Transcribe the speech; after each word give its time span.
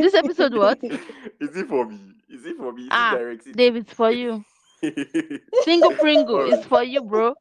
This 0.00 0.14
episode 0.14 0.54
what? 0.54 0.78
Is 1.40 1.56
it 1.56 1.68
for 1.68 1.84
me? 1.84 1.98
Is 2.30 2.46
it 2.46 2.56
for 2.56 2.72
me? 2.72 2.84
Is 2.84 2.88
Ah, 2.90 3.14
it 3.14 3.18
directed? 3.18 3.56
Dave, 3.56 3.76
it's 3.76 3.92
for 3.92 4.10
you. 4.10 4.42
Single 5.64 5.92
Pringle 5.92 6.36
Alright. 6.36 6.58
is 6.60 6.64
for 6.64 6.82
you, 6.82 7.02
bro. 7.02 7.34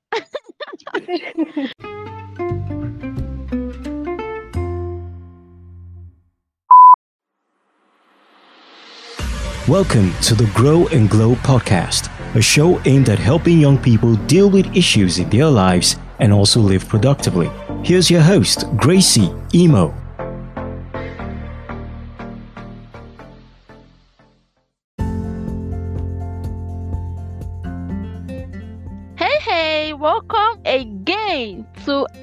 Welcome 9.68 10.14
to 10.22 10.34
the 10.34 10.50
Grow 10.56 10.88
and 10.88 11.10
Glow 11.10 11.36
podcast, 11.36 12.10
a 12.36 12.42
show 12.42 12.82
aimed 12.86 13.10
at 13.10 13.20
helping 13.20 13.60
young 13.60 13.78
people 13.78 14.16
deal 14.26 14.50
with 14.50 14.76
issues 14.76 15.20
in 15.20 15.30
their 15.30 15.46
lives 15.48 15.98
and 16.20 16.34
also 16.34 16.60
live 16.60 16.88
productively. 16.88 17.50
Here's 17.84 18.10
your 18.10 18.22
host, 18.22 18.66
Gracie 18.78 19.32
Emo. 19.54 19.94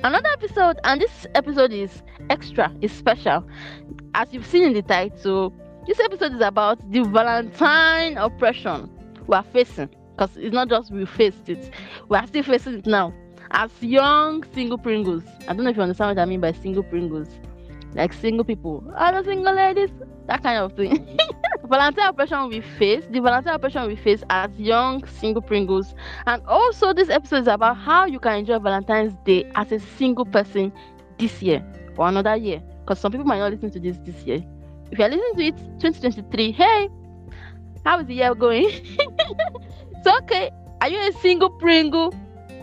Another 0.03 0.29
episode. 0.29 0.79
And 0.85 1.01
this 1.01 1.27
episode 1.35 1.73
is 1.73 2.03
extra, 2.31 2.73
is 2.81 2.93
special. 2.93 3.47
As 4.15 4.33
you've 4.33 4.47
seen 4.47 4.65
in 4.65 4.73
the 4.73 4.83
title, 4.83 5.53
this 5.87 6.01
episode 6.01 6.35
is 6.35 6.41
about 6.41 6.79
the 6.91 7.03
Valentine 7.05 8.17
oppression 8.17 8.91
we 9.27 9.37
are 9.37 9.45
facing. 9.45 9.89
Because 10.17 10.37
it's 10.37 10.55
not 10.55 10.69
just 10.69 10.91
we 10.91 11.05
faced 11.05 11.49
it, 11.49 11.71
we 12.09 12.17
are 12.17 12.27
still 12.27 12.43
facing 12.43 12.75
it 12.79 12.87
now. 12.87 13.12
As 13.51 13.71
young 13.81 14.45
single 14.55 14.79
Pringles. 14.79 15.23
I 15.47 15.55
don't 15.55 15.65
know 15.65 15.71
if 15.71 15.77
you 15.77 15.83
understand 15.83 16.17
what 16.17 16.23
I 16.23 16.25
mean 16.25 16.41
by 16.41 16.53
single 16.53 16.83
Pringles. 16.83 17.29
Like 17.95 18.12
single 18.12 18.45
people. 18.45 18.81
The 18.81 19.23
single 19.25 19.55
ladies. 19.55 19.91
That 20.27 20.43
kind 20.43 20.59
of 20.59 20.73
thing. 20.73 21.19
Valentine 21.66 22.09
oppression 22.09 22.48
we 22.48 22.61
face, 22.61 23.05
the 23.11 23.20
Valentine 23.20 23.55
oppression 23.55 23.87
we 23.87 23.97
face 23.97 24.22
as 24.31 24.50
young 24.59 25.06
single 25.06 25.42
Pringles 25.42 25.95
and 26.27 26.42
also, 26.47 26.92
this 26.92 27.09
episode 27.09 27.42
is 27.42 27.47
about 27.47 27.77
how 27.77 28.06
you 28.06 28.19
can 28.19 28.39
enjoy 28.39 28.59
Valentine's 28.59 29.14
Day 29.25 29.50
as 29.55 29.72
a 29.72 29.78
single 29.81 30.25
person 30.25 30.72
this 31.19 31.42
year 31.42 31.64
or 31.97 32.09
another 32.09 32.37
year. 32.37 32.62
Because 32.81 33.00
some 33.00 33.11
people 33.12 33.27
might 33.27 33.39
not 33.39 33.53
listen 33.53 33.70
to 33.70 33.81
this 33.81 33.98
this 33.98 34.22
year. 34.25 34.44
If 34.91 34.98
you're 34.98 35.09
listening 35.09 35.34
to 35.37 35.44
it 35.44 35.81
2023, 35.81 36.53
hey, 36.53 36.89
how 37.84 37.98
is 38.00 38.06
the 38.06 38.14
year 38.14 38.34
going? 38.34 38.69
it's 38.70 40.06
okay, 40.06 40.50
are 40.81 40.89
you 40.89 40.98
a 40.98 41.12
single 41.12 41.50
Pringle? 41.50 42.14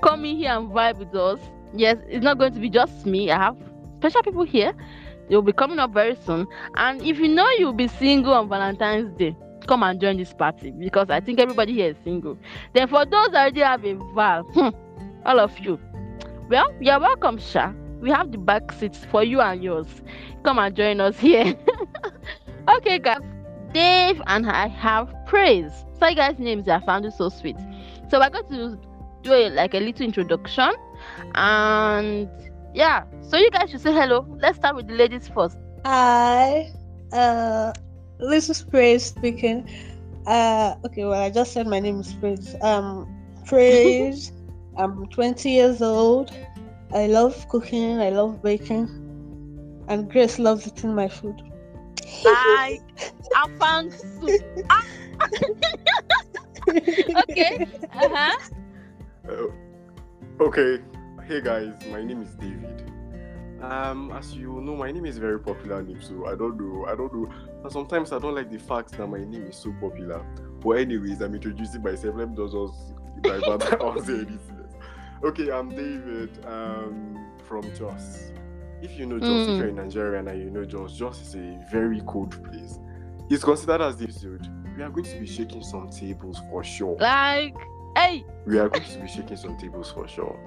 Come 0.02 0.26
in 0.26 0.38
here 0.38 0.52
and 0.52 0.70
vibe 0.70 0.98
with 0.98 1.16
us. 1.16 1.40
Yes, 1.76 1.98
it's 2.08 2.24
not 2.24 2.38
going 2.38 2.54
to 2.54 2.60
be 2.60 2.70
just 2.70 3.06
me. 3.06 3.32
I 3.32 3.38
have 3.38 3.58
special 3.98 4.22
people 4.24 4.44
here. 4.44 4.74
They'll 5.30 5.42
be 5.42 5.54
coming 5.54 5.80
up 5.80 5.94
very 5.94 6.16
soon. 6.16 6.48
And 6.76 7.02
if 7.02 7.18
you 7.20 7.28
know 7.28 7.50
you'll 7.58 7.74
be 7.74 7.88
single 7.88 8.34
on 8.34 8.50
Valentine's 8.50 9.16
Day, 9.18 9.36
come 9.68 9.84
and 9.84 10.00
join 10.00 10.18
this 10.18 10.34
party 10.34 10.72
because 10.72 11.10
I 11.10 11.20
think 11.20 11.40
everybody 11.40 11.74
here 11.74 11.90
is 11.92 11.98
single. 12.04 12.38
Then 12.74 12.88
for 12.88 13.06
those 13.06 13.32
that 13.32 13.42
already 13.42 13.62
have 13.62 13.86
a 13.86 13.94
Val, 14.14 14.44
hmm, 14.44 14.70
all 15.26 15.40
of 15.40 15.58
you, 15.60 15.80
well, 16.50 16.74
you're 16.80 17.00
welcome, 17.00 17.38
Sha. 17.38 17.72
We 18.02 18.10
have 18.10 18.32
the 18.32 18.38
back 18.38 18.72
seats 18.74 19.06
for 19.06 19.24
you 19.24 19.40
and 19.40 19.64
yours. 19.64 19.88
Come 20.44 20.60
and 20.60 20.76
join 20.76 21.00
us 21.00 21.18
here. 21.18 21.56
okay, 22.78 23.00
guys. 23.00 23.22
Dave 23.74 24.22
and 24.28 24.46
I 24.50 24.68
have 24.68 25.14
praise. 25.26 25.72
So 26.00 26.08
you 26.08 26.16
guys' 26.16 26.38
names 26.38 26.68
I 26.68 26.80
found 26.82 27.12
so 27.14 27.30
sweet. 27.30 27.58
So 28.10 28.20
we're 28.20 28.30
going 28.30 28.48
to 28.50 28.80
do 29.24 29.34
a, 29.34 29.50
like 29.50 29.74
a 29.74 29.80
little 29.80 30.06
introduction, 30.06 30.72
and 31.34 32.30
yeah. 32.74 33.04
So 33.22 33.38
you 33.38 33.50
guys 33.52 33.70
should 33.70 33.82
say 33.82 33.94
hello. 33.94 34.26
Let's 34.42 34.58
start 34.58 34.76
with 34.76 34.88
the 34.88 34.94
ladies 34.96 35.28
first. 35.28 35.58
Hi, 35.86 36.72
uh, 37.12 37.74
this 38.20 38.50
is 38.50 38.64
Praise 38.64 39.06
speaking. 39.06 39.70
Uh, 40.26 40.76
okay, 40.86 41.04
well, 41.06 41.22
I 41.22 41.30
just 41.30 41.52
said 41.54 41.68
my 41.68 41.80
name 41.80 42.00
is 42.00 42.14
Praise. 42.14 42.56
Um, 42.62 43.08
Praise. 43.46 44.32
I'm 44.78 45.06
20 45.08 45.50
years 45.50 45.82
old. 45.82 46.32
I 46.94 47.08
love 47.08 47.48
cooking. 47.50 48.00
I 48.00 48.10
love 48.10 48.42
baking, 48.42 48.88
and 49.88 50.10
Grace 50.12 50.40
loves 50.40 50.68
eating 50.68 50.96
my 50.96 51.08
food. 51.08 51.42
I 52.26 52.80
I 53.36 53.48
found 53.60 53.94
soup. 53.94 54.42
Ah. 54.70 54.86
okay. 57.24 57.68
Uh-huh. 57.94 58.38
Uh, 59.30 60.44
okay. 60.44 60.80
Hey 61.28 61.42
guys, 61.42 61.74
my 61.90 62.04
name 62.04 62.22
is 62.22 62.34
David. 62.36 62.92
Um, 63.62 64.12
as 64.12 64.34
you 64.36 64.60
know, 64.62 64.76
my 64.76 64.92
name 64.92 65.06
is 65.06 65.18
very 65.18 65.40
popular 65.40 65.82
name, 65.82 66.02
so 66.02 66.26
I 66.28 66.36
don't 66.36 66.58
know. 66.60 66.86
I 66.86 66.96
don't 66.96 67.14
know. 67.14 67.32
And 67.64 67.72
sometimes 67.72 68.12
I 68.12 68.20
don't 68.20 68.36
like 68.36 68.52
the 68.52 68.60
fact 68.60 68.92
that 68.98 69.08
my 69.08 69.20
name 69.20 69.46
is 69.48 69.56
so 69.56 69.74
popular. 69.80 70.26
But 70.60 70.72
anyways, 70.72 71.22
I'm 71.22 71.34
introducing 71.34 71.82
myself. 71.82 72.16
Let 72.18 72.30
me 72.30 72.36
just 72.36 72.94
divert. 73.22 73.82
I 73.82 73.84
was 73.84 74.06
saying. 74.06 74.40
Okay, 75.24 75.50
I'm 75.52 75.70
David. 75.70 76.46
Um, 76.46 77.18
from 77.48 77.64
Jos. 77.76 78.32
If 78.82 78.98
you 79.00 79.06
know 79.06 79.20
Jos, 79.20 79.30
if 79.48 79.48
Mm. 79.56 79.58
you're 79.58 79.68
in 79.70 79.76
Nigeria 79.76 80.20
and 80.20 80.40
you 80.44 80.50
know 80.50 80.66
Jos, 80.66 80.98
Jos 80.98 81.22
is 81.22 81.36
a 81.36 81.66
very 81.72 82.02
cold 82.06 82.32
place. 82.44 82.80
It's 83.30 83.44
considered 83.44 83.82
as 83.82 83.96
the 83.96 84.06
episode. 84.06 84.46
We 84.76 84.84
are 84.84 84.90
going 84.90 85.06
to 85.06 85.20
be 85.20 85.26
shaking 85.26 85.64
some 85.64 85.90
tables 85.90 86.42
for 86.50 86.64
sure. 86.66 86.98
Like, 87.00 87.56
hey, 87.96 88.26
we 88.46 88.60
are 88.60 88.68
going 88.68 88.84
to 88.84 89.00
be 89.00 89.08
shaking 89.08 89.38
some 89.38 89.58
tables 89.58 89.90
for 89.92 90.06
sure. 90.08 90.38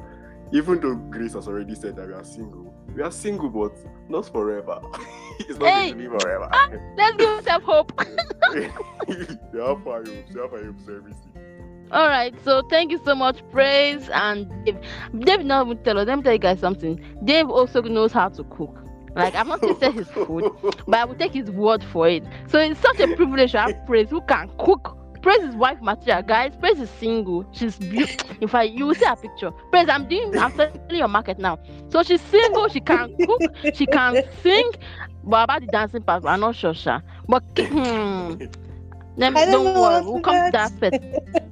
Even 0.53 0.81
though 0.81 0.95
Grace 0.95 1.35
has 1.35 1.49
already 1.49 1.75
said 1.75 1.97
that 1.97 2.07
we 2.07 2.15
are 2.15 2.25
single, 2.25 2.73
we 2.95 3.03
are 3.03 3.11
single, 3.11 3.49
but 3.49 3.73
not 4.09 4.27
forever. 4.33 4.81
it's 5.41 5.59
not 5.59 5.69
Hey. 5.69 5.93
going 5.93 5.99
to 6.05 6.11
be 6.11 6.19
forever. 6.19 6.49
Ah, 6.53 6.69
let's 6.97 7.17
give 7.17 7.29
ourselves 7.29 7.65
hope. 7.65 7.93
we 8.55 8.65
have 9.61 9.79
high 9.85 10.03
hopes. 10.05 10.35
Have 10.35 10.51
high 10.51 10.65
hopes 10.67 10.89
everything. 10.89 11.33
All 11.93 12.09
right, 12.09 12.35
so 12.45 12.63
thank 12.69 12.91
you 12.91 13.01
so 13.05 13.15
much, 13.15 13.41
Praise 13.53 14.09
and 14.09 14.49
Dave. 14.65 14.79
Dave 15.21 15.45
not 15.45 15.67
even 15.67 15.83
tell 15.85 15.99
us. 15.99 16.07
Let 16.09 16.17
me 16.19 16.23
tell 16.25 16.33
you 16.33 16.39
guys 16.39 16.59
something. 16.59 17.01
Dave 17.25 17.49
also 17.49 17.81
knows 17.83 18.13
how 18.13 18.29
to 18.31 18.43
cook. 18.45 18.83
Like 19.15 19.35
I'm 19.35 19.49
not 19.49 19.63
tasted 19.63 19.95
his 19.95 20.09
food, 20.09 20.51
but 20.87 20.99
I 21.01 21.05
will 21.05 21.15
take 21.15 21.33
his 21.33 21.51
word 21.51 21.83
for 21.85 22.09
it. 22.09 22.25
So 22.49 22.59
it's 22.59 22.79
such 22.81 23.01
a 23.01 23.09
privilege 23.17 23.53
to 23.53 23.61
have 23.61 23.87
Praise 23.87 24.11
who 24.11 24.21
can 24.23 24.51
cook. 24.59 24.96
Praise 25.23 25.43
is 25.43 25.55
wife 25.57 25.81
material, 25.81 26.23
guys. 26.23 26.57
Praise 26.57 26.81
is 26.81 26.91
single. 26.91 27.47
She's 27.53 27.79
beautiful. 27.79 28.21
In 28.41 28.49
fact, 28.49 28.71
you 28.71 28.87
will 28.87 28.95
see 28.95 29.07
her 29.07 29.17
picture. 29.17 29.51
Praise, 29.71 29.89
I'm 29.89 30.09
doing. 30.09 30.37
I'm 30.39 30.53
selling 30.53 30.75
your 30.77 31.09
market 31.09 31.39
now. 31.39 31.59
So 31.89 32.03
she's 32.03 32.23
single. 32.23 32.69
She 32.69 32.81
can 32.81 32.99
cook. 33.25 33.43
She 33.73 33.87
can 33.87 34.21
sing. 34.43 34.71
But 35.23 35.45
about 35.45 35.61
the 35.63 35.69
dancing 35.69 36.03
part, 36.03 36.25
I'm 36.27 36.41
not 36.41 36.55
sure, 36.55 36.75
Sha. 36.75 37.01
But 37.29 37.45
hmm, 37.69 38.37
let 39.17 39.33
me, 39.33 39.45
don't 39.51 39.65
don't 39.65 39.65
know 39.65 39.75
worry. 39.81 40.01
We'll 40.03 40.21
come 40.21 40.41
to 40.41 40.51
that 40.53 40.73
aspect. 40.73 40.99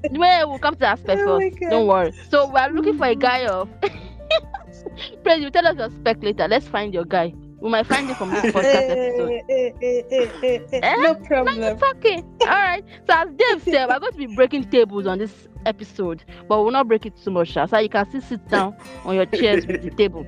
Wait, 0.08 0.44
we'll 0.44 0.58
come 0.58 0.74
to 0.74 0.80
that 0.80 0.92
aspect 0.98 1.22
Oh 1.22 1.22
first. 1.22 1.48
Don't 1.69 1.86
worry. 1.86 2.12
So 2.28 2.50
we're 2.50 2.69
looking 2.69 2.94
for 2.94 3.06
a 3.06 3.14
guy 3.16 3.47
of. 3.47 3.69
Praise, 5.24 5.42
you 5.42 5.50
tell 5.50 5.66
us 5.66 5.76
your 5.76 5.91
spec 5.91 6.22
later. 6.22 6.47
Let's 6.48 6.69
find 6.69 6.92
your 6.92 7.04
guy. 7.04 7.34
We 7.64 7.70
might 7.70 7.86
find 7.86 8.10
it 8.10 8.16
from 8.19 8.28
this 8.30 8.44
podcast 8.54 8.91
episode. 8.91 9.32
Eh, 9.32 9.41
eh, 9.48 9.72
eh, 9.80 10.02
eh, 10.12 10.28
eh, 10.42 10.58
eh, 10.70 10.80
Eh? 10.82 10.97
No 10.97 11.14
problem. 11.14 11.78
okay. 11.97 12.22
All 12.42 12.47
right. 12.48 12.84
So 13.08 13.14
as 13.14 13.28
Dave 13.38 13.62
said, 13.62 13.88
we're 13.88 14.00
going 14.00 14.12
to 14.12 14.19
be 14.19 14.26
breaking 14.26 14.69
tables 14.69 15.06
on 15.06 15.19
this 15.19 15.48
episode, 15.64 16.24
but 16.47 16.62
we'll 16.62 16.72
not 16.72 16.88
break 16.88 17.06
it 17.06 17.16
too 17.16 17.30
much, 17.30 17.54
so 17.54 17.78
you 17.78 17.88
can 17.88 18.06
still 18.10 18.20
sit 18.20 18.47
down 18.48 18.76
on 19.06 19.14
your 19.14 19.24
chairs 19.24 19.66
with 19.66 19.82
the 19.82 19.91
table. 19.92 20.26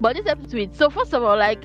But 0.00 0.16
this 0.16 0.26
episode, 0.26 0.74
so 0.74 0.90
first 0.90 1.14
of 1.14 1.22
all, 1.22 1.36
like 1.38 1.64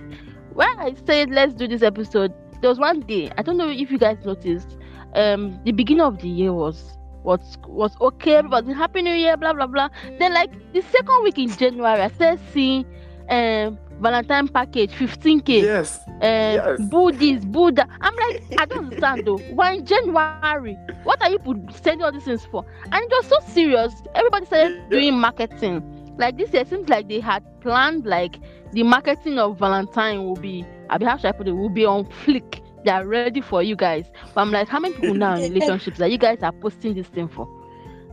when 0.53 0.69
I 0.79 0.93
said 1.07 1.31
let's 1.31 1.55
do 1.55 1.67
this 1.67 1.81
episode, 1.81 2.31
there 2.61 2.69
was 2.69 2.77
one 2.77 2.99
day 2.99 3.31
I 3.35 3.41
don't 3.41 3.57
know 3.57 3.69
if 3.69 3.89
you 3.89 3.97
guys 3.97 4.23
noticed. 4.23 4.77
Um, 5.15 5.59
the 5.65 5.71
beginning 5.71 6.01
of 6.03 6.19
the 6.19 6.29
year 6.29 6.53
was 6.53 6.99
was 7.23 7.57
was 7.67 7.95
okay. 7.99 8.35
Everybody 8.35 8.73
happy 8.73 9.01
New 9.01 9.15
Year, 9.15 9.37
blah 9.37 9.53
blah 9.53 9.65
blah. 9.65 9.89
Then 10.19 10.35
like 10.35 10.51
the 10.71 10.81
second 10.81 11.23
week 11.23 11.39
in 11.39 11.49
January, 11.49 11.99
I 12.01 12.09
started 12.09 12.39
seeing 12.53 12.85
um 13.29 13.79
Valentine 14.03 14.47
package 14.49 14.91
15k 14.91 15.61
Yes. 15.63 15.99
uh, 16.07 16.11
Yes. 16.21 16.81
Buddhist, 16.91 17.49
Buddha. 17.51 17.87
I'm 18.01 18.15
like, 18.15 18.43
I 18.59 18.65
don't 18.65 18.85
understand 18.85 19.25
though. 19.25 19.37
Why 19.57 19.73
in 19.73 19.85
January? 19.85 20.77
What 21.03 21.21
are 21.23 21.29
you 21.31 21.39
sending 21.71 21.81
all 21.83 22.11
these 22.11 22.23
things 22.25 22.45
for? 22.45 22.65
And 22.91 23.03
it 23.03 23.11
was 23.11 23.27
so 23.27 23.39
serious. 23.51 23.93
Everybody 24.15 24.45
started 24.45 24.73
Yeah. 24.75 24.89
doing 24.89 25.19
marketing. 25.19 25.81
Like 26.17 26.37
this 26.37 26.53
year, 26.53 26.65
seems 26.65 26.89
like 26.89 27.07
they 27.07 27.19
had 27.19 27.43
planned 27.61 28.05
like 28.05 28.35
the 28.73 28.83
marketing 28.83 29.39
of 29.39 29.57
Valentine 29.57 30.23
will 30.23 30.35
be, 30.35 30.65
I'll 30.89 30.99
be 30.99 31.05
how 31.05 31.17
should 31.17 31.27
I 31.27 31.31
put 31.31 31.47
it, 31.47 31.53
will 31.53 31.69
be 31.69 31.85
on 31.85 32.05
flick. 32.09 32.61
They 32.85 32.91
are 32.91 33.05
ready 33.07 33.41
for 33.41 33.63
you 33.63 33.75
guys. 33.75 34.05
But 34.33 34.41
I'm 34.41 34.51
like, 34.51 34.67
how 34.67 34.79
many 34.79 34.93
people 34.95 35.13
now 35.15 35.35
in 35.35 35.41
relationships 35.53 35.97
that 35.99 36.11
you 36.11 36.17
guys 36.17 36.43
are 36.43 36.51
posting 36.51 36.93
this 36.93 37.07
thing 37.07 37.27
for? 37.29 37.47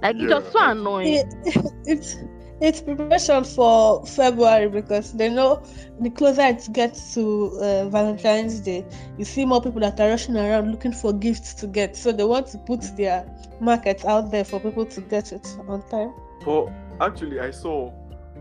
Like 0.02 0.16
it's 0.16 0.30
just 0.30 0.52
so 0.52 0.60
Yeah. 0.60 0.70
annoying. 0.70 1.14
It- 1.18 1.34
it's 1.86 2.16
it's 2.60 2.80
preparation 2.80 3.44
for 3.44 4.04
February 4.06 4.68
because 4.68 5.12
they 5.12 5.28
know 5.28 5.62
the 6.00 6.10
closer 6.10 6.42
it 6.42 6.68
gets 6.72 7.14
to 7.14 7.58
uh, 7.60 7.88
Valentine's 7.88 8.60
Day, 8.60 8.84
you 9.18 9.24
see 9.24 9.44
more 9.44 9.62
people 9.62 9.80
that 9.80 9.98
are 10.00 10.08
rushing 10.08 10.36
around 10.36 10.70
looking 10.70 10.92
for 10.92 11.12
gifts 11.12 11.54
to 11.54 11.66
get. 11.66 11.96
So 11.96 12.12
they 12.12 12.24
want 12.24 12.48
to 12.48 12.58
put 12.58 12.82
their 12.96 13.26
market 13.60 14.04
out 14.04 14.30
there 14.30 14.44
for 14.44 14.60
people 14.60 14.86
to 14.86 15.00
get 15.02 15.32
it 15.32 15.46
on 15.68 15.82
time. 15.88 16.12
But 16.44 16.68
actually, 17.00 17.40
I 17.40 17.50
saw, 17.50 17.92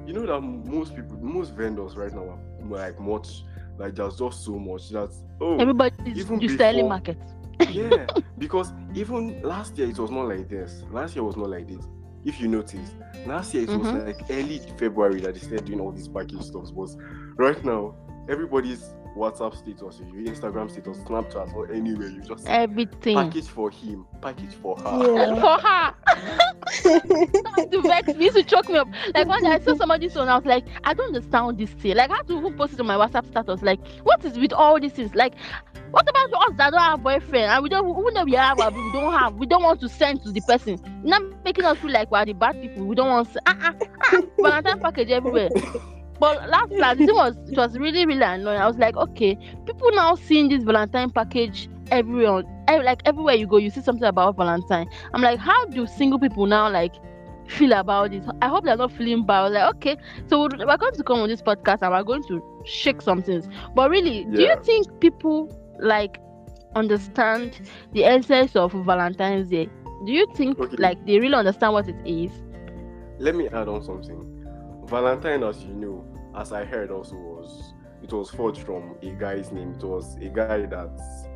you 0.06 0.13
know 0.13 0.25
that 0.25 0.42
most 0.42 0.95
people, 0.95 1.18
most 1.18 1.54
vendors 1.54 1.95
right 1.95 2.13
now 2.13 2.24
are 2.30 2.39
like 2.68 3.00
much 3.00 3.44
Like 3.80 3.95
there's 3.95 4.18
just 4.18 4.44
so 4.44 4.60
much 4.60 4.89
that 4.89 5.10
oh 5.39 5.57
Everybody's 5.57 6.18
even 6.18 6.42
you 6.42 6.50
selling 6.50 6.88
market. 6.88 7.18
yeah, 7.66 8.07
because 8.38 8.74
even 8.94 9.42
last 9.42 9.77
year 9.77 9.88
it 9.88 9.98
was 9.98 10.12
not 10.12 10.27
like 10.27 10.50
this. 10.50 10.83
Last 10.92 11.16
year 11.16 11.24
was 11.24 11.38
not 11.38 11.50
like 11.50 11.68
this. 11.68 11.86
If 12.30 12.40
you 12.40 12.48
notice, 12.48 12.92
last 13.26 13.56
year 13.56 13.64
it 13.64 13.70
was 13.70 13.88
Mhm. 13.88 14.06
like 14.06 14.22
early 14.30 14.60
February 14.78 15.20
that 15.22 15.34
they 15.34 15.40
started 15.40 15.66
doing 15.66 15.80
all 15.80 15.92
these 15.92 16.08
package 16.08 16.44
stuff. 16.44 16.70
But 16.76 16.96
right 17.38 17.66
now, 17.66 17.96
everybody's 18.30 18.84
WhatsApp 19.19 19.54
status, 19.54 20.00
your 20.00 20.33
Instagram 20.33 20.71
status, 20.71 20.98
Snapchat, 21.00 21.54
or 21.54 21.69
anywhere, 21.71 22.07
you 22.07 22.21
just 22.21 22.48
Everything. 22.48 23.16
package 23.16 23.48
for 23.48 23.69
him, 23.69 24.06
package 24.21 24.54
for 24.54 24.77
her. 24.77 25.16
Yeah. 25.16 25.42
For 25.42 25.57
her. 25.68 25.95
to 27.71 27.81
vex 27.81 28.16
me, 28.16 28.25
used 28.25 28.38
to 28.38 28.44
choke 28.44 28.69
me 28.69 28.77
up. 28.77 28.88
Like 29.13 29.27
one 29.27 29.44
day 29.44 29.50
I 29.50 29.60
saw 29.60 29.75
somebody's 29.75 30.13
phone, 30.13 30.30
I 30.30 30.38
was 30.38 30.45
like, 30.45 30.66
I 30.86 30.94
don't 30.94 31.13
understand 31.13 31.57
this 31.57 31.69
thing. 31.71 31.98
Like 31.98 32.12
I 32.12 32.18
had 32.18 32.27
to 32.27 32.38
even 32.38 32.54
post 32.54 32.74
it 32.74 32.80
on 32.80 32.88
my 32.88 32.95
WhatsApp 32.95 33.27
status. 33.27 33.62
Like, 33.62 33.86
what 34.04 34.24
is 34.24 34.39
with 34.39 34.54
all 34.54 34.80
these 34.80 34.94
things? 34.94 35.13
Like, 35.13 35.33
what 35.92 36.07
about 36.10 36.50
us 36.50 36.56
that 36.57 36.71
don't 36.71 36.80
have 36.80 37.04
boyfriend 37.04 37.51
and 37.51 37.63
we 37.63 37.68
don't 37.68 37.89
even 37.89 38.13
though 38.13 38.24
we 38.24 38.33
have 38.33 38.57
but 38.57 38.74
we 38.74 38.92
don't 38.94 39.12
have 39.12 39.33
we 39.36 39.48
don't 39.48 39.63
want 39.63 39.81
to 39.81 39.89
send 39.89 40.24
to 40.24 40.31
the 40.31 40.42
person. 40.42 40.80
Not 41.04 41.24
making 41.44 41.66
us 41.66 41.77
feel 41.80 41.92
like 41.92 42.10
we're 42.10 42.24
the 42.25 42.33
bad 42.33 42.62
people. 42.62 42.86
We 42.86 42.95
don't 42.95 43.10
want 43.10 43.33
to 43.33 43.42
uh 43.45 43.54
uh, 43.60 43.74
uh 44.13 44.21
Valentine 44.39 44.80
package 44.80 45.10
everywhere. 45.10 45.50
But 46.19 46.50
last 46.50 46.71
last 46.71 46.98
this 46.98 47.12
was 47.12 47.36
it 47.50 47.57
was 47.57 47.77
really, 47.77 48.06
really 48.06 48.21
annoying. 48.24 48.60
I 48.60 48.68
was 48.68 48.77
like, 48.77 48.95
okay, 48.98 49.36
people 49.66 49.92
now 49.92 50.16
seeing 50.16 50.50
this 50.50 50.63
Valentine 50.63 51.10
package 51.12 51.69
everywhere 51.92 52.44
ev- 52.68 52.83
like 52.83 53.01
everywhere 53.06 53.36
you 53.36 53.48
go, 53.48 53.57
you 53.57 53.69
see 53.69 53.81
something 53.81 54.07
about 54.07 54.36
Valentine. 54.38 54.88
I'm 55.13 55.21
like, 55.21 55.39
how 55.39 55.66
do 55.66 55.86
single 55.88 56.19
people 56.19 56.45
now 56.45 56.69
like 56.69 56.94
feel 57.48 57.71
about 57.74 58.13
it? 58.13 58.24
I 58.42 58.48
hope 58.48 58.66
they're 58.66 58.75
not 58.77 58.92
feeling 58.92 59.25
bad. 59.25 59.39
I 59.39 59.44
was 59.44 59.54
like, 59.54 59.75
okay, 59.75 59.98
so 60.27 60.42
we're 60.42 60.77
going 60.77 60.94
to 60.94 61.04
come 61.04 61.19
on 61.19 61.30
this 61.30 61.42
podcast 61.42 61.80
and 61.81 61.92
we're 61.92 62.04
going 62.04 62.24
to 62.27 62.42
shake 62.66 63.01
some 63.01 63.21
things. 63.24 63.48
But 63.75 63.89
really, 63.89 64.25
do 64.25 64.42
you 64.44 64.56
think 64.63 64.88
people 65.00 65.50
like 65.80 66.19
understand 66.75 67.62
the 67.94 68.04
essence 68.06 68.56
of 68.56 68.71
Valentine's 68.74 69.50
Day? 69.50 69.69
Do 70.06 70.12
you 70.12 70.27
think 70.36 70.57
Okay. 70.60 70.77
like 70.77 71.06
they 71.06 71.19
really 71.19 71.33
understand 71.36 71.74
what 71.74 71.88
it 71.88 71.95
is? 72.06 72.31
Let 73.19 73.36
me 73.36 73.48
add 73.50 73.68
on 73.68 73.83
something. 73.83 74.39
Valentine, 74.90 75.44
as 75.44 75.64
you 75.64 75.74
know, 75.74 76.06
as 76.36 76.52
I 76.52 76.66
heard 76.66 76.92
also 76.92 77.16
was 77.16 77.74
it 78.02 78.14
was 78.14 78.30
forged 78.30 78.62
from 78.64 78.96
a 79.02 79.10
guy's 79.12 79.52
name. 79.52 79.76
It 79.78 79.84
was 79.84 80.16
a 80.18 80.30
guy 80.30 80.66
that 80.66 80.90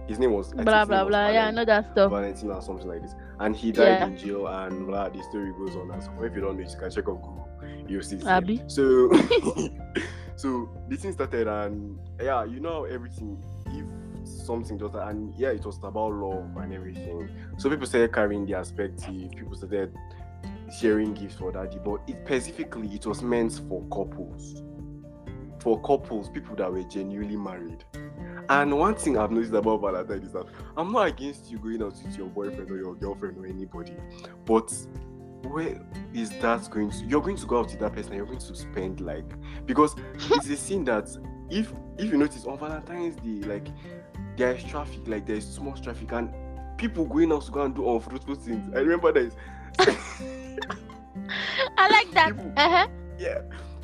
his 0.08 0.18
name 0.20 0.32
was 0.32 0.54
I 0.54 0.64
Blah 0.64 0.86
blah 0.86 1.04
was 1.04 1.10
blah. 1.12 1.30
Yeah, 1.30 1.48
I 1.48 1.52
know 1.52 1.66
that 1.66 1.92
stuff. 1.92 2.10
Valentina 2.12 2.56
or 2.56 2.62
something 2.62 2.88
like 2.88 3.02
this. 3.02 3.14
And 3.40 3.56
he 3.56 3.72
died 3.72 3.88
Yeah. 3.88 4.06
in 4.08 4.18
jail 4.18 4.48
and 4.48 4.88
blah 4.88 5.10
the 5.10 5.22
story 5.24 5.52
goes 5.54 5.76
on 5.76 5.92
and 5.92 6.04
so 6.04 6.12
if 6.24 6.34
you 6.36 6.42
don't 6.42 6.58
know 6.58 6.64
you 6.68 6.78
can 6.78 6.90
check 6.92 7.08
on 7.08 7.16
Google. 7.16 7.50
You'll 7.88 8.02
see. 8.02 8.20
Abi. 8.26 8.62
So 8.68 9.12
so 10.36 10.70
the 10.90 10.96
thing 10.98 11.12
started 11.12 11.48
and 11.48 12.00
yeah, 12.22 12.44
you 12.46 12.60
know 12.60 12.86
everything 12.86 13.44
if 13.68 13.86
something 14.46 14.80
just 14.80 14.96
and 14.96 15.34
yeah 15.38 15.50
it 15.50 15.66
was 15.66 15.78
about 15.84 16.14
love 16.14 16.56
and 16.58 16.74
everything. 16.74 17.30
So 17.58 17.70
people 17.70 17.86
started 17.88 18.14
carrying 18.14 18.46
their 18.46 18.60
perspective, 18.60 19.32
people 19.32 19.56
started 19.56 19.94
sharing 20.72 21.14
gifts 21.14 21.36
for 21.36 21.52
daddy, 21.52 21.80
but 21.84 22.02
it 22.08 22.18
specifically 22.26 22.88
it 22.90 23.06
was 23.06 23.22
meant 23.22 23.62
for 23.68 23.82
couples. 23.92 24.62
For 25.60 25.82
couples, 25.82 26.30
people 26.30 26.56
that 26.58 26.72
were 26.72 26.84
genuinely 26.84 27.38
married. 27.38 27.84
And 28.50 28.78
one 28.78 28.96
thing 28.96 29.18
I've 29.18 29.32
noticed 29.32 29.54
about 29.54 29.80
Valentine 29.82 30.24
is 30.24 30.34
that 30.34 30.46
I'm 30.76 30.92
not 30.92 31.08
against 31.08 31.50
you 31.50 31.60
going 31.60 31.82
out 31.82 31.94
with 32.04 32.18
your 32.18 32.28
boyfriend 32.28 32.70
or 32.70 32.78
your 32.78 32.96
girlfriend 32.96 33.38
or 33.38 33.46
anybody, 33.46 33.96
but 34.46 34.74
where 35.44 35.82
is 36.14 36.30
that 36.42 36.70
going 36.70 36.90
to? 36.92 37.06
You're 37.06 37.22
going 37.22 37.38
to 37.38 37.46
go 37.46 37.60
out 37.60 37.68
with 37.68 37.80
that 37.80 37.94
person. 37.94 38.14
You're 38.14 38.26
going 38.26 38.40
to 38.40 38.56
spend 38.56 39.02
like 39.02 39.26
because 39.66 39.96
it's 40.32 40.50
a 40.50 40.58
scene 40.58 40.84
that 40.86 41.10
if 41.50 41.72
if 41.98 42.12
you 42.12 42.18
notice 42.18 42.46
on 42.46 42.58
Valentine's 42.58 43.16
Day, 43.18 43.48
like 43.48 43.68
there 44.38 44.56
is 44.56 44.64
traffic, 44.64 45.08
like 45.08 45.26
there 45.26 45.36
is 45.36 45.56
too 45.56 45.64
much 45.64 45.82
traffic, 45.82 46.12
and 46.12 46.34
people 46.78 47.06
going 47.06 47.32
out 47.32 47.46
to 47.46 47.52
go 47.52 47.62
and 47.62 47.76
do 47.76 47.90
unfruitful 47.90 48.36
things. 48.36 48.74
I 48.76 48.80
remember 48.80 49.12
there's 49.12 49.34
I 51.84 51.90
like 51.90 52.12
that. 52.12 52.32
Uh-huh. 52.58 52.88
yeah, 53.18 53.42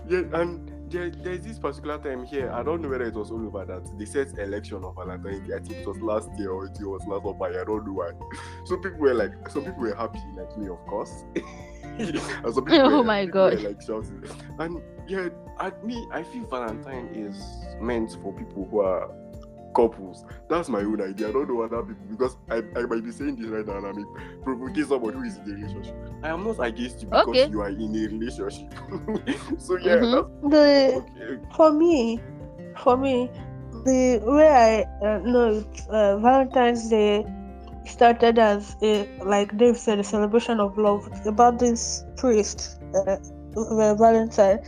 yeah, 0.07 0.21
and 0.33 0.71
there, 0.91 1.09
there's 1.11 1.41
this 1.41 1.59
particular 1.59 1.97
time 1.99 2.25
here. 2.25 2.51
I 2.51 2.63
don't 2.63 2.81
know 2.81 2.89
whether 2.89 3.05
it 3.05 3.13
was 3.13 3.29
all 3.31 3.45
over 3.45 3.65
that 3.65 3.97
they 3.97 4.05
said 4.05 4.37
election 4.39 4.83
of 4.83 4.95
Valentine's 4.95 5.47
Day. 5.47 5.55
I 5.55 5.59
think 5.59 5.81
it 5.81 5.87
was 5.87 5.99
last 6.01 6.29
year 6.37 6.51
or 6.51 6.65
it 6.65 6.79
was 6.81 7.05
last 7.07 7.25
of 7.25 7.41
I 7.41 7.51
don't 7.63 7.85
know 7.85 7.93
why. 7.93 8.11
So 8.65 8.77
people 8.77 8.99
were 8.99 9.13
like, 9.13 9.33
some 9.49 9.65
people 9.65 9.81
were 9.81 9.95
happy, 9.95 10.19
like 10.35 10.57
me, 10.57 10.67
of 10.69 10.79
course. 10.87 11.23
and 11.83 12.17
some 12.53 12.65
people 12.65 12.79
Oh 12.85 12.97
were, 12.99 13.03
my 13.03 13.25
God. 13.25 13.61
like 13.61 13.81
shouting. 13.81 14.23
And 14.57 14.81
yeah, 15.07 15.29
at 15.59 15.83
me, 15.85 16.07
I 16.11 16.23
feel 16.23 16.45
Valentine 16.45 17.09
is 17.13 17.43
meant 17.81 18.17
for 18.21 18.33
people 18.33 18.67
who 18.69 18.79
are 18.81 19.11
couples. 19.75 20.25
That's 20.49 20.69
my 20.69 20.79
own 20.79 21.01
idea. 21.01 21.29
I 21.29 21.31
don't 21.31 21.47
know 21.49 21.61
other 21.61 21.83
people 21.83 22.05
because 22.09 22.37
I, 22.49 22.57
I 22.75 22.83
might 22.85 23.03
be 23.03 23.11
saying 23.11 23.35
this 23.37 23.47
right 23.47 23.65
now 23.65 23.77
and 23.77 23.85
I'm 23.87 24.05
provoking 24.43 24.85
somebody 24.85 25.17
who 25.17 25.23
is 25.23 25.37
in 25.37 25.43
a 25.51 25.53
relationship. 25.55 25.95
I 26.23 26.29
am 26.29 26.43
not 26.43 26.59
against 26.59 27.01
you 27.01 27.07
because 27.09 27.27
Okay. 27.27 27.47
you 27.47 27.61
are 27.61 27.69
in 27.69 27.95
a 27.95 28.07
relationship. 28.07 28.73
so 29.59 29.77
yeah, 29.77 29.95
Mhm. 30.01 30.49
The 30.49 31.03
okay. 31.03 31.39
for 31.55 31.71
me, 31.71 32.19
for 32.83 32.97
me, 32.97 33.29
the 33.85 34.21
way 34.25 34.47
I 35.01 35.05
uh, 35.05 35.19
know 35.19 35.59
it, 35.59 35.81
uh, 35.89 36.17
Valentine's 36.17 36.89
Day 36.89 37.25
started 37.85 38.37
as 38.39 38.75
a 38.81 39.07
like 39.23 39.55
Dave 39.57 39.77
said, 39.77 39.99
a 39.99 40.03
celebration 40.03 40.59
of 40.59 40.77
love. 40.77 41.07
It's 41.13 41.25
about 41.27 41.59
this 41.59 42.03
priest, 42.17 42.79
uh, 42.95 43.17
Valentine, 43.95 44.59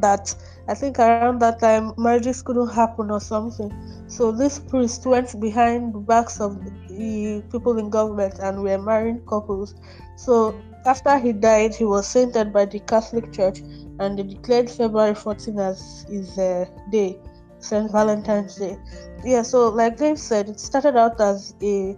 that 0.00 0.34
I 0.68 0.74
think 0.74 0.98
around 0.98 1.40
that 1.40 1.60
time 1.60 1.92
marriages 1.96 2.42
couldn't 2.42 2.68
happen 2.68 3.10
or 3.10 3.20
something. 3.20 3.70
So 4.06 4.30
this 4.32 4.58
priest 4.58 5.04
went 5.06 5.38
behind 5.40 5.94
the 5.94 5.98
backs 5.98 6.40
of 6.40 6.64
the 6.64 7.42
people 7.50 7.78
in 7.78 7.90
government 7.90 8.38
and 8.40 8.62
were 8.62 8.78
marrying 8.78 9.20
couples. 9.28 9.74
So 10.16 10.62
after 10.86 11.18
he 11.18 11.32
died, 11.32 11.74
he 11.74 11.84
was 11.84 12.06
sainted 12.06 12.52
by 12.52 12.66
the 12.66 12.80
Catholic 12.80 13.32
Church 13.32 13.60
and 13.98 14.18
they 14.18 14.22
declared 14.22 14.70
February 14.70 15.14
14 15.14 15.58
as 15.58 16.06
his 16.08 16.38
uh, 16.38 16.66
day, 16.90 17.18
St. 17.58 17.90
Valentine's 17.90 18.56
Day. 18.56 18.76
Yeah, 19.24 19.42
so 19.42 19.68
like 19.68 19.96
Dave 19.96 20.18
said, 20.18 20.48
it 20.48 20.60
started 20.60 20.96
out 20.96 21.20
as 21.20 21.54
a 21.62 21.96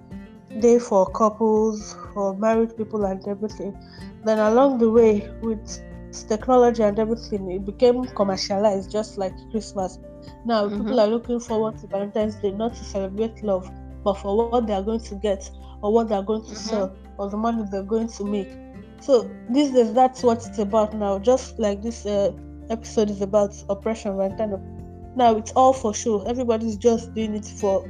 day 0.60 0.78
for 0.78 1.06
couples, 1.10 1.94
for 2.14 2.36
married 2.36 2.76
people, 2.76 3.04
and 3.04 3.26
everything. 3.28 3.76
Then 4.24 4.38
along 4.38 4.78
the 4.78 4.90
way, 4.90 5.28
with 5.42 5.78
technology 6.24 6.82
and 6.82 6.98
everything, 6.98 7.50
it 7.50 7.64
became 7.64 8.06
commercialized, 8.16 8.90
just 8.90 9.18
like 9.18 9.34
Christmas. 9.50 9.98
Now 10.44 10.68
Mhm. 10.68 10.70
people 10.70 11.00
are 11.00 11.08
looking 11.08 11.40
forward 11.40 11.76
to 11.78 11.88
Valentine's 11.88 12.36
Day 12.36 12.52
not 12.52 12.74
to 12.76 12.84
celebrate 12.84 13.42
love, 13.42 13.70
but 14.04 14.14
for 14.14 14.36
what 14.36 14.52
they 14.54 14.60
are 14.60 14.68
going 14.70 14.86
to 14.88 15.02
get, 15.04 15.32
or 15.68 15.80
what 15.80 15.94
they 15.94 16.02
are 16.02 16.12
going 16.12 16.32
to 16.34 16.44
Mhm. 16.48 16.56
sell, 16.56 16.94
or 17.19 17.29
the 17.29 17.36
money 17.36 17.62
they're 17.70 17.82
going 17.82 18.08
to 18.08 18.24
make. 18.24 18.56
So 19.00 19.34
these 19.48 19.72
days, 19.72 19.93
that's 19.93 20.22
what 20.22 20.38
it's 20.46 20.58
about 20.58 20.94
now. 20.94 21.19
Just 21.19 21.58
like 21.58 21.82
this 21.82 22.06
uh, 22.06 22.31
episode 22.70 23.10
is 23.10 23.20
about 23.22 23.52
oppression, 23.69 24.17
Valentine. 24.17 24.55
Now 25.14 25.36
it's 25.36 25.52
all 25.52 25.72
for 25.72 25.94
show. 25.94 26.22
Everybody's 26.22 26.76
just 26.76 27.14
doing 27.14 27.34
it 27.34 27.46
for 27.46 27.84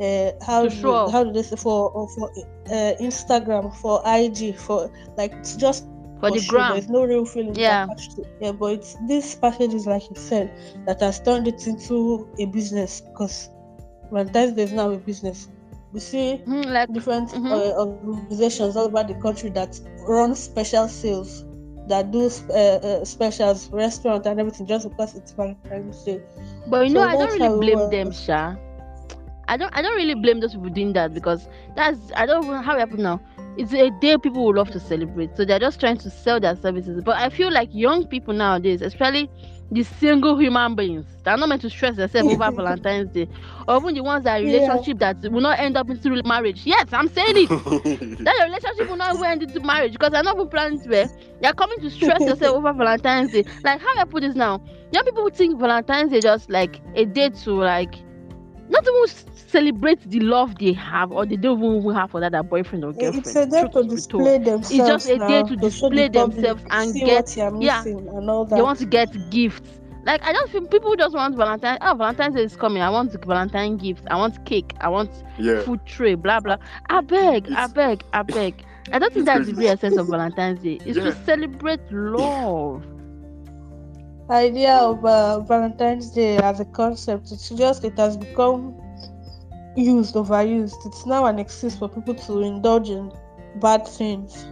uh, 0.00 0.30
how 0.44 0.68
do, 0.68 1.02
how 1.10 1.24
do 1.24 1.32
they 1.32 1.42
say 1.42 1.56
for 1.56 1.90
for 2.14 2.30
uh, 2.70 2.92
Instagram, 3.00 3.74
for 3.74 4.00
IG, 4.04 4.52
for 4.54 4.90
like 5.16 5.32
it's 5.38 5.56
just 5.56 5.86
For 6.24 6.30
the 6.30 6.40
gram. 6.40 6.72
There's 6.72 6.88
no 6.88 7.04
real 7.04 7.24
feeling 7.26 7.56
Yeah. 7.56 7.86
attached 7.86 8.16
to. 8.16 8.24
Yeah, 8.40 8.52
but 8.52 8.72
it's 8.74 8.96
this 9.08 9.34
package 9.36 9.74
is 9.74 9.86
like 9.86 10.02
you 10.10 10.16
said, 10.16 10.52
that 10.86 11.00
has 11.00 11.20
turned 11.20 11.46
it 11.48 11.66
into 11.66 12.28
a 12.38 12.46
business 12.46 13.00
because 13.00 13.48
Valentine's 14.10 14.54
Day 14.54 14.62
is 14.64 14.72
now 14.72 14.90
a 14.90 14.98
business. 14.98 15.48
We 15.92 16.00
see 16.00 16.44
Mhm, 16.46 16.66
like 16.72 16.88
different 16.92 17.30
Mhm. 17.32 17.50
uh, 17.50 17.72
organizations 17.78 18.76
all 18.76 18.86
over 18.86 19.04
the 19.04 19.14
country 19.14 19.50
that 19.50 19.78
run 20.08 20.34
special 20.34 20.88
sales, 20.88 21.44
that 21.88 22.10
do 22.10 22.30
uh, 22.50 22.52
uh, 22.54 23.04
specials, 23.04 23.70
restaurant 23.72 24.26
and 24.26 24.40
everything 24.40 24.66
just 24.66 24.88
because 24.88 25.14
it's 25.14 25.32
Valentine's 25.32 26.04
Day. 26.04 26.20
But 26.66 26.86
you 26.86 26.90
So 26.90 27.00
know, 27.00 27.02
I 27.02 27.16
don't 27.16 27.32
really 27.32 27.48
blame 27.48 27.88
them. 27.90 28.10
Sha. 28.12 28.56
I 29.46 29.56
don't 29.56 29.70
I 29.76 29.82
don't 29.82 29.96
really 29.96 30.14
blame 30.14 30.40
those 30.40 30.54
people 30.54 30.70
doing 30.70 30.92
that 30.94 31.12
because 31.12 31.48
that's 31.76 32.10
I 32.16 32.26
don't 32.26 32.46
know 32.46 32.62
how 32.62 32.76
it 32.76 32.80
happened 32.80 33.02
now. 33.02 33.20
It's 33.56 33.72
a 33.72 33.90
day 33.90 34.16
people 34.18 34.44
would 34.46 34.56
love 34.56 34.70
to 34.70 34.80
celebrate. 34.80 35.36
So 35.36 35.44
they're 35.44 35.58
just 35.58 35.80
trying 35.80 35.98
to 35.98 36.10
sell 36.10 36.40
their 36.40 36.56
services. 36.56 37.00
But 37.04 37.16
I 37.16 37.28
feel 37.30 37.52
like 37.52 37.68
young 37.72 38.06
people 38.06 38.34
nowadays, 38.34 38.82
especially 38.82 39.28
the 39.70 39.82
single 39.82 40.36
human 40.38 40.74
beings, 40.74 41.06
they're 41.24 41.36
not 41.36 41.48
meant 41.48 41.62
to 41.62 41.70
stress 41.70 41.96
themselves 41.96 42.28
over 42.28 42.50
Valentine's 42.54 43.10
Day. 43.10 43.28
Or 43.68 43.76
even 43.78 43.94
the 43.94 44.02
ones 44.02 44.24
that 44.24 44.36
are 44.36 44.38
in 44.40 44.46
Yeah. 44.46 44.46
relationship 44.46 44.98
that 44.98 45.18
will 45.30 45.40
not 45.40 45.58
end 45.58 45.76
up 45.76 45.88
into 45.90 46.22
marriage. 46.24 46.62
Yes, 46.66 46.92
I'm 46.92 47.08
saying 47.08 47.36
it. 47.36 47.50
that 48.24 48.34
your 48.38 48.46
relationship 48.46 48.88
will 48.88 48.96
not 48.96 49.22
end 49.24 49.42
into 49.42 49.60
marriage 49.60 49.92
because 49.92 50.10
they're 50.12 50.22
not 50.22 50.36
even 50.36 50.48
planning 50.48 50.80
it. 50.84 51.10
They're 51.40 51.52
coming 51.52 51.78
to 51.80 51.90
stress 51.90 52.26
yourself 52.26 52.56
over 52.56 52.72
Valentine's 52.72 53.30
Day. 53.30 53.44
Like 53.64 53.80
how 53.80 53.88
I 53.98 54.04
put 54.04 54.22
this 54.22 54.34
now, 54.34 54.60
young 54.92 55.04
people 55.04 55.24
would 55.24 55.34
think 55.36 55.58
Valentine's 55.58 56.10
Day 56.10 56.20
just 56.20 56.50
like 56.50 56.80
a 56.94 57.04
day 57.04 57.30
to 57.30 57.52
like 57.54 57.94
not 58.68 58.84
even 58.86 59.32
celebrate 59.34 60.00
the 60.10 60.20
love 60.20 60.58
they 60.58 60.72
have 60.72 61.12
or 61.12 61.26
they 61.26 61.36
don't 61.36 61.62
even 61.62 61.94
have 61.94 62.10
for 62.10 62.20
that, 62.20 62.32
that 62.32 62.48
boyfriend 62.48 62.84
or 62.84 62.92
girlfriend. 62.92 63.26
It's 63.26 63.34
a 63.36 63.46
day 63.46 63.64
truth 63.64 63.72
to 63.72 63.84
be 63.84 64.00
told. 64.02 64.30
display 64.30 64.38
themselves. 64.38 64.70
It's 64.70 64.86
just 64.86 65.08
a 65.08 65.18
day 65.18 65.42
now, 65.42 65.44
to 65.44 65.56
show 65.70 65.90
the 65.90 66.04
display 66.08 66.08
themselves 66.08 66.64
and 66.70 67.02
get- 67.02 67.36
you're 67.36 67.52
yeah. 67.58 67.84
and 67.86 68.30
all 68.30 68.44
that. 68.46 68.54
They 68.54 68.62
want 68.62 68.78
to 68.80 68.86
get 68.86 69.30
gifts 69.30 69.80
Like 70.04 70.22
I 70.22 70.32
just 70.32 70.52
feel 70.52 70.66
people 70.66 70.94
just 70.96 71.14
want 71.14 71.36
Valentine. 71.36 71.78
Oh, 71.80 71.94
Valentine's 71.94 72.34
Day 72.34 72.42
is 72.44 72.56
coming. 72.56 72.82
I 72.82 72.90
want 72.90 73.12
Valentine 73.24 73.76
gifts. 73.76 74.02
I 74.10 74.16
want 74.16 74.44
cake. 74.44 74.74
I 74.80 74.88
want 74.88 75.10
Yeah. 75.36 75.64
food 75.64 75.84
tray. 75.86 76.14
Blah 76.14 76.40
blah. 76.40 76.56
I 76.88 77.00
beg. 77.00 77.48
I 77.52 77.66
beg. 77.68 78.04
I 78.12 78.22
beg. 78.24 78.64
I 78.92 78.98
don't 78.98 79.12
think 79.12 79.26
that's 79.26 79.46
the 79.46 79.54
real 79.54 79.70
essence 79.72 79.96
of 79.96 80.08
Valentine's 80.08 80.60
Day. 80.62 80.80
It's 80.84 81.00
to 81.00 81.12
celebrate 81.12 81.80
love. 81.90 82.84
Idea 84.30 84.74
of 84.76 85.04
uh, 85.04 85.40
Valentine's 85.40 86.10
Day 86.10 86.36
as 86.38 86.60
a 86.60 86.64
concept. 86.64 87.30
It's 87.32 87.48
just 87.50 87.84
it 87.84 87.98
has 87.98 88.16
become 88.16 88.74
used, 89.76 90.14
overused. 90.14 90.86
It's 90.86 91.06
now 91.06 91.26
an 91.26 91.38
excuse 91.38 91.76
for 91.76 91.88
people 91.88 92.14
to 92.14 92.40
indulge 92.42 92.88
in 92.90 93.12
bad 93.56 93.86
things. 93.86 94.46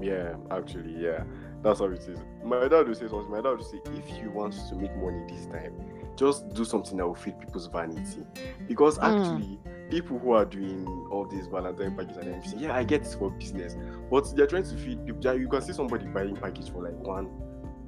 Yeah, 0.00 0.34
actually, 0.50 0.96
yeah. 1.02 1.24
That's 1.62 1.80
how 1.80 1.86
it 1.86 2.00
is. 2.08 2.18
My 2.42 2.68
dad 2.68 2.88
would 2.88 2.96
say 2.96 3.06
something. 3.08 3.30
My 3.30 3.42
dad 3.42 3.50
would 3.50 3.64
say, 3.64 3.80
if 3.84 4.22
you 4.22 4.30
want 4.30 4.54
to 4.70 4.74
make 4.74 4.96
money 4.96 5.22
this 5.28 5.46
time, 5.46 5.74
just 6.16 6.48
do 6.54 6.64
something 6.64 6.96
that 6.96 7.06
will 7.06 7.14
feed 7.14 7.38
people's 7.38 7.66
vanity. 7.66 8.24
Because 8.66 8.98
Mm. 8.98 9.10
actually, 9.10 9.60
people 9.90 10.18
who 10.18 10.32
are 10.32 10.44
doing 10.46 10.86
all 11.10 11.26
these 11.26 11.46
Valentine 11.48 11.94
packages 11.96 12.16
and 12.16 12.28
everything, 12.28 12.60
yeah, 12.60 12.74
I 12.74 12.84
get 12.84 13.02
it's 13.02 13.14
for 13.14 13.30
business, 13.30 13.76
but 14.10 14.34
they're 14.34 14.46
trying 14.46 14.64
to 14.64 14.76
feed 14.76 15.04
people. 15.04 15.34
You 15.34 15.48
can 15.48 15.60
see 15.60 15.72
somebody 15.74 16.06
buying 16.06 16.36
package 16.36 16.70
for 16.70 16.82
like 16.82 16.96
one, 17.06 17.28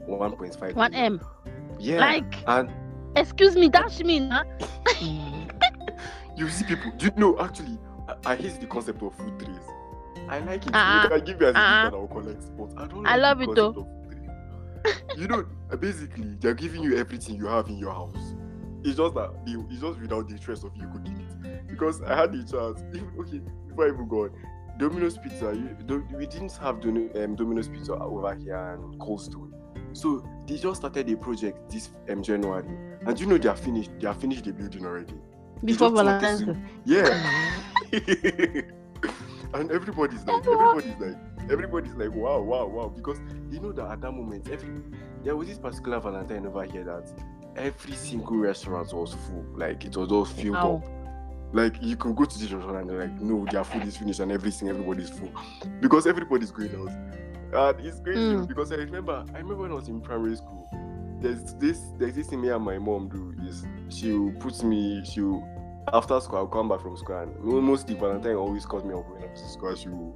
one 0.06 0.32
point 0.36 0.54
five. 0.56 0.74
One 0.76 0.94
M. 0.94 1.20
Yeah, 1.78 1.98
Like, 2.00 2.34
and 2.46 2.70
excuse 3.16 3.56
me, 3.56 3.68
dash 3.68 4.00
me, 4.00 4.20
nah? 4.20 4.44
you 6.36 6.48
see 6.48 6.64
people. 6.64 6.92
Do 6.96 7.06
you 7.06 7.12
know? 7.16 7.38
Actually, 7.40 7.78
I, 8.08 8.32
I 8.32 8.36
hate 8.36 8.60
the 8.60 8.66
concept 8.66 9.02
of 9.02 9.14
food 9.16 9.38
trays. 9.38 9.56
I 10.28 10.38
like 10.40 10.66
it. 10.66 10.74
Uh-uh. 10.74 11.02
You 11.04 11.08
can 11.10 11.24
give 11.24 11.40
me 11.40 11.46
as 11.46 11.54
a 11.54 11.58
Uh-uh. 11.58 11.82
gift 11.84 11.94
and 11.94 11.94
I'll 11.94 12.06
collect, 12.08 12.56
but 12.56 12.82
I 12.82 12.86
don't. 12.86 13.06
I 13.06 13.16
love 13.16 13.38
the 13.38 13.50
it 13.50 13.54
though. 13.54 13.72
concept 13.72 13.88
of 13.88 14.84
food 14.84 15.02
tray. 15.16 15.16
you 15.22 15.28
know, 15.28 15.44
basically, 15.80 16.36
they're 16.40 16.54
giving 16.54 16.82
you 16.82 16.96
everything 16.96 17.36
you 17.36 17.46
have 17.46 17.68
in 17.68 17.78
your 17.78 17.92
house. 17.92 18.34
It's 18.84 18.96
just 18.96 19.14
that 19.14 19.30
they, 19.46 19.52
it's 19.52 19.80
just 19.80 20.00
without 20.00 20.28
the 20.28 20.34
interest 20.34 20.64
of 20.64 20.76
you 20.76 20.86
cooking 20.88 21.18
it. 21.20 21.66
Because 21.68 22.02
I 22.02 22.16
had 22.16 22.32
the 22.32 22.38
chance. 22.38 22.82
Even, 22.94 23.10
okay, 23.20 23.40
before 23.68 23.86
I 23.86 23.88
even 23.88 24.08
go 24.08 24.24
on, 24.24 24.30
Domino's 24.78 25.18
Pizza. 25.18 25.52
You, 25.54 25.76
do, 25.86 26.06
we 26.14 26.26
didn't 26.26 26.52
have 26.56 26.84
um, 26.84 27.36
Domino's 27.36 27.68
Pizza 27.68 27.94
over 27.94 28.34
here 28.34 28.56
and 28.56 28.98
Cold 29.00 29.20
Stone. 29.22 29.52
So 29.94 30.26
they 30.46 30.56
just 30.56 30.80
started 30.80 31.10
a 31.10 31.16
project 31.16 31.70
this 31.70 31.90
um, 32.08 32.22
January, 32.22 32.66
and 33.06 33.20
you 33.20 33.26
know 33.26 33.38
they 33.38 33.48
are 33.48 33.56
finished. 33.56 33.90
They 34.00 34.06
are 34.06 34.14
finished 34.14 34.44
the 34.44 34.52
building 34.52 34.84
already. 34.86 35.14
Before 35.64 35.90
Valentine's 35.90 36.42
Day. 36.42 36.56
Yeah. 36.84 37.62
and 39.54 39.70
everybody's 39.70 40.24
like, 40.24 40.46
everybody's 40.46 40.96
like, 40.98 41.16
everybody's 41.50 41.94
like, 41.94 42.12
wow, 42.12 42.40
wow, 42.40 42.66
wow. 42.66 42.88
Because 42.88 43.18
you 43.50 43.60
know 43.60 43.72
that 43.72 43.90
at 43.90 44.00
that 44.00 44.12
moment, 44.12 44.48
every 44.50 44.68
there 45.22 45.36
was 45.36 45.48
this 45.48 45.58
particular 45.58 46.00
Valentine 46.00 46.46
over 46.46 46.64
here 46.64 46.84
that 46.84 47.12
every 47.56 47.92
single 47.92 48.36
restaurant 48.36 48.92
was 48.92 49.14
full. 49.14 49.44
Like 49.54 49.84
it 49.84 49.96
was 49.96 50.10
all 50.10 50.24
filled 50.24 50.54
Wow. 50.54 50.82
up. 50.84 51.54
Like 51.54 51.76
you 51.82 51.96
could 51.96 52.16
go 52.16 52.24
to 52.24 52.38
this 52.38 52.50
restaurant 52.50 52.78
and 52.80 52.90
they're 52.90 53.00
like, 53.06 53.20
no, 53.20 53.44
their 53.50 53.62
food 53.62 53.84
is 53.86 53.96
finished 53.96 54.20
and 54.20 54.32
everything, 54.32 54.68
everybody's 54.70 55.10
full. 55.10 55.30
Because 55.80 56.06
everybody's 56.06 56.50
going 56.50 56.74
out. 56.74 56.90
And 57.52 57.80
it's 57.86 58.00
crazy 58.00 58.20
Mm. 58.20 58.48
because 58.48 58.72
I 58.72 58.76
remember 58.76 59.24
I 59.34 59.38
remember 59.38 59.56
when 59.62 59.70
I 59.72 59.74
was 59.74 59.88
in 59.88 60.00
primary 60.00 60.36
school. 60.36 60.68
There's 61.20 61.54
this 61.54 61.80
there's 61.98 62.14
this 62.14 62.26
thing 62.28 62.40
me 62.40 62.48
and 62.48 62.64
my 62.64 62.78
mom 62.78 63.08
do 63.08 63.34
is 63.46 63.64
she'll 63.88 64.32
put 64.40 64.62
me 64.64 65.02
she'll 65.04 65.46
after 65.92 66.18
school 66.20 66.38
I'll 66.38 66.46
come 66.46 66.68
back 66.68 66.80
from 66.80 66.96
school 66.96 67.16
and 67.18 67.38
mo- 67.40 67.60
mostly 67.60 67.94
Valentine 67.94 68.36
always 68.36 68.64
calls 68.64 68.84
me 68.84 68.94
up 68.94 69.08
when 69.10 69.22
I'm 69.22 69.36
school. 69.36 69.74
She'll 69.76 70.14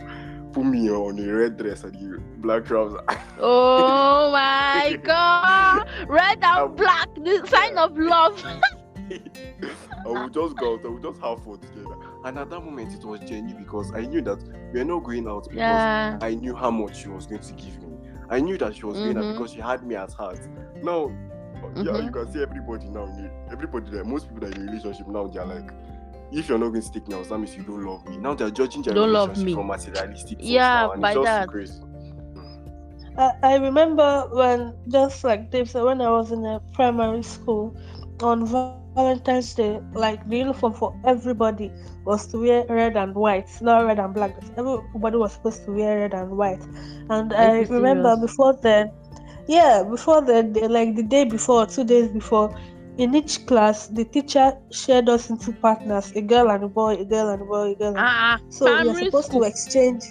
put 0.53 0.65
me 0.65 0.91
on 0.91 1.19
a 1.19 1.33
red 1.33 1.57
dress 1.59 1.85
and 1.85 1.95
the 1.95 2.21
black 2.39 2.65
trousers. 2.65 3.01
Oh 3.39 4.31
my 4.33 4.99
god! 5.03 5.87
Red 6.09 6.39
and 6.43 6.77
black, 6.77 7.09
the 7.17 7.47
sign 7.49 7.77
of 7.79 7.97
love. 7.99 8.43
I 9.07 10.09
would 10.09 10.33
just 10.35 10.57
go 10.57 10.75
out, 10.75 10.85
I 10.85 10.89
would 10.89 11.03
just 11.03 11.21
have 11.21 11.45
fun 11.45 11.59
together. 11.61 11.86
And 12.27 12.39
at 12.39 12.51
that 12.51 12.61
moment 12.61 12.93
it 12.93 13.05
was 13.05 13.21
genuine 13.21 13.63
because 13.63 13.93
I 13.95 14.01
knew 14.01 14.21
that 14.23 14.39
we 14.75 14.81
are 14.81 14.85
not 14.85 15.05
going 15.05 15.29
out 15.29 15.45
because 15.45 15.57
Yeah. 15.59 16.19
I 16.21 16.35
knew 16.35 16.57
how 16.57 16.73
much 16.73 17.03
she 17.03 17.09
was 17.09 17.25
going 17.25 17.41
to 17.41 17.53
give 17.55 17.81
me. 17.81 17.97
I 18.29 18.41
knew 18.41 18.59
that 18.59 18.75
she 18.75 18.85
was 18.85 18.99
going 18.99 19.17
out 19.17 19.23
Mhm. 19.25 19.33
because 19.35 19.53
she 19.53 19.61
had 19.61 19.87
me 19.87 19.95
at 19.95 20.13
heart. 20.13 20.41
Now, 20.83 21.09
yeah, 21.77 21.93
Mhm. 21.93 22.05
you 22.07 22.11
can 22.11 22.33
see 22.33 22.43
everybody 22.43 22.89
now. 22.89 23.07
Everybody 23.53 23.91
there, 23.93 24.03
most 24.05 24.29
people 24.29 24.41
that 24.49 24.59
are 24.59 24.61
in 24.61 24.69
a 24.69 24.71
relationship 24.73 25.07
now, 25.07 25.29
they're 25.29 25.47
like, 25.47 25.71
if 26.33 26.49
you're 26.49 26.59
not 26.59 26.71
going 26.71 26.81
to 26.81 26.87
stick 26.89 27.07
now, 27.07 27.23
that 27.23 27.39
means 27.39 27.57
you 27.57 27.63
don't 27.63 27.85
love 27.85 28.05
me. 28.09 28.17
Now 28.17 28.35
they're 28.35 28.51
judging 28.51 28.83
their 28.83 28.95
Don't 28.95 29.13
love 29.13 29.29
relationship 29.29 29.47
me. 29.47 29.55
from 29.55 29.67
materialistic 29.69 30.39
things 30.39 30.51
Yeah, 30.51 30.69
now, 30.83 30.91
and 30.93 31.03
by 31.03 31.11
it's 31.13 31.17
just 31.19 31.25
that. 31.27 31.49
crazy. 31.49 31.81
I, 33.17 33.33
I 33.45 33.57
remember 33.59 34.29
when, 34.33 34.75
just 34.89 35.23
like 35.23 35.51
Dave 35.53 35.71
said, 35.71 35.85
when 35.85 36.01
I 36.01 36.11
was 36.11 36.33
in 36.33 36.45
a 36.45 36.61
primary 36.75 37.23
school 37.23 37.77
on 38.21 38.45
Valentine's 38.97 39.53
Day, 39.55 39.79
like 39.93 40.27
the 40.29 40.39
uniform 40.39 40.73
for 40.73 40.99
everybody 41.05 41.71
was 42.05 42.27
to 42.29 42.39
wear 42.41 42.65
red 42.69 42.97
and 42.97 43.15
white, 43.15 43.49
not 43.61 43.85
red 43.87 43.99
and 43.99 44.15
black. 44.15 44.35
Everybody 44.57 45.17
was 45.19 45.33
supposed 45.35 45.65
to 45.67 45.73
wear 45.73 45.99
red 46.01 46.15
and 46.15 46.31
white. 46.37 46.63
And 47.11 47.33
I 47.35 47.61
remember 47.69 48.15
serious? 48.15 48.21
before 48.31 48.59
then, 48.63 48.91
yeah, 49.47 49.83
before 49.83 50.23
then, 50.23 50.55
like 50.55 50.97
the 50.97 51.03
day 51.03 51.25
before, 51.25 51.67
two 51.67 51.85
days 51.85 52.09
before, 52.09 52.59
in 52.97 53.15
each 53.15 53.45
class, 53.47 53.89
the 53.89 54.05
teacher 54.07 54.57
shared 54.73 55.09
us 55.11 55.29
into 55.29 55.53
partners 55.53 56.13
a 56.17 56.23
girl 56.23 56.51
and 56.51 56.65
a 56.65 56.69
boy, 56.69 56.95
a 56.95 57.05
girl 57.05 57.29
and 57.29 57.43
a 57.43 57.45
boy, 57.45 57.73
a 57.73 57.75
girl 57.75 57.89
and 57.89 57.99
Ah, 57.99 58.39
so 58.49 58.65
we 58.65 58.73
primary 58.73 59.05
supposed 59.05 59.29
school. 59.29 59.43
to 59.43 59.47
exchange. 59.47 60.03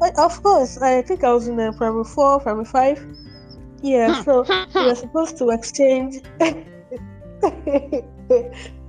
But 0.00 0.18
of 0.18 0.42
course, 0.42 0.82
I 0.82 1.02
think 1.02 1.22
I 1.22 1.32
was 1.32 1.46
in 1.46 1.60
uh, 1.60 1.70
primary 1.78 2.02
four, 2.04 2.40
primary 2.40 2.64
five. 2.64 2.98
Yeah, 3.82 4.22
so 4.24 4.44
we 4.74 4.84
were 4.86 4.94
supposed 4.96 5.38
to 5.38 5.50
exchange. 5.50 6.20
we 8.28 8.42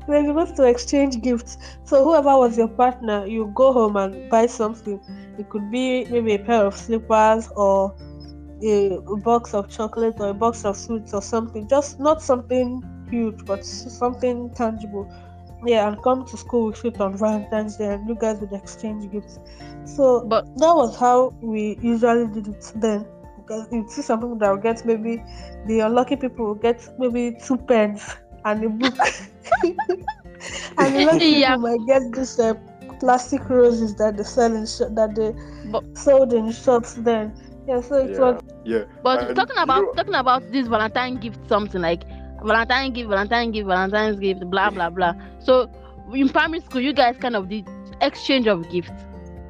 were 0.07 0.25
supposed 0.25 0.55
to 0.57 0.63
exchange 0.63 1.21
gifts. 1.21 1.57
So 1.83 2.03
whoever 2.03 2.37
was 2.37 2.57
your 2.57 2.67
partner, 2.67 3.25
you 3.25 3.51
go 3.55 3.73
home 3.73 3.95
and 3.97 4.29
buy 4.29 4.45
something. 4.47 4.99
It 5.37 5.49
could 5.49 5.71
be 5.71 6.05
maybe 6.05 6.33
a 6.33 6.39
pair 6.39 6.65
of 6.65 6.75
slippers 6.75 7.49
or 7.55 7.95
a, 8.63 8.99
box 9.23 9.53
of 9.53 9.69
chocolate 9.69 10.15
or 10.19 10.29
a 10.29 10.33
box 10.33 10.65
of 10.65 10.77
sweets 10.77 11.13
or 11.13 11.21
something. 11.21 11.67
Just 11.67 11.99
not 11.99 12.21
something 12.21 12.81
huge, 13.09 13.45
but 13.45 13.65
something 13.65 14.49
tangible. 14.51 15.11
Yeah, 15.65 15.87
and 15.87 16.01
come 16.03 16.25
to 16.25 16.37
school 16.37 16.67
with 16.67 16.83
it 16.83 16.99
on 16.99 17.17
Valentine's 17.17 17.77
Day, 17.77 17.93
and 17.93 18.07
you 18.07 18.15
guys 18.15 18.39
would 18.39 18.51
exchange 18.51 19.09
gifts. 19.11 19.39
So 19.85 20.25
But 20.25 20.45
that 20.57 20.75
was 20.75 20.97
how 20.97 21.29
we 21.41 21.77
usually 21.81 22.27
did 22.27 22.47
it 22.49 22.71
then. 22.75 23.05
Because 23.37 23.67
you 23.71 23.85
see 23.89 24.01
some 24.01 24.19
people 24.19 24.35
that 24.37 24.49
will 24.49 24.57
get 24.57 24.85
maybe 24.85 25.23
the 25.67 25.81
unlucky 25.81 26.17
people 26.17 26.45
will 26.45 26.55
get 26.55 26.87
maybe 26.97 27.37
two 27.45 27.57
pens 27.57 28.15
and 28.45 28.63
a 28.65 28.69
book. 28.69 28.95
and 30.77 30.95
the 30.95 31.05
lucky 31.05 31.25
Yeah. 31.39 31.55
people 31.55 31.57
might 31.57 31.85
get 31.87 32.11
this 32.13 32.39
uh, 32.39 32.53
plastic 32.99 33.47
roses 33.49 33.95
that 33.95 34.17
they 34.17 34.23
sell 34.23 34.53
in 34.55 34.65
sho- 34.65 34.89
that 34.89 35.15
they 35.15 35.33
But- 35.71 35.83
sold 35.97 36.33
in 36.33 36.51
shops 36.51 36.93
then. 36.95 37.33
Yeah, 37.67 37.81
so 37.81 37.95
it 37.95 38.11
Yeah, 38.11 38.19
was 38.19 38.41
yeah. 38.65 38.83
but 39.03 39.19
And 39.19 39.35
talking 39.35 39.57
about 39.57 39.83
know- 39.83 39.93
talking 39.95 40.15
about 40.15 40.51
this 40.51 40.67
Valentine 40.67 41.17
gift, 41.17 41.47
something 41.47 41.81
like 41.81 42.03
Valentine 42.43 42.91
gift, 42.93 43.09
Valentine 43.09 43.51
gift, 43.51 43.67
Valentine's 43.67 44.19
gift, 44.19 44.41
blah 44.49 44.69
blah 44.69 44.89
blah. 44.89 45.13
So 45.39 45.69
in 46.13 46.29
primary 46.29 46.59
school, 46.61 46.81
you 46.81 46.93
guys 46.93 47.17
kind 47.17 47.35
of 47.35 47.47
did 47.49 47.67
exchange 48.01 48.47
of 48.47 48.67
gifts. 48.69 48.91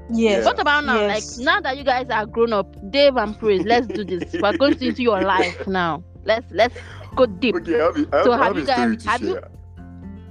yes. 0.09 0.45
What 0.45 0.59
about 0.59 0.85
now? 0.85 0.99
Yes. 1.01 1.37
Like 1.37 1.45
now 1.45 1.59
that 1.61 1.77
you 1.77 1.83
guys 1.83 2.09
are 2.09 2.25
grown 2.25 2.53
up, 2.53 2.67
Dave 2.91 3.15
and 3.17 3.37
Praise, 3.39 3.63
let's 3.65 3.87
do 3.87 4.03
this. 4.03 4.35
We're 4.39 4.57
going 4.57 4.79
into 4.81 5.01
your 5.01 5.21
life 5.21 5.65
now. 5.67 6.03
Let's 6.23 6.45
let's 6.51 6.75
go 7.15 7.25
deep. 7.25 7.55
Okay, 7.55 7.79
I 7.79 7.83
have, 7.85 7.95
a- 7.97 8.07
I 8.11 8.15
have, 8.17 8.25
So 8.25 8.31
have 8.31 8.41
have 8.41 8.57
you 8.57 8.65
guys- 8.65 9.05
have 9.05 9.21
you- 9.21 9.39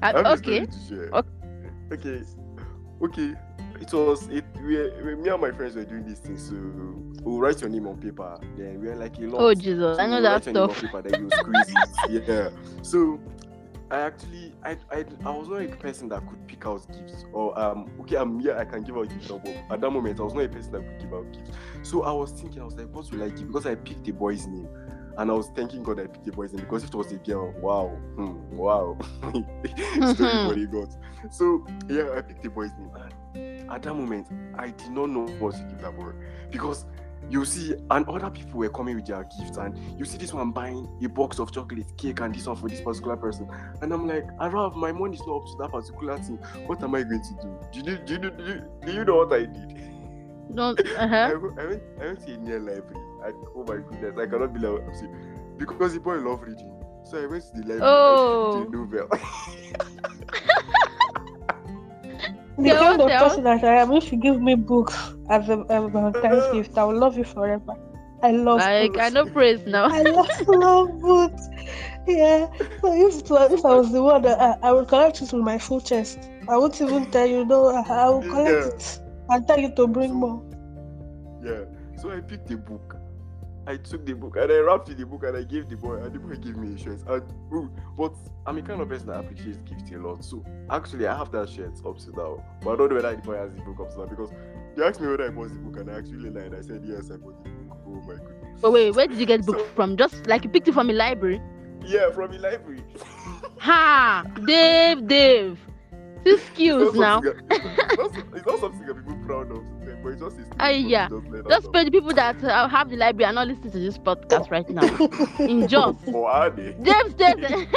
have 0.02 0.16
okay. 0.16 0.36
story 0.36 0.66
to 0.66 0.78
share. 0.88 1.10
Ok- 1.14 1.26
Okay. 1.92 2.22
Okay. 3.02 3.34
It 3.80 3.92
was 3.92 4.28
it 4.28 4.44
we, 4.64 4.76
we 5.04 5.14
me 5.16 5.28
and 5.28 5.40
my 5.40 5.50
friends 5.50 5.74
were 5.74 5.84
doing 5.84 6.06
this 6.06 6.20
thing, 6.20 6.38
so 6.38 6.54
we'll 7.24 7.40
write 7.40 7.60
your 7.60 7.68
name 7.68 7.86
on 7.88 7.96
paper. 7.98 8.38
Then 8.56 8.80
we're 8.80 8.94
like 8.94 9.18
a 9.18 9.22
lot. 9.22 9.40
Oh 9.40 9.54
Jesus, 9.54 9.98
I 9.98 10.06
know 10.06 10.16
you 10.18 10.22
that 10.22 10.32
write 10.32 10.44
your 10.46 10.54
name 10.54 10.62
on 10.62 10.70
stuff. 10.70 10.82
paper, 10.92 11.02
then 11.08 11.22
you 11.24 11.30
squeeze 11.30 11.74
it. 12.08 12.24
Yeah. 12.28 12.48
So 12.82 13.18
I 13.90 14.00
actually 14.02 14.54
I, 14.64 14.76
I 14.92 15.04
I 15.26 15.30
was 15.36 15.48
not 15.48 15.62
a 15.62 15.68
person 15.76 16.08
that 16.10 16.24
could 16.28 16.46
pick 16.46 16.64
out 16.64 16.86
gifts. 16.92 17.24
Or 17.32 17.58
um 17.58 17.90
okay, 18.02 18.16
I'm 18.16 18.38
here, 18.38 18.56
I 18.56 18.64
can 18.64 18.84
give 18.84 18.96
out 18.96 19.08
gifts, 19.08 19.26
but 19.28 19.48
at 19.70 19.80
that 19.80 19.90
moment 19.90 20.20
I 20.20 20.22
was 20.22 20.34
not 20.34 20.44
a 20.44 20.48
person 20.48 20.70
that 20.72 20.82
could 20.86 21.00
give 21.00 21.12
out 21.12 21.32
gifts. 21.32 21.50
So 21.82 22.04
I 22.04 22.12
was 22.12 22.30
thinking, 22.30 22.62
I 22.62 22.64
was 22.64 22.76
like, 22.76 22.88
what 22.94 23.10
will 23.10 23.22
I 23.24 23.30
give? 23.30 23.48
Because 23.48 23.66
I 23.66 23.74
picked 23.74 24.06
a 24.08 24.12
boy's 24.12 24.46
name. 24.46 24.68
And 25.19 25.31
I 25.31 25.35
was 25.35 25.49
thanking 25.49 25.83
God 25.83 26.00
I 26.00 26.07
picked 26.07 26.26
a 26.28 26.33
boy's 26.33 26.52
name 26.52 26.64
because 26.64 26.85
if 26.85 26.90
it 26.90 26.95
was 26.95 27.12
a 27.12 27.16
girl, 27.16 27.52
wow, 27.61 27.88
hmm, 28.16 28.57
wow, 28.57 28.99
story 30.14 30.47
what 30.47 30.57
he 30.57 30.66
got. 30.66 30.97
So 31.31 31.66
yeah, 31.88 32.14
I 32.16 32.23
picked 32.23 32.45
a 32.47 32.50
boy's 32.50 32.71
name. 32.78 32.90
And 33.35 33.71
at 33.71 33.83
that 33.83 33.95
moment, 33.95 34.28
I 34.59 34.71
did 34.71 34.90
not 34.90 35.11
know 35.11 35.26
what 35.38 35.54
to 35.54 35.62
give 35.62 35.81
that 35.83 35.97
boy 35.97 36.12
because 36.50 36.87
you 37.31 37.45
see, 37.45 37.75
and 37.90 38.07
other 38.09 38.31
people 38.31 38.59
were 38.59 38.69
coming 38.69 38.97
with 38.97 39.07
their 39.07 39.25
gifts, 39.38 39.57
and 39.57 39.78
you 39.99 40.04
see 40.04 40.19
this 40.19 40.33
one 40.33 40.50
buying 40.50 40.88
a 41.02 41.09
box 41.09 41.38
of 41.38 41.52
chocolate 41.52 41.97
cake 41.97 42.21
and 42.21 42.35
this 42.35 42.47
one 42.47 42.57
for 42.57 42.69
this 42.69 42.81
particular 42.81 43.16
person, 43.16 43.49
and 43.81 43.92
I'm 43.92 44.07
like, 44.07 44.26
Arav, 44.38 44.75
my 44.75 44.92
money 44.92 45.16
is 45.16 45.23
not 45.26 45.37
up 45.37 45.47
to 45.47 45.57
that 45.61 45.71
particular 45.71 46.19
thing. 46.19 46.37
What 46.66 46.83
am 46.83 46.95
I 46.95 47.02
going 47.02 47.23
to 47.23 47.35
do? 47.40 47.59
Do 47.73 47.90
you 47.90 47.99
do 47.99 48.12
you, 48.12 48.31
do 48.31 48.45
you, 48.45 48.64
do 48.85 48.92
you 48.92 49.04
know 49.04 49.16
what 49.19 49.33
I 49.33 49.47
did? 49.47 50.54
Don't 50.54 50.81
I, 50.99 51.04
uh-huh. 51.04 51.38
went, 51.40 51.59
I 51.59 51.66
went 51.66 51.83
I 52.00 52.04
went 52.07 52.26
to 52.26 52.35
a 52.35 52.37
near 52.38 52.59
library. 52.59 53.01
I, 53.24 53.32
oh 53.54 53.64
my 53.66 53.76
goodness, 53.76 54.16
I 54.18 54.26
cannot 54.26 54.52
believe 54.52 54.72
what 54.72 54.82
I'm 54.82 54.94
saying. 54.94 55.16
Because 55.58 55.94
the 55.94 56.00
boy 56.00 56.16
loved 56.16 56.44
reading. 56.48 56.72
So 57.04 57.22
I 57.22 57.26
went 57.26 57.44
to 57.44 57.60
the 57.60 57.66
library. 57.68 57.80
Oh. 57.82 58.60
I 58.60 58.64
picked 58.64 58.74
a 58.74 58.76
novel. 58.76 59.08
The 62.58 62.68
Yeah, 62.68 62.78
kind 62.78 62.98
what 62.98 63.06
of 63.06 63.10
else? 63.10 63.28
person 63.30 63.44
that 63.44 63.64
I 63.64 63.76
am, 63.80 63.92
if 63.92 64.12
you 64.12 64.18
give 64.18 64.40
me 64.40 64.54
books 64.54 64.96
as 65.30 65.48
a, 65.48 65.60
a 65.60 65.88
Valentine's 65.88 66.46
gift, 66.52 66.76
I 66.76 66.84
will 66.84 66.98
love 66.98 67.16
you 67.16 67.24
forever. 67.24 67.72
I 68.22 68.30
love 68.32 68.60
Like 68.60 68.92
books. 68.92 69.04
I 69.04 69.08
know 69.08 69.24
praise 69.26 69.60
now. 69.66 69.86
I 69.86 70.02
love, 70.02 70.28
love 70.48 71.00
books. 71.00 71.42
Yeah. 72.06 72.46
So 72.80 72.92
if 72.92 73.30
if 73.52 73.64
I 73.64 73.74
was 73.74 73.90
the 73.90 74.02
one 74.02 74.24
I, 74.26 74.56
I 74.62 74.72
would 74.72 74.86
collect 74.88 75.22
it 75.22 75.32
with 75.32 75.42
my 75.42 75.58
full 75.58 75.80
chest. 75.80 76.28
I 76.48 76.56
won't 76.56 76.80
even 76.80 77.10
tell 77.10 77.26
you 77.26 77.44
no. 77.44 77.68
I, 77.68 77.80
I 77.88 78.08
will 78.10 78.22
collect 78.22 78.66
Yeah. 78.66 78.74
it 78.76 79.00
and 79.30 79.46
tell 79.48 79.58
you 79.58 79.74
to 79.74 79.86
bring 79.88 80.10
So- 80.10 80.14
more. 80.14 80.42
Yeah. 81.42 81.64
So 82.00 82.10
I 82.12 82.20
picked 82.20 82.50
a 82.50 82.56
book. 82.58 82.96
I 83.66 83.76
took 83.76 84.04
the 84.04 84.14
book 84.14 84.37
and 84.37 84.50
I 84.50 84.59
wrapped 84.59 84.88
in 84.88 84.97
the 84.97 85.07
book 85.07 85.23
and 85.25 85.37
I 85.37 85.45
gave 85.45 85.69
the 85.69 85.76
boy 85.76 85.95
and 85.97 86.12
the 86.12 86.19
boy 86.19 86.35
gave 86.35 86.57
me 86.57 86.75
a 86.75 86.78
shirt. 86.78 87.00
And 87.07 87.23
ooh, 87.54 87.71
but 87.97 88.12
I'm 88.47 88.59
a 88.59 88.62
kind 88.62 88.81
of 88.81 88.88
person 88.88 89.07
that 89.09 89.21
appreciates 89.21 89.59
gifts 89.59 89.90
a 89.92 89.99
lot. 89.99 90.25
So 90.25 90.45
actually 90.71 91.07
I 91.07 91.16
have 91.16 91.31
that 91.33 91.49
shirt 91.49 91.73
upside 91.87 92.16
now. 92.16 92.42
But 92.62 92.73
I 92.73 92.76
don't 92.76 92.88
know 92.88 92.97
whether 92.97 93.14
the 93.14 93.23
boy 93.23 93.37
has 93.37 93.54
the 93.54 93.61
book 93.62 93.78
upside 93.81 93.99
down 93.99 94.09
because 94.09 94.31
they 94.76 94.83
asked 94.85 95.00
me 95.00 95.07
whether 95.09 95.26
I 95.26 95.31
bought 95.31 95.49
the 95.50 95.59
book 95.61 95.76
and 95.81 95.90
I 95.90 95.99
actually 95.99 96.31
lied. 96.31 96.54
I 96.54 96.61
said 96.62 96.83
yes, 96.85 97.11
I 97.12 97.16
bought 97.19 97.42
the 97.45 97.50
book. 97.50 97.78
Oh 97.87 97.90
my 98.07 98.14
goodness. 98.14 98.61
But 98.61 98.73
wait, 98.73 98.90
where 98.97 99.07
did 99.07 99.19
you 99.19 99.26
get 99.26 99.45
the 99.47 99.52
book 99.52 99.61
So- 99.61 99.75
from? 99.76 99.97
Just 99.97 100.26
like 100.26 100.42
you 100.45 100.50
picked 100.50 100.66
it 100.69 100.75
from 100.75 100.90
a 100.90 100.92
library? 100.92 101.40
Yeah, 101.85 102.11
from 102.11 102.33
a 102.33 102.38
library. 102.38 102.83
Ha! 103.59 104.25
Dave, 104.45 105.07
Dave. 105.07 105.59
Two 106.25 106.37
skills 106.38 106.95
now. 106.97 107.21
not 107.21 107.25
something 107.25 107.49
that- 107.49 108.28
It's 108.35 108.47
not, 108.47 108.59
something 108.61 108.87
that 108.87 108.95
people 108.97 109.16
proud 109.25 109.52
of, 109.52 109.62
but 110.02 110.11
it's 110.11 110.21
just 110.21 110.38
a 110.38 110.44
Ah, 110.59 110.68
yeah. 110.68 111.09
Just, 111.09 111.49
Just 111.49 111.73
pay 111.73 111.85
the 111.85 111.90
people 111.90 112.12
that 112.14 112.42
uh, 112.44 112.68
have 112.68 112.90
the 112.90 112.97
library 112.97 113.26
and 113.26 113.35
not 113.37 113.49
listen 113.49 113.71
to 113.71 113.78
this 113.78 113.99
podcast 113.99 114.50
right 114.50 114.68
now. 114.68 114.99
In 115.47 115.66
just. 115.66 115.99
For 116.11 116.28
are 116.30 116.50
they? 116.50 116.73
Dave, 116.82 117.16
Dave. 117.16 117.38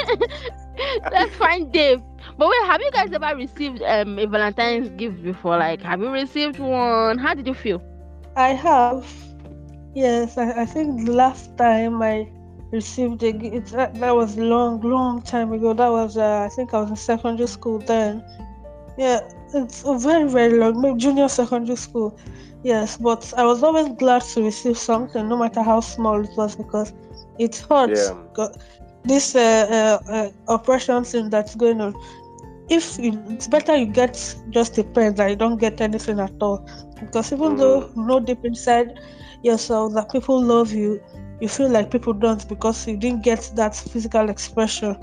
Let's 1.12 1.36
find 1.36 1.72
Dave. 1.72 2.02
But 2.38 2.50
wait, 2.50 2.66
have 2.66 2.82
you 2.82 2.92
guys 2.92 3.12
ever 3.14 3.36
received 3.36 3.82
um, 3.84 4.20
a 4.20 4.26
Valentine's 4.26 4.90
gift 4.90 5.24
before? 5.24 5.58
Like, 5.58 5.82
have 5.82 6.02
you 6.02 6.10
received 6.10 6.60
one? 6.60 7.18
How 7.18 7.34
did 7.34 7.48
you 7.48 7.54
feel? 7.54 7.82
I 8.36 8.50
have. 8.50 9.06
Yes, 9.94 10.38
I, 10.38 10.62
I 10.62 10.66
think 10.66 11.06
the 11.06 11.14
last 11.14 11.58
time 11.58 12.02
I 12.02 12.30
received 12.72 13.24
a 13.24 13.32
gift, 13.32 13.72
that, 13.72 13.94
that 13.96 14.16
was 14.16 14.38
long, 14.38 14.82
long 14.82 15.22
time 15.22 15.52
ago. 15.54 15.74
That 15.74 15.90
was, 15.90 16.18
uh, 16.18 16.42
I 16.46 16.50
think 16.50 16.74
I 16.74 16.82
was 16.82 16.90
in 16.90 16.96
secondary 16.96 17.48
school 17.48 17.80
then. 17.80 18.24
Yeah, 18.98 19.20
it's 19.56 19.84
a 19.86 19.98
very, 19.98 20.30
very 20.30 20.58
long, 20.58 20.82
maybe 20.82 21.00
junior 21.00 21.28
secondary 21.28 21.78
school. 21.78 22.18
Yes, 22.64 22.98
but 22.98 23.34
I 23.38 23.46
was 23.46 23.64
always 23.64 23.90
glad 23.98 24.22
to 24.34 24.44
receive 24.44 24.78
something, 24.78 25.28
no 25.28 25.38
matter 25.38 25.62
how 25.62 25.80
small 25.82 26.20
it 26.24 26.32
was, 26.36 26.56
because 26.56 26.94
it 27.40 27.56
hurts. 27.70 28.12
Yeah. 28.38 28.48
This 29.04 29.36
uh, 29.36 30.00
uh, 30.10 30.12
uh, 30.12 30.30
oppression 30.48 31.04
thing 31.04 31.30
that's 31.30 31.56
going 31.56 31.80
on. 31.80 31.96
If 32.70 32.98
you, 32.98 33.22
it's 33.30 33.48
better 33.48 33.76
you 33.76 33.86
get 33.86 34.36
just 34.50 34.78
a 34.80 34.84
pen 34.84 35.14
than 35.16 35.30
you 35.30 35.36
don't 35.36 35.58
get 35.60 35.80
anything 35.80 36.20
at 36.20 36.34
all, 36.42 36.68
because 37.00 37.32
even 37.32 37.56
though 37.56 37.88
you 37.96 38.04
know 38.04 38.20
deep 38.20 38.44
inside 38.44 39.00
yourself 39.44 39.94
that 39.94 40.12
people 40.12 40.42
love 40.42 40.72
you, 40.72 41.00
you 41.40 41.48
feel 41.48 41.70
like 41.70 41.92
people 41.92 42.14
don't 42.14 42.48
because 42.50 42.88
you 42.88 42.98
didn't 42.98 43.24
get 43.24 43.52
that 43.56 43.76
physical 43.76 44.30
expression. 44.30 44.98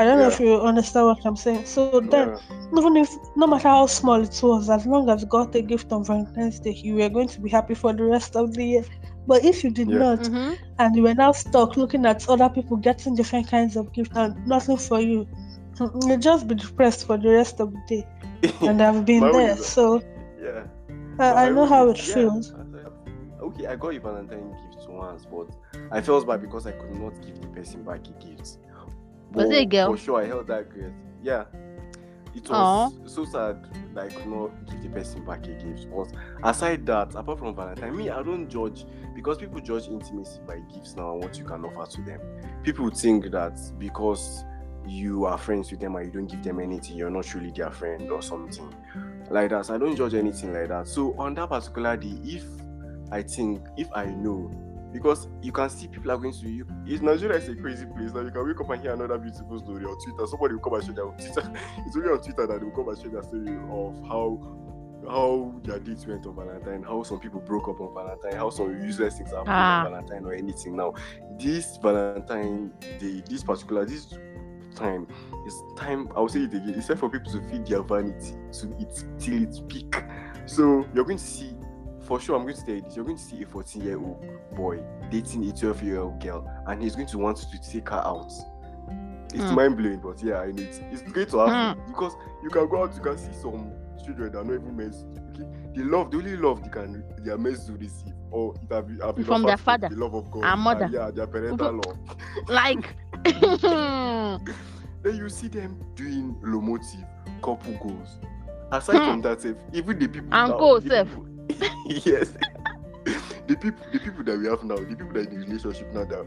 I 0.00 0.04
don't 0.04 0.18
know 0.18 0.28
if 0.28 0.40
you 0.40 0.60
understand 0.60 1.06
what 1.06 1.18
I'm 1.26 1.36
saying. 1.36 1.64
So 1.66 2.00
then, 2.00 2.28
Yeah. 2.28 2.78
even 2.78 2.96
if 2.96 3.10
no 3.36 3.46
matter 3.46 3.68
how 3.68 3.86
small 3.86 4.20
it 4.22 4.38
was, 4.42 4.70
as 4.70 4.86
long 4.86 5.08
as 5.10 5.22
you 5.22 5.28
got 5.28 5.54
a 5.54 5.62
gift 5.62 5.92
on 5.92 6.04
Valentine's 6.04 6.58
Day, 6.60 6.72
you 6.72 6.94
were 6.96 7.08
going 7.08 7.28
to 7.28 7.40
be 7.40 7.50
happy 7.50 7.74
for 7.74 7.92
the 7.92 8.04
rest 8.04 8.36
of 8.36 8.54
the 8.54 8.64
year. 8.64 8.84
But 9.26 9.44
if 9.44 9.62
you 9.64 9.70
did 9.70 9.88
Yeah. 9.88 9.98
not, 9.98 10.20
Mm-hmm. 10.20 10.54
and 10.78 10.96
you 10.96 11.02
were 11.02 11.14
now 11.14 11.32
stuck 11.32 11.76
looking 11.76 12.06
at 12.06 12.28
other 12.28 12.48
people 12.48 12.76
getting 12.78 13.14
different 13.14 13.48
kinds 13.48 13.76
of 13.76 13.92
gifts 13.92 14.16
and 14.16 14.34
nothing 14.46 14.76
for 14.78 15.00
you, 15.00 15.26
you'll 15.78 16.18
just 16.18 16.46
be 16.48 16.54
depressed 16.54 17.06
for 17.06 17.16
the 17.18 17.28
rest 17.30 17.60
of 17.60 17.72
the 17.72 17.80
day. 17.88 18.06
And 18.68 18.80
I've 18.82 19.04
been 19.04 19.20
there, 19.32 19.52
own 19.52 19.56
so 19.58 20.02
yeah. 20.42 20.64
I, 21.18 21.46
I 21.46 21.50
know 21.50 21.66
how 21.66 21.88
it 21.90 21.98
yeah, 22.08 22.14
feels. 22.14 22.52
I- 22.54 22.58
I- 22.58 22.90
Okay, 23.42 23.66
I 23.66 23.74
got 23.74 23.94
a 23.94 23.98
Valentine 23.98 24.50
gift 24.70 24.86
once, 24.90 25.24
but 25.24 25.48
I 25.90 26.02
felt 26.02 26.26
bad 26.26 26.42
because 26.42 26.66
I 26.66 26.72
could 26.72 26.94
not 27.00 27.14
give 27.22 27.40
the 27.40 27.46
person 27.48 27.82
back 27.82 28.00
a 28.06 28.12
gift. 28.24 28.58
Was 29.32 29.50
it 29.50 29.62
a 29.62 29.64
girl? 29.66 29.92
For 29.92 29.98
sure, 29.98 30.22
I 30.22 30.26
held 30.26 30.46
that 30.48 30.74
gift. 30.74 30.94
Yeah. 31.22 31.44
It 32.34 32.48
was 32.48 32.92
so 33.06 33.24
sad 33.24 33.66
Like, 33.94 34.12
I 34.12 34.14
could 34.14 34.26
not 34.26 34.50
give 34.66 34.82
the 34.82 34.88
person 34.88 35.24
back 35.24 35.44
a 35.46 35.52
gift. 35.52 35.88
But 35.90 36.12
aside 36.44 36.86
that, 36.86 37.14
apart 37.14 37.38
from 37.38 37.54
Valentine, 37.54 37.96
me, 37.96 38.10
I 38.10 38.22
don't 38.22 38.48
judge 38.48 38.84
because 39.14 39.38
people 39.38 39.60
judge 39.60 39.88
intimacy 39.88 40.40
by 40.46 40.60
gifts 40.72 40.94
now 40.96 41.12
and 41.12 41.22
what 41.22 41.36
you 41.38 41.44
can 41.44 41.64
offer 41.64 41.90
to 41.96 42.02
them. 42.02 42.20
People 42.62 42.90
think 42.90 43.30
that 43.32 43.58
because 43.78 44.44
you 44.86 45.24
are 45.24 45.36
friends 45.36 45.70
with 45.70 45.80
them 45.80 45.96
and 45.96 46.06
you 46.06 46.12
don't 46.12 46.26
give 46.26 46.42
them 46.42 46.60
anything, 46.60 46.96
you're 46.96 47.10
not 47.10 47.24
truly 47.24 47.50
their 47.50 47.70
friend 47.70 48.10
or 48.10 48.22
something 48.22 48.72
like 49.28 49.50
that. 49.50 49.66
So 49.66 49.74
I 49.74 49.78
don't 49.78 49.96
judge 49.96 50.14
anything 50.14 50.52
like 50.52 50.68
that. 50.68 50.86
So 50.86 51.14
on 51.18 51.34
that 51.34 51.48
particular 51.48 51.96
day, 51.96 52.16
if 52.24 52.44
I 53.10 53.22
think, 53.22 53.62
if 53.76 53.88
I 53.92 54.06
know, 54.06 54.50
because 54.92 55.28
you 55.42 55.52
can 55.52 55.68
see 55.70 55.88
people 55.88 56.10
are 56.10 56.18
going 56.18 56.32
to 56.32 56.48
you. 56.48 56.66
Is 56.86 57.00
Nigeria 57.02 57.38
is 57.38 57.48
a 57.48 57.54
crazy 57.54 57.86
place. 57.86 58.12
Now 58.12 58.20
you 58.22 58.30
can 58.30 58.46
wake 58.46 58.60
up 58.60 58.70
and 58.70 58.82
hear 58.82 58.92
another 58.94 59.18
beautiful 59.18 59.58
story 59.58 59.84
on 59.84 59.96
Twitter. 60.04 60.26
Somebody 60.26 60.54
will 60.54 60.60
come 60.62 60.74
and 60.74 60.84
share 60.84 60.94
their 60.94 61.04
Twitter. 61.06 61.52
It's 61.86 61.96
only 61.96 62.08
on 62.10 62.20
Twitter 62.22 62.46
that 62.46 62.58
they 62.60 62.64
will 62.66 62.72
come 62.72 62.88
and 62.88 62.98
share 62.98 63.10
their 63.10 63.22
story 63.22 63.56
of 63.70 64.08
how 64.08 64.56
how 65.08 65.54
their 65.64 65.78
dates 65.78 66.06
went 66.06 66.26
on 66.26 66.36
Valentine, 66.36 66.82
how 66.82 67.02
some 67.02 67.18
people 67.18 67.40
broke 67.40 67.68
up 67.68 67.80
on 67.80 67.94
Valentine, 67.94 68.34
how 68.38 68.50
some 68.50 68.70
useless 68.82 69.16
things 69.16 69.30
happened 69.30 69.48
Ah. 69.48 69.86
on 69.86 69.92
Valentine 69.92 70.24
or 70.26 70.34
anything. 70.34 70.76
Now, 70.76 70.92
this 71.38 71.78
Valentine 71.78 72.70
day, 72.98 73.22
this 73.26 73.42
particular 73.42 73.86
this 73.86 74.12
time 74.74 75.06
is 75.46 75.54
time. 75.76 76.08
I'll 76.14 76.28
say 76.28 76.40
it 76.40 76.52
again. 76.54 76.74
It's 76.76 76.86
time 76.88 76.98
for 76.98 77.08
people 77.08 77.32
to 77.32 77.40
feed 77.48 77.66
their 77.66 77.82
vanity 77.82 78.34
to 78.60 78.76
it 78.78 79.04
till 79.18 79.42
its 79.42 79.60
peak. 79.68 80.04
So 80.44 80.84
you're 80.94 81.04
going 81.04 81.16
to 81.18 81.24
see, 81.24 81.56
for 82.10 82.18
sure, 82.18 82.34
I'm 82.34 82.42
going 82.42 82.56
to 82.56 82.64
tell 82.66 82.74
you 82.74 82.80
this. 82.80 82.96
You're 82.96 83.04
going 83.04 83.16
to 83.18 83.22
see 83.22 83.40
a 83.40 83.46
14 83.46 83.82
year 83.84 83.96
old 83.96 84.20
boy 84.56 84.80
dating 85.12 85.48
a 85.48 85.52
12 85.52 85.82
year 85.84 86.00
old 86.00 86.20
girl, 86.20 86.44
and 86.66 86.82
he's 86.82 86.96
going 86.96 87.06
to 87.06 87.18
want 87.18 87.36
to 87.36 87.70
take 87.70 87.88
her 87.88 87.98
out. 88.04 88.32
It's 89.32 89.44
Hmm. 89.48 89.54
mind 89.54 89.76
blowing, 89.76 90.00
but 90.00 90.20
yeah, 90.20 90.40
I 90.40 90.46
know 90.50 90.60
it's, 90.60 90.80
it's 90.90 91.02
great 91.02 91.28
to 91.28 91.38
have 91.38 91.76
it 91.78 91.86
because 91.86 92.12
you 92.42 92.50
can 92.50 92.68
go 92.68 92.82
out, 92.82 92.96
you 92.96 93.00
can 93.00 93.16
see 93.16 93.32
some 93.40 93.70
children 94.04 94.32
that 94.32 94.38
are 94.38 94.44
not 94.44 94.54
even 94.54 94.76
to. 94.90 94.96
Okay, 95.30 95.46
they 95.76 95.82
love, 95.84 96.10
the 96.10 96.16
only 96.16 96.36
love 96.36 96.64
they 96.64 96.68
can, 96.68 97.04
they 97.20 97.30
are 97.30 97.38
meant 97.38 97.64
to 97.64 97.74
receive, 97.74 98.12
or 98.32 98.56
it 98.56 98.74
have, 98.74 98.88
have 99.00 99.14
been 99.14 99.24
From 99.24 99.44
their 99.44 99.56
father 99.56 99.88
the 99.88 99.94
love 99.94 100.14
of 100.14 100.32
God, 100.32 100.42
and 100.42 100.60
mother. 100.62 100.90
yeah, 100.92 101.12
their 101.12 101.28
parental 101.28 101.72
love. 101.86 101.96
Like, 102.48 102.96
Then 105.02 105.16
you 105.16 105.28
see 105.28 105.46
them 105.46 105.80
doing 105.94 106.36
lomotive 106.42 107.04
couple 107.40 107.72
goals. 107.80 108.18
Aside 108.72 108.96
Hmm. 108.98 109.04
from 109.10 109.22
that, 109.22 109.40
sef, 109.42 109.54
even 109.72 109.96
the 109.96 110.08
people 110.08 110.28
And 110.34 110.50
now, 110.50 110.58
go 111.52 111.68
the 111.88 112.00
sef. 112.00 112.02
people- 112.02 112.12
yes, 112.12 112.32
the 113.46 113.56
people, 113.56 113.84
the 113.92 113.98
people 113.98 114.24
that 114.24 114.38
we 114.38 114.46
have 114.46 114.62
now, 114.64 114.76
the 114.76 114.84
people 114.86 115.12
that 115.12 115.28
in 115.28 115.40
the 115.40 115.46
relationship 115.46 115.92
now, 115.92 116.04
that 116.04 116.26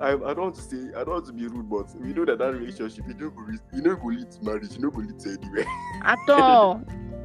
I, 0.00 0.08
I 0.10 0.34
don't 0.34 0.38
want 0.38 0.54
to 0.56 0.60
say, 0.62 0.76
I 0.94 1.04
don't 1.04 1.08
want 1.14 1.26
to 1.26 1.32
be 1.32 1.46
rude, 1.46 1.70
but 1.70 1.94
we 2.00 2.12
know 2.12 2.24
that 2.26 2.38
that 2.38 2.52
relationship, 2.54 3.04
you 3.08 3.14
go, 3.14 3.28
re- 3.28 3.58
you 3.72 3.82
know, 3.82 3.96
go 3.96 4.08
lead 4.08 4.30
to 4.30 4.44
marriage, 4.44 4.72
you 4.72 4.80
know, 4.80 4.90
go 4.90 5.00
lead 5.00 5.18
to 5.20 5.30
anywhere. 5.40 5.64
at 6.02 6.18
all. 6.28 6.82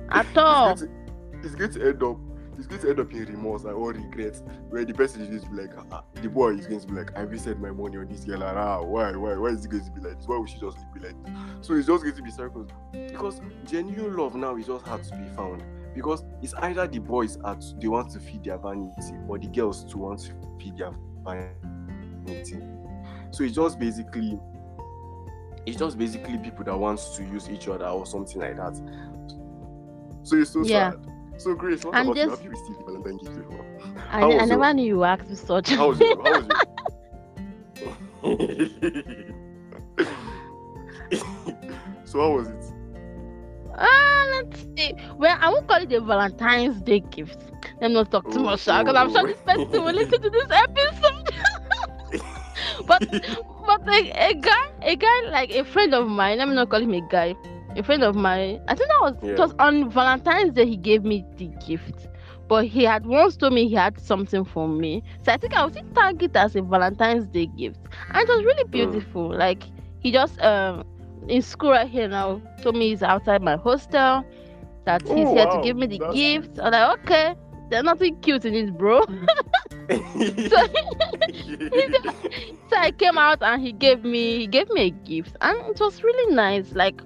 At 0.10 0.26
all. 0.38 0.72
It's, 0.72 0.82
going 0.84 0.92
to, 0.92 1.38
it's 1.44 1.56
going 1.56 1.72
to 1.74 1.88
end 1.90 2.04
up. 2.04 2.18
It's 2.58 2.68
going 2.68 2.82
to 2.82 2.90
end 2.92 3.00
up 3.00 3.12
in 3.12 3.26
remorse 3.26 3.64
and 3.64 3.74
or 3.74 3.92
regret, 3.92 4.40
where 4.70 4.86
the 4.86 4.94
person 4.94 5.22
is 5.22 5.30
going 5.30 5.42
to 5.42 5.50
be 5.50 5.62
like, 5.64 5.86
ah, 5.92 6.04
the 6.22 6.30
boy 6.30 6.50
is 6.54 6.68
going 6.68 6.80
to 6.82 6.86
be 6.88 6.94
like, 6.94 7.18
I 7.18 7.26
wasted 7.26 7.60
my 7.60 7.72
money 7.72 7.98
on 7.98 8.08
this 8.08 8.24
girl, 8.24 8.44
and 8.44 8.58
ah, 8.58 8.82
why, 8.84 9.16
why, 9.16 9.36
why 9.36 9.48
is 9.50 9.66
it 9.66 9.72
going 9.72 9.84
to 9.84 9.92
be 9.92 10.02
like 10.02 10.18
this? 10.18 10.28
Why 10.28 10.38
would 10.38 10.48
she 10.50 10.60
just 10.60 10.78
be 10.94 11.00
like 11.00 11.16
this? 11.26 11.34
So 11.62 11.74
it's 11.74 11.88
just 11.88 12.04
going 12.04 12.16
to 12.16 12.22
be 12.22 12.30
circles 12.30 12.70
because 12.94 13.42
genuine 13.66 14.16
love 14.16 14.36
now 14.36 14.56
is 14.58 14.68
just 14.68 14.86
hard 14.86 15.04
to 15.06 15.16
be 15.18 15.28
found 15.36 15.64
because 15.94 16.24
it's 16.42 16.54
either 16.56 16.88
the 16.88 17.00
boys 17.00 17.38
are 17.44 17.58
they 17.80 17.88
want 17.88 18.12
to 18.12 18.20
feed 18.20 18.44
their 18.44 18.58
vanity 18.58 19.14
or 19.28 19.38
the 19.38 19.48
girls 19.48 19.84
to 19.86 19.98
want 19.98 20.20
to 20.22 20.32
feed 20.60 20.78
their 20.78 20.92
vanity. 21.26 22.58
So 23.32 23.44
it's 23.44 23.56
just 23.56 23.80
basically 23.80 24.40
it's 25.66 25.78
just 25.78 25.98
basically 25.98 26.38
people 26.40 26.64
that 26.66 26.78
want 26.78 27.00
to 27.16 27.24
use 27.24 27.50
each 27.50 27.68
other 27.68 27.86
or 27.88 28.06
something 28.06 28.42
like 28.42 28.56
that. 28.58 28.76
So 30.24 30.38
it's 30.38 30.52
so 30.52 30.64
Yeah. 30.64 30.92
sad. 30.92 31.08
So 31.38 31.56
Grace, 31.56 31.84
what 31.84 31.96
And 31.96 32.08
about 32.10 32.18
you? 32.18 32.26
just- 32.26 32.42
Have 32.42 32.46
you 32.46 32.52
received 32.52 32.80
Valentine 32.86 33.18
gift 33.18 33.36
before? 33.36 33.66
I, 34.12 34.22
I 34.24 34.46
never 34.46 34.64
your- 34.66 34.74
knew 34.74 34.86
you 34.86 35.28
me 35.30 35.36
such. 35.36 35.70
How 35.72 35.90
was 35.90 36.00
your 36.00 36.22
how 36.24 36.32
was 36.32 36.48
your 38.22 38.38
So 42.06 42.20
how 42.20 42.32
was 42.36 42.48
it? 42.48 42.61
Ah, 43.82 44.24
let's 44.36 44.66
see. 44.78 44.94
Well, 45.18 45.38
I 45.42 45.50
won't 45.50 45.68
call 45.68 45.82
it 45.82 45.92
a 45.94 46.02
Valentine's 46.02 46.82
Day 46.82 47.00
gift. 47.02 47.40
Let 47.82 47.90
me 47.90 47.96
not 47.96 48.12
talk 48.12 48.30
too 48.32 48.40
much 48.40 48.66
because 48.66 48.96
I'm 48.96 49.10
sure 49.10 49.24
this 49.26 49.42
person 49.42 49.84
will 49.84 49.94
listen 49.94 50.22
to 50.22 50.30
this 50.30 50.52
episode. 50.52 51.30
but 52.88 53.04
but 53.66 53.82
a, 53.88 54.30
a 54.30 54.34
guy, 54.36 54.66
a 54.82 54.96
guy 54.96 55.22
like 55.30 55.52
a 55.52 55.64
friend 55.64 55.94
of 55.94 56.08
mine. 56.08 56.38
Let 56.40 56.48
me 56.50 56.56
not 56.56 56.70
call 56.70 56.82
him 56.82 56.94
a 56.94 57.02
guy. 57.02 57.36
A 57.76 57.84
friend 57.84 58.04
of 58.04 58.16
mine. 58.16 58.62
I 58.68 58.76
think 58.76 58.90
that 58.90 59.02
was 59.02 59.16
it 59.24 59.40
was 59.40 59.54
on 59.60 59.90
Valentine's 59.90 60.54
Day. 60.54 60.66
He 60.66 60.78
gave 60.78 61.04
me 61.04 61.26
the 61.38 61.48
gift, 61.66 62.08
but 62.48 62.66
he 62.66 62.84
had 62.84 63.06
once 63.06 63.38
told 63.38 63.54
me 63.54 63.68
he 63.68 63.76
had 63.76 64.00
something 64.00 64.44
for 64.46 64.68
me. 64.68 65.04
So 65.24 65.32
I 65.32 65.38
think 65.38 65.56
I 65.56 65.64
would 65.66 65.78
tag 65.96 66.22
it 66.24 66.36
as 66.36 66.56
a 66.56 66.62
Valentine's 66.62 67.28
Day 67.28 67.48
gift. 67.48 67.80
And 68.14 68.22
it 68.24 68.30
was 68.30 68.44
really 68.46 68.70
Mm. 68.72 68.72
beautiful. 68.72 69.30
Like 69.36 69.64
he 70.00 70.12
just 70.12 70.40
um 70.42 70.84
in 71.28 71.42
school 71.42 71.72
right 71.72 71.88
here 71.90 72.08
now 72.08 72.42
told 72.62 72.76
me 72.76 72.90
he's 72.90 73.04
outside 73.04 73.42
my 73.42 73.56
hostel, 73.58 74.24
that 74.86 75.08
he's 75.08 75.30
Oh, 75.30 75.32
here 75.32 75.46
wow. 75.46 75.48
to 75.48 75.58
give 75.58 75.76
me 75.78 75.88
the 75.88 76.00
That's 76.00 76.12
gift. 76.12 76.60
I'm 76.62 76.72
like, 76.72 77.00
okay, 77.00 77.36
there's 77.70 77.84
nothing 77.84 78.20
cute 78.22 78.46
in 78.46 78.54
it, 78.56 78.78
bro. 78.78 79.02
so, 80.48 80.58
so 82.70 82.76
I 82.78 82.92
came 82.92 83.18
out 83.18 83.42
and 83.42 83.62
he 83.62 83.72
gave 83.72 84.04
me 84.04 84.40
he 84.40 84.48
gave 84.48 84.70
me 84.70 84.82
a 84.88 84.90
gift 84.92 85.36
and 85.42 85.58
it 85.70 85.80
was 85.80 86.04
really 86.04 86.34
nice. 86.36 86.74
Like 86.74 87.02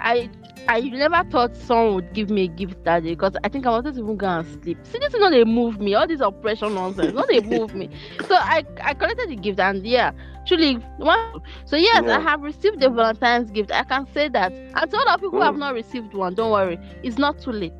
I 0.00 0.30
I 0.68 0.80
never 0.80 1.22
thought 1.30 1.56
someone 1.56 1.94
would 1.94 2.12
give 2.12 2.30
me 2.30 2.44
a 2.44 2.48
gift 2.48 2.84
that 2.84 3.02
day 3.02 3.10
because 3.10 3.36
I 3.42 3.48
think 3.48 3.66
I 3.66 3.70
wanted 3.70 3.94
to 3.94 4.00
even 4.00 4.16
go 4.16 4.26
and 4.26 4.46
sleep. 4.46 4.78
See, 4.84 4.98
this 4.98 5.12
is 5.14 5.20
not 5.20 5.30
they 5.30 5.44
move 5.44 5.80
me. 5.80 5.94
All 5.94 6.06
this 6.06 6.20
oppression 6.20 6.74
nonsense, 6.74 7.12
not 7.12 7.26
they 7.28 7.40
move 7.44 7.74
me. 7.74 7.88
So 8.24 8.34
I 8.36 8.62
I 8.82 8.94
collected 8.94 9.30
the 9.30 9.36
gift 9.36 9.58
and 9.58 9.84
yeah, 9.86 10.12
truly 10.46 10.74
one. 10.98 11.40
So 11.64 11.76
yes, 11.76 12.04
Yeah. 12.04 12.08
I 12.08 12.20
have 12.20 12.42
received 12.42 12.82
a 12.82 12.88
Valentine's 12.90 13.50
gift. 13.50 13.72
I 13.72 13.82
can 13.84 14.06
say 14.06 14.28
that. 14.28 14.52
And 14.74 14.90
to 14.90 14.96
all 14.96 15.04
the 15.06 15.18
people 15.18 15.30
who 15.38 15.40
have 15.42 15.54
Mm. 15.54 15.58
not 15.58 15.74
received 15.74 16.14
one, 16.14 16.34
don't 16.34 16.52
worry, 16.52 16.78
it's 17.02 17.18
not 17.18 17.38
too 17.38 17.52
late. 17.52 17.74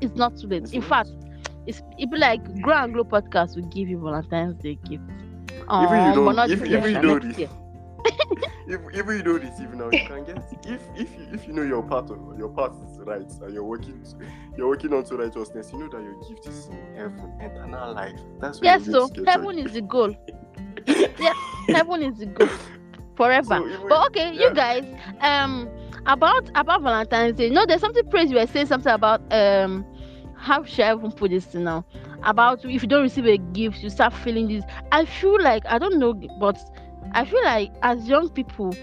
It's 0.00 0.14
not 0.14 0.36
too 0.36 0.46
late. 0.48 0.66
In 0.72 0.82
fact, 0.82 1.10
it's 1.66 1.82
it 1.98 2.10
be 2.10 2.18
like 2.18 2.40
Grow 2.60 2.76
and 2.84 2.92
Glow 2.94 3.04
podcast 3.04 3.56
will 3.56 3.68
give 3.68 3.88
you 3.88 3.98
Valentine's 4.00 4.56
Day 4.56 4.76
gift. 4.84 5.04
Even 5.78 6.04
you 6.04 6.12
Um, 6.12 6.12
don't- 6.12 6.36
not 6.36 6.50
if- 6.50 6.64
even 6.70 6.90
you 6.92 6.98
don't 6.98 7.24
next 7.24 7.24
re- 7.24 7.34
year. 7.36 7.50
if 8.66 8.80
if 8.92 9.06
you 9.06 9.22
don't 9.22 9.42
receive 9.42 9.74
now, 9.74 9.90
you 9.90 10.06
can 10.06 10.24
get 10.24 10.38
if 10.64 10.80
if 10.96 11.18
you 11.18 11.26
if 11.32 11.46
you 11.46 11.52
know 11.52 11.62
your 11.62 11.82
part 11.82 12.10
of 12.10 12.18
your 12.38 12.48
part 12.48 12.72
is 12.74 12.98
right 13.00 13.30
and 13.42 13.54
you're 13.54 13.64
working 13.64 14.04
you're 14.56 14.68
working 14.68 14.92
onto 14.92 15.16
righteousness, 15.16 15.70
you 15.72 15.78
know 15.78 15.88
that 15.88 16.02
your 16.02 16.14
gift 16.28 16.46
is 16.46 16.66
in 16.68 16.94
heaven, 16.94 17.32
eternal 17.40 17.94
life. 17.94 18.18
That's 18.40 18.60
Yes, 18.62 18.84
so 18.86 19.08
to 19.08 19.24
heaven 19.24 19.58
is 19.58 19.72
the 19.72 19.82
goal. 19.82 20.14
yeah, 20.86 21.32
heaven 21.68 22.02
is 22.02 22.18
the 22.18 22.26
goal 22.26 22.48
forever. 23.16 23.56
So 23.56 23.66
even- 23.68 23.88
but 23.88 24.06
okay, 24.08 24.32
yeah. 24.32 24.48
you 24.48 24.54
guys, 24.54 24.84
um, 25.20 25.68
about 26.06 26.50
about 26.54 26.82
Valentine's 26.82 27.36
Day. 27.36 27.50
No, 27.50 27.66
there's 27.66 27.80
something 27.80 28.08
praise. 28.08 28.30
You 28.30 28.36
were 28.36 28.46
saying 28.46 28.66
something 28.66 28.92
about 28.92 29.20
um, 29.32 29.84
how 30.36 30.64
should 30.64 30.84
I 30.84 30.94
even 30.94 31.12
put 31.12 31.30
this 31.30 31.52
now? 31.54 31.84
About 32.22 32.64
if 32.64 32.82
you 32.82 32.88
don't 32.88 33.02
receive 33.02 33.26
a 33.26 33.36
gift, 33.38 33.82
you 33.82 33.90
start 33.90 34.12
feeling 34.12 34.48
this. 34.48 34.64
I 34.92 35.04
feel 35.04 35.40
like 35.40 35.64
I 35.66 35.78
don't 35.78 35.98
know, 35.98 36.14
but 36.40 36.58
I 37.12 37.24
feel 37.24 37.42
like 37.44 37.70
as 37.82 38.08
young 38.08 38.28
people, 38.30 38.76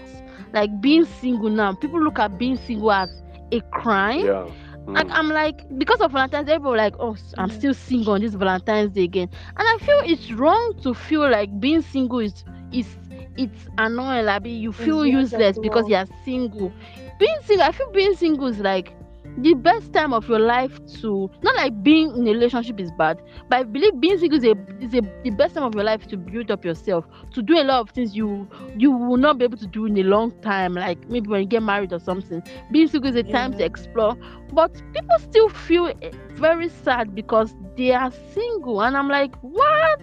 like 0.52 0.80
being 0.80 1.04
single 1.04 1.50
now, 1.50 1.72
people 1.74 2.02
look 2.02 2.18
at 2.18 2.38
being 2.38 2.56
single 2.56 2.92
as 2.92 3.22
a 3.52 3.60
crime. 3.72 4.26
Yeah. 4.26 4.50
Like 4.94 5.06
Mm. 5.06 5.10
I'm 5.10 5.28
like 5.28 5.64
because 5.78 6.00
of 6.00 6.12
Valentine's 6.12 6.46
Day, 6.46 6.54
people 6.56 6.76
like, 6.76 6.94
oh, 6.98 7.16
I'm 7.38 7.50
still 7.50 7.74
single 7.74 8.14
on 8.14 8.20
this 8.20 8.34
Valentine's 8.34 8.92
Day 8.92 9.04
again, 9.04 9.28
and 9.56 9.66
I 9.68 9.78
feel 9.80 10.00
it's 10.04 10.32
wrong 10.32 10.74
to 10.82 10.94
feel 10.94 11.28
like 11.30 11.58
being 11.60 11.82
single 11.82 12.20
is 12.20 12.44
is 12.72 12.98
it's 13.36 13.68
annoying. 13.78 14.24
Like 14.26 14.42
be- 14.44 14.50
you 14.52 14.72
feel 14.72 15.02
the 15.02 15.06
useless 15.06 15.58
because 15.58 15.88
you're 15.88 16.06
single. 16.24 16.74
Being 17.18 17.36
single, 17.42 17.66
I 17.66 17.72
feel 17.72 17.90
being 17.92 18.14
single 18.14 18.46
is 18.46 18.60
like 18.60 18.94
the 19.36 19.54
best 19.54 19.92
time 19.92 20.12
of 20.12 20.28
your 20.28 20.38
life 20.38 20.78
to 21.00 21.28
not 21.42 21.56
like 21.56 21.82
being 21.82 22.08
in 22.16 22.26
a 22.26 22.30
relationship 22.32 22.80
is 22.80 22.90
bad, 22.92 23.20
but 23.48 23.58
I 23.60 23.62
believe 23.64 24.00
being 24.00 24.18
single 24.18 24.38
is 24.38 24.44
a 24.44 24.54
is 24.80 24.94
a 24.94 25.00
the 25.22 25.30
best 25.30 25.54
time 25.54 25.64
of 25.64 25.74
your 25.74 25.84
life 25.84 26.06
to 26.08 26.16
build 26.16 26.50
up 26.50 26.64
yourself, 26.64 27.06
to 27.32 27.42
do 27.42 27.58
a 27.58 27.64
lot 27.64 27.80
of 27.80 27.90
things 27.90 28.14
you 28.16 28.48
you 28.76 28.90
will 28.90 29.16
not 29.18 29.38
be 29.38 29.44
able 29.44 29.58
to 29.58 29.66
do 29.66 29.86
in 29.86 29.96
a 29.98 30.02
long 30.02 30.32
time, 30.42 30.74
like 30.74 30.98
maybe 31.08 31.28
when 31.28 31.40
you 31.42 31.46
get 31.46 31.62
married 31.62 31.92
or 31.92 31.98
something. 32.00 32.42
Being 32.70 32.88
single 32.88 33.10
is 33.10 33.16
a 33.16 33.24
time 33.24 33.52
to 33.54 33.64
explore, 33.64 34.16
but 34.52 34.72
people 34.92 35.18
still 35.18 35.48
feel 35.48 35.92
eh, 36.02 36.10
very 36.34 36.68
sad 36.68 37.14
because 37.14 37.54
they 37.76 37.92
are 37.92 38.10
single, 38.10 38.82
and 38.82 38.96
I'm 38.96 39.08
like, 39.08 39.34
what? 39.40 40.00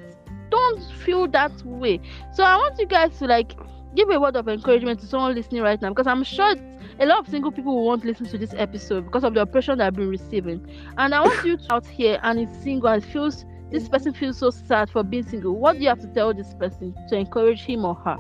Don't 0.50 0.82
feel 1.04 1.28
that 1.30 1.52
way. 1.64 2.00
So 2.32 2.44
I 2.44 2.56
want 2.58 2.76
you 2.78 2.86
guys 2.86 3.18
to 3.20 3.26
like 3.26 3.56
give 3.96 4.10
a 4.10 4.20
word 4.20 4.36
of 4.36 4.48
encouragement 4.48 5.00
to 5.00 5.08
someone 5.08 5.34
listening 5.36 5.62
right 5.62 5.82
now 5.82 5.90
because 5.90 6.08
I'm 6.08 6.24
sure 6.24 6.52
it's- 6.52 6.66
a 7.00 7.06
lot 7.06 7.20
of 7.20 7.28
single 7.28 7.52
people 7.52 7.76
will 7.76 7.86
won't 7.86 8.06
listen 8.06 8.26
to 8.28 8.38
this 8.38 8.54
episode 8.56 9.06
because 9.06 9.24
of 9.24 9.34
the 9.34 9.42
oppression 9.42 9.78
that 9.78 9.88
I've 9.88 9.96
been 9.96 10.10
receiving. 10.10 10.66
And 10.98 11.14
I 11.14 11.22
want 11.22 11.46
you 11.46 11.58
to 11.58 11.74
out 11.74 11.86
here 11.86 12.20
and 12.24 12.40
is 12.40 12.64
single 12.64 12.90
and 12.90 13.04
feels 13.04 13.46
this 13.72 13.90
person 13.90 14.14
feels 14.14 14.38
so 14.38 14.52
sad 14.52 14.90
for 14.90 15.04
being 15.04 15.24
single. 15.24 15.56
What 15.56 15.74
do 15.74 15.80
you 15.80 15.90
have 15.90 16.00
to 16.02 16.08
tell 16.08 16.34
this 16.34 16.54
person 16.54 16.94
to 17.10 17.16
encourage 17.16 17.62
him 17.62 17.86
or 17.86 17.96
her? 17.96 18.18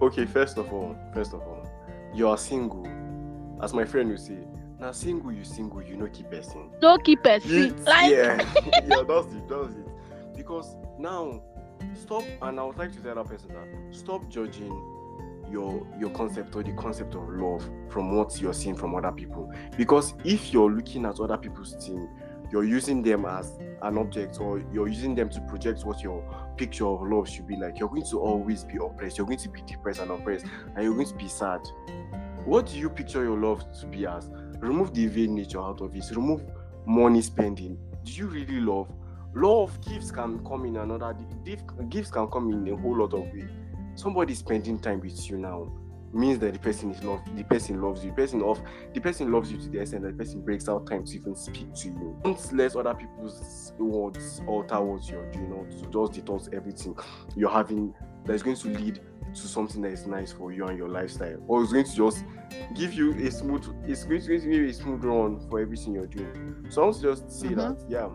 Okay, 0.00 0.24
first 0.24 0.56
of 0.56 0.72
all, 0.72 0.96
first 1.12 1.34
of 1.34 1.40
all, 1.40 1.68
you 2.14 2.28
are 2.28 2.38
single. 2.38 2.86
As 3.60 3.74
my 3.74 3.84
friend 3.84 4.08
will 4.08 4.16
say, 4.16 4.38
now 4.78 4.92
single 4.92 5.32
you 5.32 5.42
single, 5.42 5.82
you 5.82 5.96
know 5.96 6.06
keep 6.06 6.30
person. 6.30 6.70
Don't 6.80 7.02
keep 7.02 7.26
it 7.26 7.44
like 7.84 8.12
yeah, 8.12 8.36
yeah, 8.86 9.02
that's 9.08 9.32
it, 9.32 9.48
that's 9.48 9.74
it. 9.74 9.88
Because 10.36 10.76
now, 10.96 11.42
stop, 12.00 12.22
and 12.42 12.60
I 12.60 12.62
would 12.62 12.78
like 12.78 12.92
to 12.92 13.00
tell 13.00 13.16
that 13.16 13.26
person 13.26 13.48
that 13.48 13.96
stop 13.96 14.28
judging 14.28 14.70
your 15.50 15.86
your 15.98 16.10
concept 16.10 16.54
or 16.56 16.62
the 16.62 16.72
concept 16.72 17.14
of 17.14 17.28
love 17.28 17.68
from 17.90 18.16
what 18.16 18.40
you're 18.40 18.54
seeing 18.54 18.74
from 18.74 18.94
other 18.94 19.12
people. 19.12 19.52
Because 19.76 20.14
if 20.24 20.52
you're 20.52 20.70
looking 20.70 21.04
at 21.04 21.20
other 21.20 21.36
people's 21.36 21.74
thing, 21.74 22.08
you're 22.50 22.64
using 22.64 23.02
them 23.02 23.24
as 23.26 23.58
an 23.82 23.98
object 23.98 24.40
or 24.40 24.62
you're 24.72 24.88
using 24.88 25.14
them 25.14 25.28
to 25.28 25.40
project 25.42 25.84
what 25.84 26.02
your 26.02 26.22
picture 26.56 26.86
of 26.86 27.02
love 27.02 27.28
should 27.28 27.46
be 27.46 27.56
like. 27.56 27.78
You're 27.78 27.88
going 27.90 28.06
to 28.06 28.18
always 28.20 28.64
be 28.64 28.76
oppressed. 28.76 29.18
You're 29.18 29.26
going 29.26 29.38
to 29.40 29.48
be 29.50 29.62
depressed 29.62 30.00
and 30.00 30.10
oppressed, 30.10 30.46
and 30.74 30.82
you're 30.84 30.94
going 30.94 31.06
to 31.06 31.14
be 31.14 31.28
sad. 31.28 31.60
What 32.44 32.66
do 32.66 32.78
you 32.78 32.88
picture 32.88 33.22
your 33.22 33.36
love 33.38 33.64
to 33.80 33.86
be 33.86 34.06
as? 34.06 34.30
Remove 34.60 34.94
the 34.94 35.06
vain 35.06 35.34
nature 35.34 35.60
out 35.60 35.80
of 35.82 35.94
it. 35.94 36.04
Remove 36.10 36.42
money 36.86 37.20
spending. 37.20 37.78
Do 38.04 38.12
you 38.12 38.26
really 38.26 38.60
love? 38.60 38.90
Love 39.34 39.78
gifts 39.82 40.10
can 40.10 40.42
come 40.44 40.64
in 40.64 40.76
another. 40.78 41.14
gift- 41.44 41.90
Gifts 41.90 42.10
can 42.10 42.26
come 42.28 42.50
in 42.50 42.66
a 42.72 42.76
whole 42.76 42.96
lot 42.96 43.12
of 43.12 43.20
ways. 43.32 43.50
Somebody 43.98 44.32
spending 44.34 44.78
time 44.78 45.00
with 45.00 45.28
you 45.28 45.38
now 45.38 45.72
means 46.12 46.38
that 46.38 46.52
the 46.52 46.58
person 46.60 46.92
is 46.92 47.02
love. 47.02 47.20
The 47.36 47.42
person 47.42 47.82
loves 47.82 48.04
you. 48.04 48.10
The 48.10 48.16
person 48.16 48.42
of 48.42 48.60
the 48.94 49.00
person 49.00 49.32
loves 49.32 49.50
you 49.50 49.58
to 49.58 49.68
the 49.68 49.80
extent 49.80 50.04
that 50.04 50.16
the 50.16 50.24
person 50.24 50.40
breaks 50.40 50.68
out 50.68 50.86
time 50.86 51.04
to 51.04 51.16
even 51.16 51.34
speak 51.34 51.74
to 51.74 51.88
you. 51.88 52.16
Don't 52.22 52.52
let 52.52 52.76
other 52.76 52.94
people's 52.94 53.72
words 53.76 54.40
alter 54.46 54.80
what 54.80 55.10
you're 55.10 55.28
doing 55.32 55.52
or 55.52 55.64
to 55.66 55.82
just 55.90 56.24
detox 56.24 56.54
everything 56.54 56.96
you're 57.34 57.50
having 57.50 57.92
that 58.24 58.34
is 58.34 58.44
going 58.44 58.54
to 58.54 58.68
lead 58.68 59.00
to 59.34 59.40
something 59.48 59.82
that 59.82 59.90
is 59.90 60.06
nice 60.06 60.30
for 60.30 60.52
you 60.52 60.64
and 60.66 60.78
your 60.78 60.88
lifestyle, 60.88 61.42
or 61.48 61.64
it's 61.64 61.72
going 61.72 61.84
to 61.84 61.96
just 61.96 62.24
give 62.76 62.94
you 62.94 63.14
a 63.26 63.32
smooth. 63.32 63.66
It's 63.84 64.04
going 64.04 64.20
to 64.20 64.28
give 64.28 64.44
you 64.44 64.68
a 64.68 64.72
smooth 64.74 65.02
run 65.02 65.40
for 65.50 65.58
everything 65.58 65.94
you're 65.94 66.06
doing. 66.06 66.66
So 66.70 66.82
I 66.82 66.84
want 66.84 66.96
to 66.98 67.02
just 67.02 67.32
say 67.32 67.48
Mhm. 67.48 67.56
that 67.56 67.90
yeah, 67.90 68.08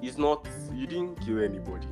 it's 0.00 0.16
not 0.16 0.48
you 0.72 0.86
didn't 0.86 1.16
kill 1.20 1.42
anybody. 1.44 1.86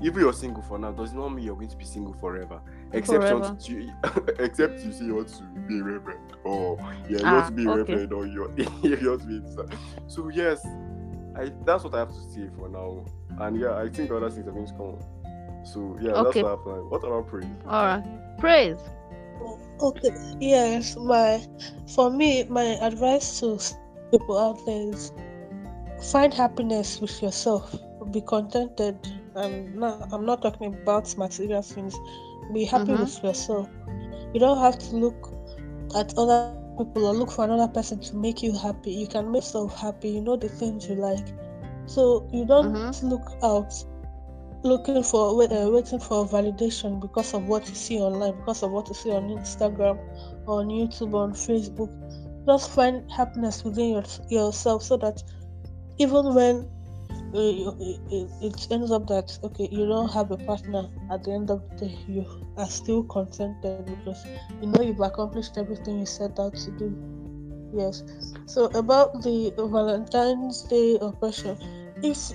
Even 0.00 0.20
you're 0.20 0.32
single 0.32 0.62
for 0.62 0.78
now 0.78 0.92
does 0.92 1.12
not 1.12 1.30
mean 1.30 1.44
you're 1.44 1.56
going 1.56 1.68
to 1.68 1.76
be 1.76 1.84
single 1.84 2.12
forever. 2.14 2.60
Except 2.92 3.24
Forever. 3.24 3.56
you, 3.64 3.92
except 4.38 4.80
you 4.84 4.92
say 4.92 5.04
you 5.06 5.16
want 5.16 5.28
to 5.28 5.42
be 5.66 5.80
a 5.80 5.82
reverend, 5.82 6.32
or 6.44 6.78
yeah, 7.08 7.18
you 7.18 7.24
Ah, 7.24 7.34
want 7.34 7.46
to 7.46 7.52
be 7.52 7.64
a 7.64 7.70
okay. 7.70 7.94
reverend, 7.94 8.12
or 8.12 8.26
you 8.26 8.50
you 8.82 9.10
want 9.10 9.20
to 9.22 9.26
be. 9.26 9.36
A, 9.38 9.76
so 10.08 10.28
yes, 10.28 10.64
I 11.36 11.52
that's 11.64 11.84
what 11.84 11.94
I 11.94 11.98
have 12.00 12.08
to 12.08 12.20
say 12.34 12.48
for 12.56 12.68
now. 12.68 13.04
And 13.40 13.60
yeah, 13.60 13.76
I 13.76 13.88
think 13.88 14.10
other 14.10 14.30
things 14.30 14.46
are 14.46 14.52
going 14.52 14.66
to 14.66 14.72
come. 14.74 14.98
So 15.64 15.96
yeah, 16.00 16.12
Okay. 16.12 16.42
that's 16.42 16.42
what 16.42 16.58
I 16.58 16.62
plan. 16.62 16.90
What 16.90 17.04
about 17.04 17.26
praise? 17.26 17.46
All 17.66 17.84
right. 17.84 18.38
Praise. 18.38 18.78
Okay, 19.80 20.10
yes, 20.40 20.96
my 20.96 21.40
for 21.94 22.10
me, 22.10 22.44
my 22.44 22.76
advice 22.82 23.38
to 23.40 23.58
people 24.10 24.36
out 24.38 24.58
there 24.66 24.90
is 24.92 25.12
find 26.10 26.32
happiness 26.34 27.00
with 27.00 27.22
yourself. 27.22 27.74
Be 28.12 28.20
contented, 28.22 29.06
and 29.34 29.84
I'm 29.84 30.24
not 30.26 30.42
talking 30.42 30.74
about 30.82 31.16
material 31.16 31.62
things. 31.62 32.00
Be 32.52 32.64
happy 32.64 32.94
Mhm. 32.94 33.06
with 33.06 33.22
yourself. 33.22 33.68
You 34.32 34.40
don't 34.40 34.58
have 34.58 34.78
to 34.78 34.96
look 34.96 35.34
at 35.96 36.12
other 36.18 36.38
people 36.38 37.06
or 37.06 37.14
look 37.14 37.30
for 37.30 37.44
another 37.44 37.68
person 37.72 38.00
to 38.00 38.16
make 38.16 38.42
you 38.42 38.52
happy. 38.56 38.92
You 38.92 39.08
can 39.08 39.30
make 39.30 39.42
yourself 39.42 39.74
happy. 39.80 40.10
You 40.10 40.20
know 40.22 40.36
the 40.36 40.48
things 40.48 40.88
you 40.88 40.96
like, 40.96 41.26
so 41.86 42.26
you 42.32 42.44
don't 42.46 42.82
look 43.02 43.26
out 43.42 43.72
looking 44.64 45.02
for 45.02 45.42
uh, 45.42 45.68
waiting 45.70 45.98
for 46.00 46.26
validation 46.26 47.00
because 47.00 47.32
of 47.34 47.46
what 47.48 47.68
you 47.68 47.74
see 47.74 47.98
online 47.98 48.36
because 48.36 48.62
of 48.62 48.70
what 48.70 48.88
you 48.88 48.94
see 48.94 49.10
on 49.10 49.28
instagram 49.28 49.98
on 50.46 50.68
youtube 50.68 51.14
on 51.14 51.32
facebook 51.32 51.90
just 52.46 52.70
find 52.70 53.04
happiness 53.10 53.62
within 53.64 53.90
your, 53.90 54.04
yourself 54.28 54.82
so 54.82 54.96
that 54.96 55.22
even 55.98 56.34
when 56.34 56.68
it, 57.32 58.30
it 58.40 58.66
ends 58.70 58.90
up 58.90 59.06
that 59.08 59.38
okay 59.42 59.68
you 59.70 59.86
don't 59.86 60.10
have 60.12 60.30
a 60.30 60.36
partner 60.38 60.88
at 61.10 61.24
the 61.24 61.32
end 61.32 61.50
of 61.50 61.62
the 61.78 61.86
day. 61.86 61.98
You 62.06 62.26
are 62.56 62.68
still 62.68 63.02
contented 63.04 63.86
because 63.86 64.24
you 64.60 64.68
know 64.68 64.82
you've 64.82 65.00
accomplished 65.00 65.58
everything 65.58 65.98
you 65.98 66.06
set 66.06 66.38
out 66.38 66.54
to 66.56 66.70
do. 66.72 66.96
Yes. 67.74 68.02
So 68.46 68.66
about 68.66 69.22
the 69.22 69.52
valentine's 69.56 70.62
day 70.62 70.98
oppression 71.00 71.58
if 72.02 72.32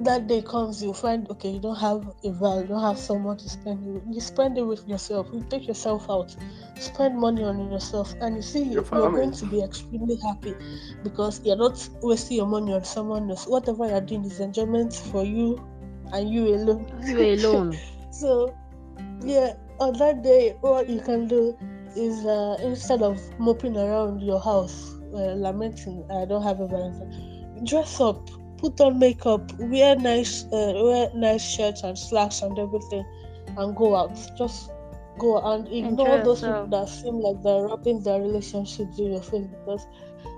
that 0.00 0.26
day 0.26 0.42
comes, 0.42 0.82
you 0.82 0.92
find 0.94 1.28
okay, 1.30 1.50
you 1.50 1.60
don't 1.60 1.76
have 1.78 2.02
a 2.24 2.30
val, 2.32 2.60
you 2.62 2.68
don't 2.68 2.82
have 2.82 2.98
someone 2.98 3.36
to 3.38 3.48
spend 3.48 3.86
it 3.86 3.90
with. 3.90 4.04
You 4.08 4.20
spend 4.20 4.58
it 4.58 4.62
with 4.62 4.86
yourself. 4.88 5.28
You 5.32 5.44
take 5.50 5.66
yourself 5.68 6.06
out, 6.10 6.34
spend 6.78 7.18
money 7.18 7.44
on 7.44 7.70
yourself, 7.70 8.14
and 8.20 8.36
you 8.36 8.42
see 8.42 8.64
Your 8.64 8.84
you're 8.92 9.10
going 9.10 9.32
to 9.32 9.46
be 9.46 9.62
extremely 9.62 10.18
happy 10.26 10.54
because 11.02 11.40
you're 11.44 11.56
not 11.56 11.88
wasting 12.02 12.38
your 12.38 12.46
money 12.46 12.72
on 12.72 12.84
someone 12.84 13.30
else. 13.30 13.46
Whatever 13.46 13.86
you're 13.88 14.00
doing 14.00 14.24
is 14.24 14.40
enjoyment 14.40 14.94
for 14.94 15.24
you 15.24 15.58
and 16.12 16.28
you 16.30 16.54
alone. 16.54 16.86
You 17.06 17.20
alone. 17.34 17.78
So, 18.12 18.54
yeah, 19.22 19.54
on 19.78 19.96
that 19.98 20.22
day, 20.22 20.56
what 20.60 20.88
you 20.88 21.00
can 21.00 21.26
do 21.28 21.56
is 21.96 22.24
uh, 22.26 22.56
instead 22.62 23.02
of 23.02 23.20
moping 23.38 23.76
around 23.76 24.20
your 24.20 24.40
house, 24.40 24.94
uh, 25.14 25.34
lamenting, 25.34 26.04
I 26.10 26.24
don't 26.26 26.42
have 26.42 26.60
a 26.60 26.66
Valentine, 26.66 27.64
dress 27.64 28.00
up, 28.00 28.28
put 28.60 28.80
on 28.80 28.98
makeup, 28.98 29.52
wear 29.58 29.96
nice, 29.96 30.44
uh, 30.52 30.72
wear 30.84 31.08
nice 31.14 31.42
shirts 31.42 31.82
and 31.84 31.98
slacks 31.98 32.42
and 32.42 32.58
everything, 32.58 33.04
and 33.56 33.76
go 33.76 33.96
out. 33.96 34.16
Just 34.36 34.72
go 35.18 35.38
and 35.52 35.68
ignore 35.68 36.18
Enjoy 36.18 36.18
those 36.22 36.42
yourself. 36.42 36.62
people 36.62 36.68
that 36.70 36.88
seem 36.88 37.20
like 37.20 37.42
they're 37.42 37.62
rubbing 37.64 38.02
their 38.02 38.20
relationships 38.20 38.98
in 38.98 39.12
your 39.12 39.22
face 39.22 39.46
because. 39.48 39.86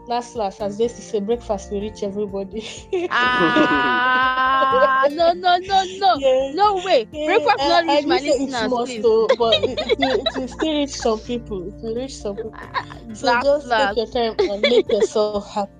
Last, 0.08 0.34
last, 0.36 0.60
as 0.62 0.78
they 0.78 0.88
to 0.88 1.02
say, 1.02 1.20
breakfast 1.20 1.70
will 1.70 1.80
reach 1.80 2.02
everybody. 2.02 2.66
Ah, 3.10 5.06
no, 5.10 5.32
no, 5.32 5.56
no, 5.58 5.84
no. 5.98 6.20
Yeah. 6.20 6.52
No 6.52 6.80
way. 6.84 7.08
Yeah, 7.12 7.24
Breakfast 7.24 7.56
I- 7.58 7.64
not 7.66 7.84
I 7.88 8.00
reach 8.00 8.06
my 8.06 8.16
know 8.16 8.18
say 8.18 8.32
it's 8.44 8.56
listeners, 8.56 8.74
please. 8.84 9.06
so, 9.06 9.28
but 9.36 9.60
it, 9.64 9.78
it 9.98 10.30
will 10.36 10.48
still 10.48 10.74
reach 10.78 10.90
some 10.90 11.20
people. 11.20 11.68
It 11.68 11.74
will 11.82 11.94
reach 11.96 12.16
some 12.16 12.36
people. 12.36 12.68
So 13.12 13.36
Last, 13.36 13.46
just 13.46 13.66
last. 13.66 13.94
take 13.94 13.96
your 13.96 14.06
time 14.06 14.36
and 14.48 14.68
make 14.68 14.90
yourself 14.90 15.36
happy. 15.42 15.78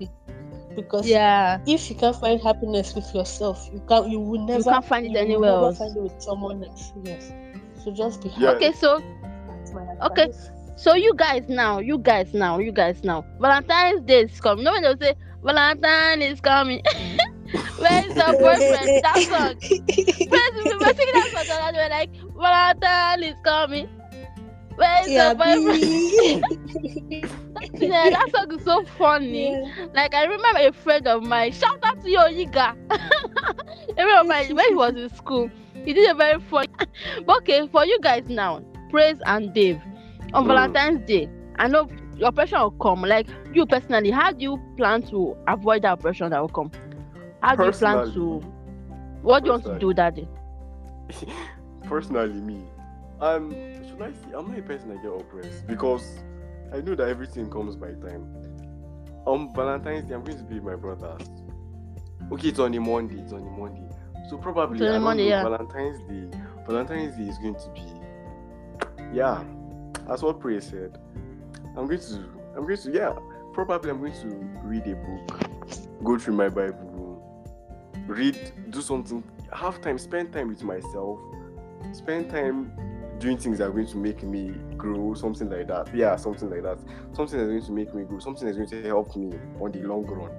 Because 0.74 1.06
Yeah. 1.06 1.58
if 1.66 1.90
you 1.90 1.96
can't 1.96 2.16
find 2.16 2.40
happiness 2.40 2.94
with 2.94 3.12
yourself, 3.14 3.68
you 3.72 3.80
can't. 3.88 4.08
You 4.08 4.20
will 4.20 4.40
never. 4.46 4.58
you 4.58 4.64
can't 4.64 4.84
find 4.84 5.06
it 5.06 5.12
you 5.12 5.18
will 5.18 5.18
anywhere 5.18 5.50
never 5.52 5.66
else. 5.66 5.78
Find 5.78 5.96
it 5.96 6.02
with 6.02 6.20
someone 6.20 6.64
else. 6.64 6.92
Yes. 7.04 7.32
So 7.84 7.92
just 7.92 8.22
be 8.22 8.30
Yeah. 8.36 8.52
happy. 8.52 8.66
Okay, 8.66 8.72
so 8.72 9.00
Okay. 10.02 10.28
so 10.76 10.94
you 10.94 11.12
guys 11.16 11.48
now, 11.48 11.78
you 11.78 11.98
guys 11.98 12.32
now, 12.34 12.58
you 12.58 12.72
guys 12.72 13.02
now. 13.04 13.24
Valentine's 13.40 14.02
Day 14.02 14.22
is 14.22 14.40
coming. 14.40 14.64
No 14.64 14.72
when 14.72 14.82
they'll 14.82 14.98
say 14.98 15.14
Valentine 15.42 16.22
is 16.22 16.40
coming. 16.40 16.82
Where 17.76 18.06
is 18.06 18.16
your 18.16 18.34
boyfriend? 18.40 18.92
That 19.02 19.22
song. 19.28 19.54
First, 20.30 20.54
we 20.56 20.76
were 20.76 20.92
singing 20.96 21.14
that 21.14 21.30
song 21.32 21.46
and 21.50 21.76
they 21.76 21.82
were 21.82 21.88
like, 21.88 22.10
Valentine 22.36 23.22
is 23.22 23.36
coming. 23.44 23.88
Where 24.82 25.06
is 25.08 25.14
Yeah, 25.14 25.24
your 25.24 25.34
boyfriend? 25.34 25.84
yeah, 27.80 28.10
that 28.10 28.28
song 28.34 28.46
is 28.52 28.64
so 28.64 28.84
funny. 28.84 29.58
Yeah. 29.58 29.94
Like 29.94 30.14
I 30.14 30.24
remember 30.24 30.60
a 30.68 30.72
friend 30.72 31.06
of 31.08 31.22
mine. 31.22 31.52
Shout 31.52 31.78
out 31.84 32.00
to 32.02 32.10
your 32.10 32.28
Yiga. 32.28 32.74
a 32.90 33.94
friend 33.94 34.20
of 34.20 34.26
mine 34.26 34.54
when 34.54 34.68
he 34.68 34.74
was 34.74 34.94
in 34.96 35.08
school. 35.10 35.50
He 35.84 35.92
did 35.94 36.10
a 36.10 36.14
very 36.14 36.40
funny. 36.40 36.68
but 37.26 37.38
okay, 37.38 37.66
for 37.68 37.84
you 37.84 37.98
guys 38.02 38.28
now, 38.28 38.62
Praise 38.90 39.18
and 39.26 39.52
Dave 39.54 39.80
on 40.32 40.46
Mm. 40.46 40.46
Valentine's 40.46 41.02
Day. 41.06 41.28
I 41.58 41.68
know 41.68 41.88
your 42.16 42.28
operation 42.28 42.60
will 42.60 42.72
come. 42.72 43.02
Like 43.02 43.28
you 43.52 43.66
personally, 43.66 44.10
how 44.10 44.32
do 44.32 44.42
you 44.42 44.58
plan 44.76 45.02
to 45.10 45.36
avoid 45.48 45.82
that 45.82 45.92
operation 45.92 46.30
that 46.30 46.40
will 46.40 46.48
come? 46.48 46.72
How 47.42 47.56
do 47.56 47.66
you 47.66 47.72
plan 47.72 48.02
Personally. 48.02 48.14
to? 48.14 48.42
What 49.22 49.42
do 49.44 49.48
you 49.48 49.52
want 49.52 49.64
to 49.66 49.74
do 49.74 49.94
that 49.94 50.14
day? 50.16 50.28
Personally, 51.84 52.40
me, 52.40 52.70
um, 53.20 53.58
should 53.92 54.02
I 54.02 54.12
say 54.12 54.34
I'm 54.36 54.48
not 54.48 54.58
a 54.58 54.62
person 54.62 54.88
that 54.88 55.02
get 55.02 55.12
oppressed 55.12 55.66
because 55.66 56.18
I 56.72 56.80
know 56.80 56.94
that 56.94 57.08
everything 57.08 57.50
comes 57.50 57.76
by 57.76 57.92
time. 57.92 58.26
On 59.26 59.54
Valentine's 59.54 60.08
Day, 60.08 60.14
I'm 60.14 60.24
going 60.24 60.38
to 60.38 60.44
be 60.44 60.58
with 60.58 60.64
my 60.64 60.74
brothers. 60.74 61.28
Okay, 62.32 62.48
it's 62.48 62.58
on 62.58 62.74
a 62.74 62.80
Monday. 62.80 63.20
It's 63.20 63.32
on 63.32 63.40
a 63.40 63.50
Monday, 63.50 63.86
so 64.28 64.36
probably 64.36 64.78
don't 64.78 65.02
Monday, 65.02 65.28
yeah. 65.28 65.42
Valentine's 65.42 66.00
Day. 66.08 66.38
Valentine's 66.66 67.16
Day 67.16 67.24
is 67.24 67.38
going 67.38 67.54
to 67.54 67.68
be, 67.74 67.82
yeah, 69.14 69.44
that's 70.08 70.22
what 70.22 70.40
Prayer 70.40 70.60
said. 70.60 70.98
I'm 71.76 71.86
going 71.86 72.00
to, 72.00 72.14
I'm 72.56 72.66
going 72.66 72.76
to, 72.78 72.90
yeah, 72.90 73.12
probably 73.52 73.90
I'm 73.90 74.00
going 74.00 74.14
to 74.14 74.28
read 74.64 74.86
a 74.86 74.94
book, 74.94 76.02
go 76.02 76.18
through 76.18 76.34
my 76.34 76.48
Bible, 76.48 77.46
read, 78.06 78.52
do 78.70 78.80
something, 78.80 79.22
have 79.52 79.80
time, 79.80 79.98
spend 79.98 80.32
time 80.32 80.48
with 80.48 80.62
myself, 80.62 81.20
spend 81.92 82.30
time 82.30 82.72
doing 83.22 83.38
things 83.38 83.58
that 83.58 83.68
are 83.68 83.70
going 83.72 83.86
to 83.86 83.96
make 83.96 84.22
me 84.24 84.52
grow, 84.76 85.14
something 85.14 85.48
like 85.48 85.68
that. 85.68 85.94
Yeah, 85.94 86.16
something 86.16 86.50
like 86.50 86.62
that. 86.64 86.78
Something 87.14 87.38
that's 87.38 87.48
going 87.48 87.64
to 87.64 87.72
make 87.72 87.94
me 87.94 88.02
grow, 88.04 88.18
something 88.18 88.44
that's 88.44 88.56
going 88.58 88.68
to 88.68 88.82
help 88.82 89.14
me 89.16 89.38
on 89.60 89.70
the 89.70 89.80
long 89.82 90.04
run. 90.04 90.30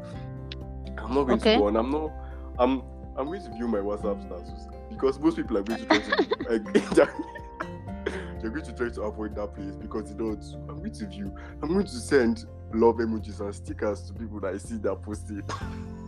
I'm 0.97 1.13
not 1.15 1.23
going 1.23 1.39
Okay. 1.39 1.53
to 1.53 1.59
go 1.59 1.67
on. 1.67 1.77
I'm 1.77 1.89
not. 1.89 2.11
I'm. 2.59 2.83
I'm 3.15 3.27
going 3.27 3.43
to 3.43 3.49
view 3.51 3.67
my 3.67 3.77
WhatsApp 3.77 4.25
status 4.25 4.67
because 4.89 5.19
most 5.19 5.37
people 5.37 5.57
are 5.57 5.63
going 5.63 5.79
to 5.79 5.85
try 5.85 5.99
to. 5.99 6.09
like, 6.49 6.73
they're, 8.41 8.49
going 8.49 8.65
to 8.65 8.73
try 8.73 8.89
to 8.89 9.01
avoid 9.03 9.35
that 9.35 9.53
place 9.53 9.75
because 9.75 10.09
they 10.11 10.17
don't. 10.17 10.43
I'm 10.67 10.79
going 10.79 10.93
to 10.93 11.07
view. 11.07 11.33
I'm 11.61 11.71
going 11.73 11.85
to 11.85 11.91
send 11.91 12.45
love 12.73 12.95
emojis 12.97 13.39
and 13.39 13.53
stickers 13.53 14.01
to 14.07 14.13
people 14.13 14.39
that 14.41 14.55
I 14.55 14.57
see 14.57 14.77
that 14.77 15.01
posted. 15.01 15.43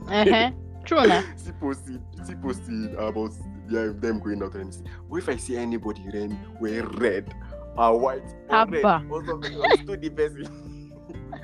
Uh-huh. 0.10 0.52
True 0.86 1.08
now. 1.08 1.24
see 1.36 1.52
posted, 1.54 2.02
see 2.26 2.36
posted 2.36 2.94
about 2.96 3.32
yeah, 3.70 3.92
them 3.96 4.20
going 4.20 4.42
out 4.44 4.54
and 4.56 4.64
anything. 4.64 4.88
What 5.08 5.18
if 5.20 5.30
I 5.30 5.36
see 5.38 5.58
anybody 5.58 6.06
then 6.12 6.38
wear 6.60 6.84
red 6.86 7.34
or 7.78 7.98
white 8.00 8.24
or 8.50 8.66
red 8.68 8.86
Abba. 8.86 9.06
or 9.10 9.26
something? 9.26 9.62
I'll 9.62 9.78
still 9.78 9.98
the 9.98 10.10
person. 10.10 10.94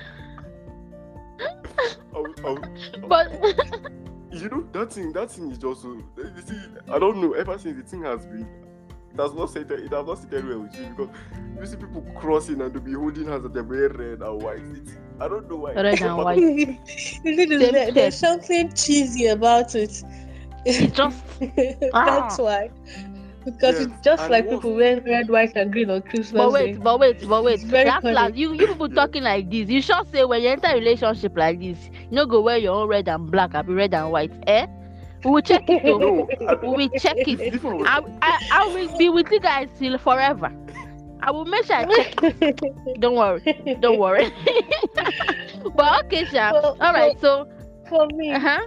I'll, 2.16 2.26
I'll, 2.46 2.58
But 3.08 3.32
you 4.32 4.50
know 4.50 4.68
that 4.74 4.94
thing. 4.94 5.14
That 5.14 5.32
thing 5.32 5.52
is 5.52 5.58
just. 5.58 5.84
You 5.84 6.04
see, 6.46 6.56
I 6.92 7.00
don't 7.00 7.18
know. 7.22 7.34
Ever 7.34 7.58
since 7.58 7.78
the 7.82 7.84
thing 7.88 8.04
has 8.04 8.26
been, 8.26 8.48
it 9.14 9.20
has 9.20 9.34
not 9.34 9.50
settled. 9.50 9.80
It 9.80 9.92
has 9.92 10.06
not 10.06 10.18
settled 10.20 10.46
well 10.48 10.60
with 10.60 10.78
me 10.80 10.90
because 10.96 11.10
you 11.60 11.66
see 11.66 11.78
people 11.78 12.02
crossing 12.16 12.62
and 12.62 12.74
they'll 12.74 12.82
be 12.82 12.94
holding 12.94 13.28
hands 13.28 13.46
and 13.46 13.54
they're 13.54 13.64
wearing 13.64 13.94
red 13.98 14.22
and 14.22 14.42
white. 14.42 14.60
It's, 14.76 14.92
I 15.20 15.28
don't 15.28 15.50
know 15.50 15.58
why. 15.58 15.74
Red 15.74 16.02
and 16.02 16.18
white. 16.24 16.38
You 16.40 16.78
see, 16.88 17.20
Same 17.24 17.50
there's, 17.50 17.72
there- 17.72 17.92
there's 17.92 18.16
something 18.18 18.72
cheesy 18.74 19.28
about 19.28 19.74
it. 19.76 20.04
It's 20.66 20.92
just 20.98 21.24
That's 22.06 22.38
Ah. 22.38 22.40
why. 22.40 22.70
Because 23.46 23.80
Yes, 23.80 23.80
it's 23.80 24.00
just 24.02 24.30
and 24.30 24.30
like 24.30 24.50
people 24.50 24.76
wearing 24.76 25.04
red, 25.06 25.30
white, 25.30 25.52
and 25.56 25.72
green 25.72 25.90
on 25.90 26.02
Christmas 26.02 26.32
But 26.36 26.52
Day. 26.54 26.54
wait, 26.54 26.82
but 26.84 27.00
wait, 27.00 27.28
but 27.28 27.44
wait. 27.44 27.62
It's 27.62 27.64
very 27.64 27.86
Last, 27.86 28.02
funny. 28.02 28.12
last, 28.12 28.36
you, 28.36 28.54
you 28.54 28.68
people 28.68 28.90
Yeah. 28.90 29.02
talking 29.02 29.24
like 29.24 29.50
this. 29.50 29.70
You 29.70 29.82
should 29.82 30.08
say 30.12 30.24
when 30.26 30.42
you 30.42 30.50
enter 30.50 30.68
a 30.70 30.76
relationship 30.76 31.34
like 31.36 31.60
this, 31.60 31.90
you 32.10 32.16
know, 32.16 32.26
go 32.26 32.42
wear 32.42 32.58
your 32.58 32.74
own 32.76 32.88
red 32.88 33.08
and 33.08 33.30
black, 33.32 33.54
I'll 33.56 33.64
be 33.64 33.74
red 33.74 33.94
and 33.94 34.12
white. 34.12 34.32
Eh? 34.48 34.66
We 35.24 35.32
will 35.32 35.42
check 35.42 35.64
it. 35.70 35.82
Though. 35.84 36.00
No, 36.00 36.30
we 36.62 36.70
will 36.72 36.90
check 36.90 37.28
it. 37.28 37.42
I 37.84 37.98
I, 37.98 38.00
I, 38.22 38.38
I 38.52 38.66
will 38.68 38.90
be 38.98 39.10
with 39.10 39.28
you 39.32 39.40
guys 39.40 39.70
till 39.78 39.98
forever. 39.98 40.52
I 41.22 41.32
will 41.32 41.46
make 41.46 41.66
sure 41.66 41.76
I 41.78 41.86
check. 41.86 42.14
Don't 43.00 43.16
worry. 43.16 43.42
Don't 43.80 43.98
worry. 44.00 44.32
but 45.76 46.06
okay, 46.06 46.26
Sha. 46.26 46.54
Well, 46.54 46.78
All 46.80 46.94
right. 46.94 47.18
So, 47.20 47.46
For 47.90 48.08
me, 48.10 48.34
uh 48.34 48.40
huh. 48.40 48.60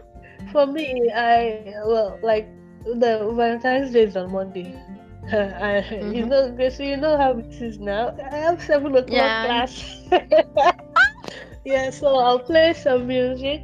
For 0.53 0.67
me, 0.67 1.11
I 1.15 1.75
well, 1.87 2.19
like 2.23 2.49
the 2.85 3.33
Valentine's 3.37 3.93
Day 3.93 4.03
is 4.05 4.17
on 4.17 4.31
Monday. 4.33 4.75
I, 5.33 6.05
You 6.11 6.25
Mhm. 6.25 6.27
know, 6.27 6.53
Gracie, 6.53 6.87
you 6.89 6.97
know 6.97 7.17
how 7.17 7.39
it 7.39 7.53
is 7.61 7.79
now. 7.79 8.13
I 8.33 8.37
have 8.37 8.61
seven 8.63 8.95
o'clock 8.97 9.41
Yeah. 9.41 9.43
class. 9.43 9.83
yeah, 11.65 11.91
so 11.91 12.19
I'll 12.19 12.41
play 12.41 12.73
some 12.75 13.07
music 13.07 13.63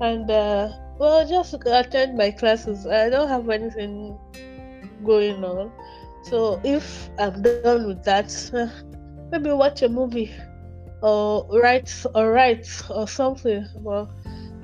and 0.00 0.30
uh, 0.30 0.68
well, 0.98 1.26
just 1.26 1.54
attend 1.66 2.16
my 2.16 2.30
classes. 2.30 2.86
I 2.86 3.08
don't 3.10 3.28
have 3.28 3.48
anything 3.48 4.18
going 5.04 5.44
on, 5.44 5.72
so 6.22 6.60
if 6.64 7.10
I'm 7.18 7.42
done 7.42 7.68
with 7.68 7.86
that, 7.86 8.14
uh, 8.38 8.50
maybe 9.32 9.32
watch 9.36 9.68
a 9.68 9.74
movie 9.74 10.22
or 11.02 11.44
write 11.52 11.90
or 12.14 12.30
write 12.32 12.66
or 12.90 13.06
something. 13.08 13.64
Well, 13.76 14.10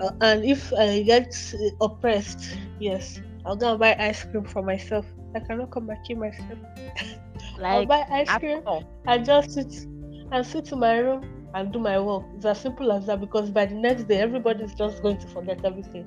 uh, 0.00 0.10
and 0.20 0.44
if 0.44 0.72
I 0.72 1.02
get 1.02 1.34
oppressed, 1.80 2.56
yes, 2.78 3.20
I'll 3.44 3.56
go 3.56 3.70
and 3.70 3.80
buy 3.80 3.96
ice 3.98 4.24
cream 4.24 4.44
for 4.44 4.62
myself. 4.62 5.06
I 5.34 5.40
cannot 5.40 5.70
come 5.70 5.86
back 5.86 6.08
in 6.08 6.18
myself. 6.18 6.58
I'll 7.62 7.86
buy 7.86 8.04
ice 8.10 8.28
cream 8.38 8.58
apple. 8.58 8.84
and 9.06 9.24
just 9.24 9.52
sit 9.52 9.86
and 10.32 10.46
sit 10.46 10.72
in 10.72 10.78
my 10.78 10.98
room 10.98 11.24
and 11.54 11.72
do 11.72 11.78
my 11.78 11.98
work. 11.98 12.24
It's 12.36 12.44
as 12.44 12.60
simple 12.60 12.92
as 12.92 13.06
that 13.06 13.20
because 13.20 13.50
by 13.50 13.66
the 13.66 13.74
next 13.74 14.04
day 14.04 14.18
everybody's 14.18 14.74
just 14.74 15.02
going 15.02 15.18
to 15.18 15.26
forget 15.28 15.64
everything. 15.64 16.06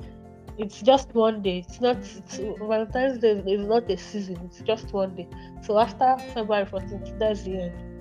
It's 0.58 0.82
just 0.82 1.13
one 1.13 1.41
day. 1.41 1.60
It's 1.67 1.82
not 1.82 1.97
it's, 1.97 2.38
Valentine's 2.38 3.19
Day 3.19 3.43
is 3.47 3.65
not 3.65 3.89
a 3.89 3.97
season, 3.97 4.38
it's 4.45 4.62
just 4.62 4.93
one 4.93 5.15
day. 5.15 5.27
So 5.63 5.79
after 5.79 6.15
February 6.34 6.65
14th, 6.65 7.17
that's 7.19 7.43
the 7.43 7.63
end. 7.63 7.92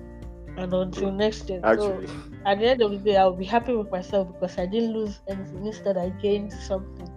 And 0.57 0.73
until 0.73 1.11
next 1.11 1.49
year. 1.49 1.61
So 1.63 2.03
at 2.45 2.59
the 2.59 2.67
end 2.67 2.81
of 2.81 2.91
the 2.91 2.97
day 2.97 3.17
I'll 3.17 3.35
be 3.35 3.45
happy 3.45 3.73
with 3.73 3.91
myself 3.91 4.27
because 4.33 4.57
I 4.57 4.65
didn't 4.65 4.93
lose 4.93 5.21
anything. 5.27 5.65
Instead 5.65 5.97
I 5.97 6.09
gained 6.21 6.53
something. 6.53 7.09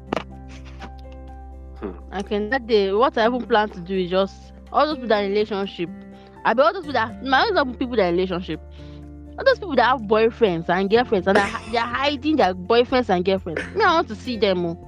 Okay, 2.15 2.49
that 2.49 2.67
day, 2.67 2.93
what 2.93 3.17
I 3.19 3.27
even 3.27 3.47
plan 3.47 3.69
to 3.71 3.81
do 3.81 3.97
is 3.99 4.11
just 4.11 4.53
all 4.73 4.87
those 4.87 4.97
people 4.97 5.09
that 5.09 5.21
relationship. 5.21 5.91
I 6.45 6.55
be 6.55 6.63
all 6.63 6.73
those 6.73 6.83
people 6.83 6.95
that 6.95 7.23
my 7.23 7.43
other 7.53 7.71
people 7.73 7.97
that 7.97 8.11
relationship. 8.11 8.61
All 9.39 9.45
those 9.45 9.59
people 9.59 9.77
that 9.77 9.85
have 9.85 10.01
boyfriends 10.03 10.69
and 10.71 10.89
girlfriends 10.89 11.27
and 11.27 11.37
they're, 11.37 11.61
they're 11.71 11.81
hiding 11.83 12.37
their 12.37 12.55
boyfriends 12.55 13.11
and 13.11 13.25
girlfriends. 13.25 13.63
Me, 13.75 13.85
I 13.85 13.95
want 13.95 14.09
to 14.09 14.15
see 14.17 14.37
them. 14.39 14.65
oh. 14.65 14.79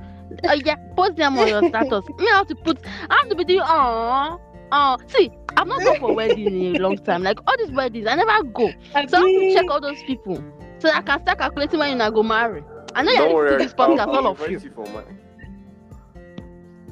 uh, 0.49 0.57
yeah, 0.65 0.77
post 0.97 1.17
them 1.17 1.39
on 1.39 1.49
your 1.49 1.63
status. 1.69 2.05
Me, 2.19 2.27
I 2.33 2.37
have 2.39 2.47
to 2.49 2.55
put. 2.55 2.79
I 3.11 3.15
have 3.17 3.29
to 3.29 3.37
be 3.37 3.45
doing. 3.45 3.61
Oh, 3.63 4.41
oh. 4.73 4.97
See, 5.09 5.31
I've 5.57 5.67
not 5.67 5.83
gone 5.83 5.97
for 5.99 6.15
wedding 6.15 6.47
in 6.47 6.77
a 6.77 6.79
long 6.79 6.97
time. 6.99 7.23
Like 7.23 7.39
all 7.47 7.57
these 7.59 7.71
weddings, 7.73 8.07
I 8.07 8.15
never 8.15 8.43
go. 8.45 8.69
So 8.69 8.75
I 8.95 9.01
have 9.01 9.11
to 9.11 9.53
check 9.55 9.71
all 9.71 9.81
those 9.81 10.03
people 10.05 10.43
so 10.79 10.89
I 10.91 11.03
can 11.03 11.21
start 11.23 11.39
calculating 11.39 11.79
when 11.81 11.99
you 12.01 12.11
go 12.13 12.23
marry. 12.23 12.63
I 12.95 13.03
know 13.03 13.13
you're 13.13 13.29
listening 13.29 13.59
to 13.59 13.65
this 13.65 13.75
podcast, 13.75 14.01
I'll- 14.01 14.11
I'll 14.11 14.27
all 14.27 14.33
of 14.33 14.51
you. 14.51 14.59
for 14.61 14.85
mine. 14.87 15.19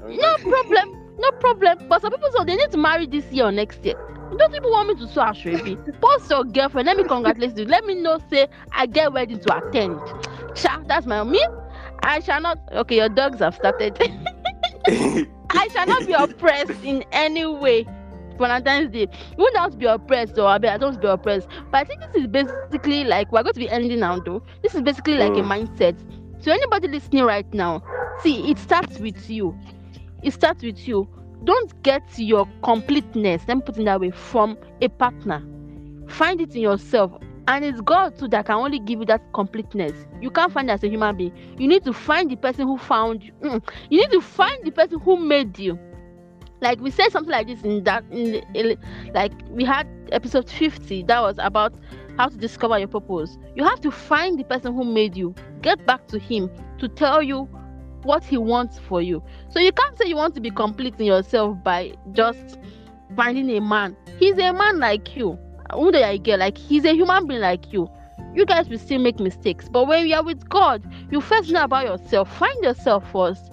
I'll 0.03 0.09
No 0.17 0.37
problem, 0.39 1.17
no 1.19 1.31
problem. 1.33 1.89
But 1.89 2.03
some 2.03 2.12
people 2.12 2.31
say 2.33 2.45
they 2.45 2.57
need 2.57 2.71
to 2.73 2.79
marry 2.79 3.07
this 3.07 3.25
year 3.33 3.47
or 3.47 3.53
next 3.53 3.85
year. 3.85 3.95
Don't 4.37 4.53
people 4.53 4.71
want 4.73 4.89
me 4.89 4.95
to 4.97 5.07
so 5.12 5.21
ashrebi? 5.23 5.77
Post 6.01 6.31
your 6.31 6.45
girlfriend. 6.45 6.87
Let 6.87 6.97
me 6.97 7.05
congratulate 7.05 7.57
you. 7.57 7.65
Let 7.65 7.85
me 7.87 7.95
know. 7.95 8.19
Say 8.29 8.49
I 8.73 8.87
get 8.87 9.12
wedding 9.12 9.39
to 9.41 9.57
attend. 9.57 10.01
Sha, 10.57 10.81
that's 10.87 11.07
my 11.07 11.23
me. 11.23 11.45
I 12.03 12.21
shall 12.21 12.41
not. 12.41 12.59
Okay, 12.73 12.97
your 12.97 13.09
dogs 13.09 13.39
have 13.39 13.55
started. 13.55 13.97
I 15.50 15.68
shall 15.72 15.87
not 15.87 16.04
be 16.06 16.12
oppressed 16.12 16.82
in 16.82 17.04
any 17.12 17.46
way. 17.46 17.87
Valentine's 18.38 18.90
Day. 18.90 19.06
You 19.38 19.44
would 19.44 19.54
not 19.54 19.78
be 19.78 19.87
oppressed, 19.87 20.38
or 20.38 20.46
I 20.46 20.59
mean, 20.59 20.70
I 20.70 20.76
don't 20.76 21.00
be 21.00 21.06
oppressed. 21.06 21.48
But 21.70 21.78
I 21.78 21.85
think 21.85 22.00
this 22.00 22.22
is 22.22 22.26
basically 22.26 23.04
like 23.04 23.32
we're 23.32 23.42
going 23.42 23.54
to 23.54 23.61
be 23.61 23.70
ending 23.70 24.00
now, 24.00 24.18
though. 24.20 24.42
This 24.62 24.74
is 24.74 24.82
basically 24.82 25.14
like 25.14 25.37
a 25.37 25.40
Mm. 25.40 25.42
mindset. 25.42 25.96
So 26.42 26.52
anybody 26.52 26.88
listening 26.88 27.24
right 27.24 27.50
now, 27.54 27.82
see, 28.18 28.50
it 28.50 28.59
starts 28.59 28.98
with 28.98 29.30
you. 29.30 29.56
It 30.22 30.32
starts 30.32 30.62
with 30.62 30.87
you. 30.87 31.09
Don't 31.44 31.82
get 31.82 32.02
your 32.18 32.46
completeness. 32.62 33.42
Let 33.48 33.56
me 33.59 33.62
put 33.64 33.78
it 33.78 33.85
that 33.85 34.00
way 34.00 34.11
from 34.11 34.59
a 34.82 34.88
partner. 34.88 35.42
Find 36.09 36.40
it 36.40 36.54
in 36.54 36.62
yourself. 36.62 37.12
And 37.48 37.64
it's 37.64 37.80
God 37.80 38.18
too 38.18 38.28
that 38.28 38.46
can 38.46 38.56
only 38.56 38.80
give 38.80 39.00
you 39.00 39.06
that 39.06 39.22
completeness. 39.32 39.92
You 40.20 40.30
can't 40.30 40.52
find 40.52 40.70
as 40.70 40.82
a 40.82 40.88
human 40.88 41.16
being. 41.16 41.32
You 41.59 41.68
need 41.68 41.85
to 41.85 41.92
find 41.92 42.30
the 42.30 42.37
person 42.37 42.66
who 42.66 42.76
found 42.76 43.22
you. 43.22 43.32
Mm. 43.42 43.62
You 43.88 44.00
need 44.00 44.11
to 44.11 44.20
find 44.20 44.64
the 44.64 44.72
person 44.72 44.98
who 44.98 45.16
made 45.16 45.59
you. 45.59 45.78
Like 46.61 46.80
we 46.80 46.90
said 46.90 47.12
something 47.12 47.30
like 47.30 47.46
this 47.46 47.62
in 47.62 47.85
that 47.85 48.02
in 48.11 48.42
the, 48.52 48.78
like 49.14 49.32
we 49.50 49.64
had 49.64 49.87
episode 50.11 50.48
50 50.48 51.04
that 51.04 51.20
was 51.20 51.37
about 51.38 51.74
how 52.16 52.28
to 52.28 52.37
discover 52.37 52.78
your 52.78 52.88
purpose. 52.88 53.38
You 53.54 53.62
have 53.64 53.80
to 53.82 53.90
find 53.90 54.38
the 54.38 54.44
person 54.44 54.74
who 54.74 54.85
made 54.85 55.16
you. 55.16 55.35
Get 55.61 55.85
back 55.87 56.09
to 56.09 56.18
him 56.18 56.50
to 56.78 56.88
tell 56.88 57.22
you 57.22 57.48
what 58.02 58.24
he 58.24 58.38
wants 58.38 58.78
for 58.78 59.02
you. 59.02 59.22
So 59.50 59.61
you 59.61 59.72
can't 59.72 59.98
say 59.98 60.06
you 60.09 60.16
want 60.16 60.35
to 60.37 60.40
be 60.40 60.50
complete 60.50 60.94
in 60.98 61.06
yourself 61.06 61.62
by 61.62 61.94
just 62.12 62.59
finding 63.14 63.50
a 63.56 63.61
man. 63.61 63.96
He's 64.18 64.38
a 64.38 64.52
man 64.52 64.78
like 64.78 65.14
you. 65.16 65.38
Who 65.72 65.92
do 65.92 65.98
I 65.98 66.16
get? 66.16 66.38
Like 66.38 66.59
he's 66.59 66.85
a 66.85 66.92
human 66.92 67.26
being 67.26 67.40
like 67.40 67.72
you. 67.72 67.90
You 68.35 68.44
guys 68.44 68.68
will 68.68 68.79
still 68.79 69.00
make 69.00 69.18
mistakes, 69.18 69.68
but 69.68 69.87
when 69.87 70.07
you 70.07 70.14
are 70.14 70.22
with 70.22 70.48
God, 70.48 70.85
you 71.11 71.20
first 71.20 71.50
know 71.50 71.64
about 71.64 71.87
yourself. 71.87 72.35
Find 72.37 72.62
yourself 72.62 73.11
first 73.11 73.50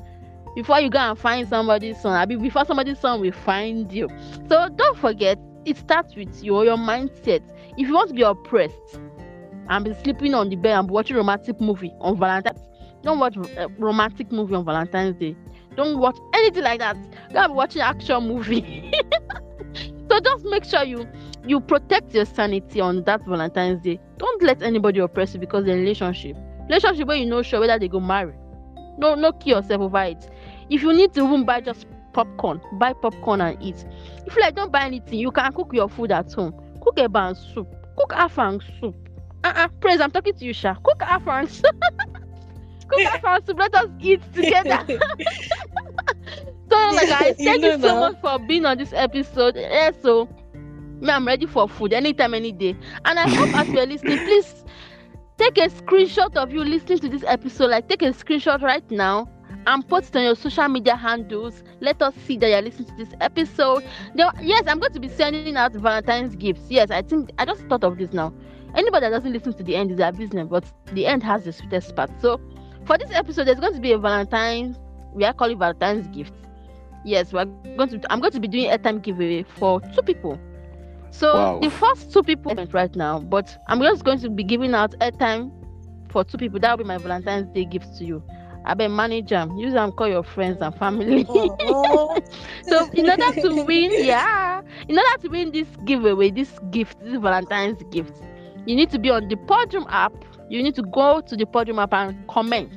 before 0.55 0.79
you 0.79 0.89
go 0.89 0.99
and 0.99 1.17
find 1.17 1.47
somebody's 1.47 1.99
son. 1.99 2.13
I 2.13 2.25
mean, 2.25 2.41
before 2.41 2.65
somebody's 2.65 2.99
son 2.99 3.21
will 3.21 3.31
find 3.31 3.91
you. 3.91 4.09
So 4.49 4.69
don't 4.69 4.97
forget, 4.97 5.39
it 5.65 5.77
starts 5.77 6.15
with 6.15 6.43
you, 6.43 6.63
your 6.63 6.77
mindset. 6.77 7.41
If 7.77 7.87
you 7.87 7.93
want 7.93 8.09
to 8.09 8.15
be 8.15 8.21
oppressed 8.21 8.99
and 9.69 9.85
be 9.85 9.93
sleeping 9.93 10.33
on 10.33 10.49
the 10.49 10.55
bed 10.55 10.77
and 10.77 10.89
watching 10.89 11.15
romantic 11.15 11.59
movie 11.61 11.93
on 11.99 12.17
Valentine's, 12.19 12.59
don't 13.01 13.19
watch 13.19 13.35
a 13.35 13.67
romantic 13.77 14.31
movie 14.31 14.55
on 14.55 14.65
Valentine's 14.65 15.17
Day. 15.17 15.35
Don't 15.75 15.99
watch 15.99 16.17
anything 16.33 16.63
like 16.63 16.79
that. 16.79 16.95
Go 17.33 17.39
and 17.39 17.55
watch 17.55 17.75
watching 17.75 17.81
action 17.81 18.27
movie. 18.27 18.93
so 20.13 20.19
just 20.19 20.45
make 20.45 20.63
sure 20.63 20.83
you 20.83 21.07
you 21.43 21.59
protect 21.59 22.13
your 22.13 22.25
sanity 22.25 22.79
on 22.79 23.03
that 23.05 23.25
Valentine's 23.25 23.81
Day. 23.81 23.99
Don't 24.17 24.43
let 24.43 24.61
anybody 24.61 24.99
oppress 24.99 25.33
you 25.33 25.39
because 25.39 25.65
the 25.65 25.73
relationship. 25.73 26.37
Relationship 26.69 27.07
where 27.07 27.17
you 27.17 27.25
know 27.25 27.41
sure 27.41 27.59
whether 27.59 27.79
they 27.79 27.87
go 27.87 27.99
marry. 27.99 28.35
No, 28.99 29.15
no 29.15 29.31
kill 29.31 29.57
yourself 29.57 29.81
over 29.81 30.03
it. 30.03 30.29
If 30.69 30.83
you 30.83 30.93
need 30.93 31.13
to 31.15 31.25
even 31.25 31.45
buy 31.45 31.61
just 31.61 31.87
popcorn, 32.13 32.61
buy 32.73 32.93
popcorn 32.93 33.41
and 33.41 33.59
eat. 33.59 33.83
If 34.27 34.35
you 34.35 34.41
like 34.41 34.55
don't 34.55 34.71
buy 34.71 34.83
anything, 34.83 35.17
you 35.17 35.31
can 35.31 35.51
cook 35.51 35.71
your 35.73 35.89
food 35.89 36.11
at 36.11 36.31
home. 36.31 36.53
Cook 36.79 36.99
a 36.99 37.09
ban 37.09 37.33
soup. 37.33 37.67
Cook 37.97 38.11
afang 38.11 38.61
soup. 38.79 38.95
Uh-uh, 39.43 39.67
praise, 39.81 39.99
I'm 39.99 40.11
talking 40.11 40.35
to 40.35 40.45
you, 40.45 40.53
Sha. 40.53 40.75
Cook 40.75 40.99
afang 40.99 41.49
soup. 41.49 41.75
cook 42.87 42.99
afang 42.99 43.43
soup. 43.47 43.57
Let 43.57 43.73
us 43.73 43.89
eat 43.99 44.21
together. 44.31 44.85
So 46.73 46.91
like 46.95 47.09
I 47.09 47.33
thank 47.33 47.63
you 47.63 47.77
know 47.77 47.77
so 47.77 47.99
much 47.99 48.19
for 48.21 48.39
being 48.39 48.65
on 48.65 48.77
this 48.77 48.93
episode. 48.93 49.55
Yeah, 49.55 49.91
so 50.01 50.27
me, 51.01 51.09
I'm 51.09 51.27
ready 51.27 51.45
for 51.45 51.67
food 51.67 51.93
anytime, 51.93 52.33
any 52.33 52.51
day. 52.51 52.75
And 53.05 53.19
I 53.19 53.27
hope 53.29 53.53
as 53.55 53.67
you're 53.69 53.85
listening, 53.85 54.17
please 54.19 54.63
take 55.37 55.57
a 55.57 55.69
screenshot 55.69 56.35
of 56.35 56.51
you 56.51 56.63
listening 56.63 56.99
to 56.99 57.09
this 57.09 57.23
episode. 57.27 57.69
Like 57.71 57.87
take 57.87 58.01
a 58.01 58.11
screenshot 58.11 58.61
right 58.61 58.89
now 58.89 59.29
and 59.67 59.87
post 59.87 60.09
it 60.09 60.17
on 60.17 60.23
your 60.23 60.35
social 60.35 60.67
media 60.67 60.95
handles. 60.95 61.63
Let 61.79 62.01
us 62.01 62.15
see 62.25 62.37
that 62.37 62.49
you're 62.49 62.61
listening 62.61 62.87
to 62.89 62.95
this 62.95 63.13
episode. 63.21 63.83
Now, 64.15 64.31
yes, 64.41 64.63
I'm 64.67 64.79
going 64.79 64.93
to 64.93 64.99
be 64.99 65.09
sending 65.09 65.55
out 65.55 65.73
Valentine's 65.73 66.35
gifts. 66.35 66.63
Yes, 66.69 66.89
I 66.89 67.01
think 67.01 67.31
I 67.37 67.45
just 67.45 67.61
thought 67.65 67.83
of 67.83 67.97
this 67.97 68.13
now. 68.13 68.33
Anybody 68.75 69.05
that 69.05 69.11
doesn't 69.11 69.31
listen 69.31 69.53
to 69.53 69.63
the 69.63 69.75
end 69.75 69.91
is 69.91 69.97
their 69.97 70.11
business, 70.11 70.47
but 70.49 70.65
the 70.93 71.05
end 71.05 71.23
has 71.23 71.45
the 71.45 71.53
sweetest 71.53 71.95
part. 71.95 72.09
So 72.19 72.41
for 72.85 72.97
this 72.97 73.11
episode, 73.11 73.45
there's 73.45 73.59
going 73.59 73.75
to 73.75 73.79
be 73.81 73.91
a 73.91 73.97
Valentine's, 73.99 74.79
we 75.13 75.23
are 75.25 75.33
calling 75.33 75.59
Valentine's 75.59 76.07
gift. 76.07 76.33
Yes, 77.05 77.33
we're 77.33 77.45
going 77.45 77.89
to 77.89 78.11
I'm 78.11 78.19
going 78.19 78.31
to 78.33 78.39
be 78.39 78.47
doing 78.47 78.69
a 78.69 78.77
time 78.77 78.99
giveaway 78.99 79.43
for 79.43 79.81
two 79.81 80.01
people. 80.01 80.39
So 81.11 81.33
Wow. 81.33 81.59
the 81.59 81.69
first 81.69 82.11
two 82.11 82.23
people 82.23 82.55
right 82.71 82.95
now, 82.95 83.19
but 83.19 83.55
I'm 83.67 83.79
just 83.81 84.03
going 84.03 84.19
to 84.19 84.29
be 84.29 84.43
giving 84.43 84.73
out 84.73 84.95
a 85.01 85.11
time 85.11 85.51
for 86.09 86.23
two 86.23 86.37
people. 86.37 86.59
That 86.59 86.71
will 86.71 86.83
be 86.83 86.87
my 86.87 86.97
Valentine's 86.97 87.53
Day 87.53 87.65
gift 87.65 87.97
to 87.97 88.05
you. 88.05 88.23
I 88.65 88.73
bet 88.75 88.89
manage 88.91 89.29
them. 89.29 89.57
Use 89.57 89.73
them, 89.73 89.91
call 89.91 90.07
your 90.07 90.23
friends 90.23 90.59
and 90.61 90.73
family. 90.75 91.25
Oh, 91.29 92.17
so 92.67 92.89
in 92.93 93.09
order 93.09 93.31
to 93.41 93.63
win, 93.65 93.91
yeah, 94.05 94.61
in 94.87 94.97
order 94.97 95.21
to 95.21 95.27
win 95.27 95.51
this 95.51 95.67
giveaway, 95.85 96.31
this 96.31 96.49
gift, 96.71 96.97
this 97.03 97.19
Valentine's 97.19 97.83
gift, 97.91 98.13
you 98.65 98.75
need 98.75 98.89
to 98.91 98.99
be 98.99 99.09
on 99.09 99.27
the 99.27 99.35
Podium 99.35 99.85
app. 99.89 100.13
You 100.49 100.63
need 100.63 100.75
to 100.75 100.83
go 100.83 101.19
to 101.19 101.35
the 101.35 101.45
Podium 101.45 101.77
app 101.79 101.93
and 101.93 102.25
comment. 102.27 102.71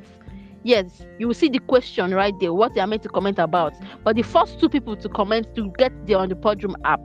Yes, 0.67 1.07
you 1.21 1.29
will 1.29 1.35
see 1.35 1.49
the 1.49 1.61
question 1.61 2.13
right 2.13 2.35
there, 2.41 2.53
what 2.53 2.75
they 2.75 2.81
are 2.81 2.89
meant 2.89 3.05
to 3.05 3.09
comment 3.09 3.39
about. 3.39 3.73
But 4.03 4.17
the 4.17 4.23
first 4.23 4.59
two 4.59 4.69
people 4.69 4.97
to 4.97 5.09
comment 5.09 5.55
to 5.55 5.71
get 5.79 5.93
there 6.09 6.19
on 6.19 6.29
the 6.29 6.35
Podium 6.35 6.75
app 6.85 7.01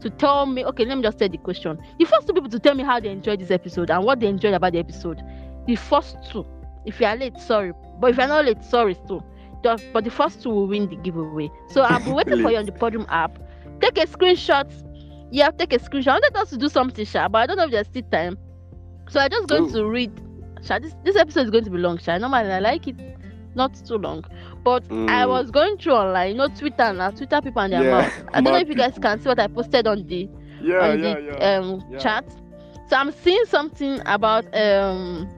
to 0.00 0.10
tell 0.10 0.46
me, 0.46 0.64
okay, 0.64 0.84
let 0.84 0.96
me 0.96 1.04
just 1.04 1.16
say 1.16 1.28
the 1.28 1.38
question. 1.38 1.78
The 2.00 2.06
first 2.06 2.26
two 2.26 2.32
people 2.32 2.50
to 2.50 2.58
tell 2.58 2.74
me 2.74 2.82
how 2.82 2.98
they 2.98 3.10
enjoyed 3.10 3.38
this 3.38 3.52
episode 3.52 3.90
and 3.90 4.04
what 4.04 4.18
they 4.18 4.26
enjoyed 4.26 4.54
about 4.54 4.72
the 4.72 4.80
episode. 4.80 5.22
The 5.68 5.76
first 5.76 6.16
two. 6.28 6.44
If 6.86 6.98
you 6.98 7.06
are 7.06 7.14
late, 7.14 7.38
sorry. 7.38 7.72
But 8.00 8.10
if 8.10 8.16
you're 8.16 8.26
not 8.26 8.46
late, 8.46 8.64
sorry 8.64 8.96
too. 9.06 9.22
Just, 9.62 9.84
but 9.92 10.02
the 10.02 10.10
first 10.10 10.42
two 10.42 10.50
will 10.50 10.66
win 10.66 10.88
the 10.88 10.96
giveaway. 10.96 11.50
So 11.68 11.82
I'll 11.82 12.00
be 12.00 12.10
waiting 12.10 12.38
for 12.38 12.50
you 12.50 12.56
on 12.56 12.66
the 12.66 12.72
Podium 12.80 13.06
app. 13.10 13.38
Take 13.80 13.98
a 13.98 14.06
screenshot. 14.06 14.68
Yeah, 15.30 15.52
take 15.52 15.72
a 15.72 15.78
screenshot. 15.78 16.08
I 16.08 16.14
wanted 16.14 16.36
us 16.36 16.50
to 16.50 16.56
do 16.56 16.68
something, 16.68 17.04
Sha, 17.04 17.28
but 17.28 17.38
I 17.38 17.46
don't 17.46 17.58
know 17.58 17.66
if 17.66 17.70
there's 17.70 17.86
still 17.86 18.02
time. 18.10 18.38
So 19.08 19.20
I'm 19.20 19.30
just 19.30 19.46
going 19.48 19.66
Ooh. 19.66 19.72
to 19.72 19.84
read. 19.86 20.20
Sha, 20.68 20.78
this, 20.78 20.94
this 21.04 21.16
episode 21.16 21.44
is 21.46 21.50
going 21.50 21.64
to 21.64 21.70
be 21.70 21.78
long, 21.78 21.98
Sha. 21.98 22.18
Normally 22.18 22.52
I 22.52 22.60
like 22.60 22.86
it 22.88 22.96
not 23.54 23.74
too 23.86 23.96
long. 23.96 24.24
But 24.64 24.84
I 25.08 25.26
Mm. 25.26 25.28
was 25.28 25.50
going 25.50 25.78
through 25.78 25.94
online, 25.94 26.32
you 26.32 26.36
know, 26.36 26.48
Twitter 26.48 26.92
now, 26.92 27.10
Twitter 27.10 27.40
people 27.40 27.62
and 27.62 27.72
their 27.72 27.84
Yeah, 27.84 27.84
mouth. 27.84 28.12
I 28.32 28.40
don't 28.40 28.52
know 28.52 28.58
if 28.60 28.68
you 28.68 28.74
guys 28.74 28.98
can 28.98 29.18
see 29.20 29.28
what 29.28 29.40
I 29.40 29.48
posted 29.48 29.86
on 29.86 30.06
the 30.06 30.28
Yeah, 30.60 30.92
on 30.92 30.98
yeah, 30.98 30.98
the 31.00 31.18
yeah. 31.18 31.44
um 31.58 31.82
Yeah. 31.88 31.98
chat. 31.98 32.24
So 32.88 32.96
I'm 32.96 33.12
seeing 33.12 33.44
something 33.46 34.00
about 34.06 34.44
um 34.54 35.28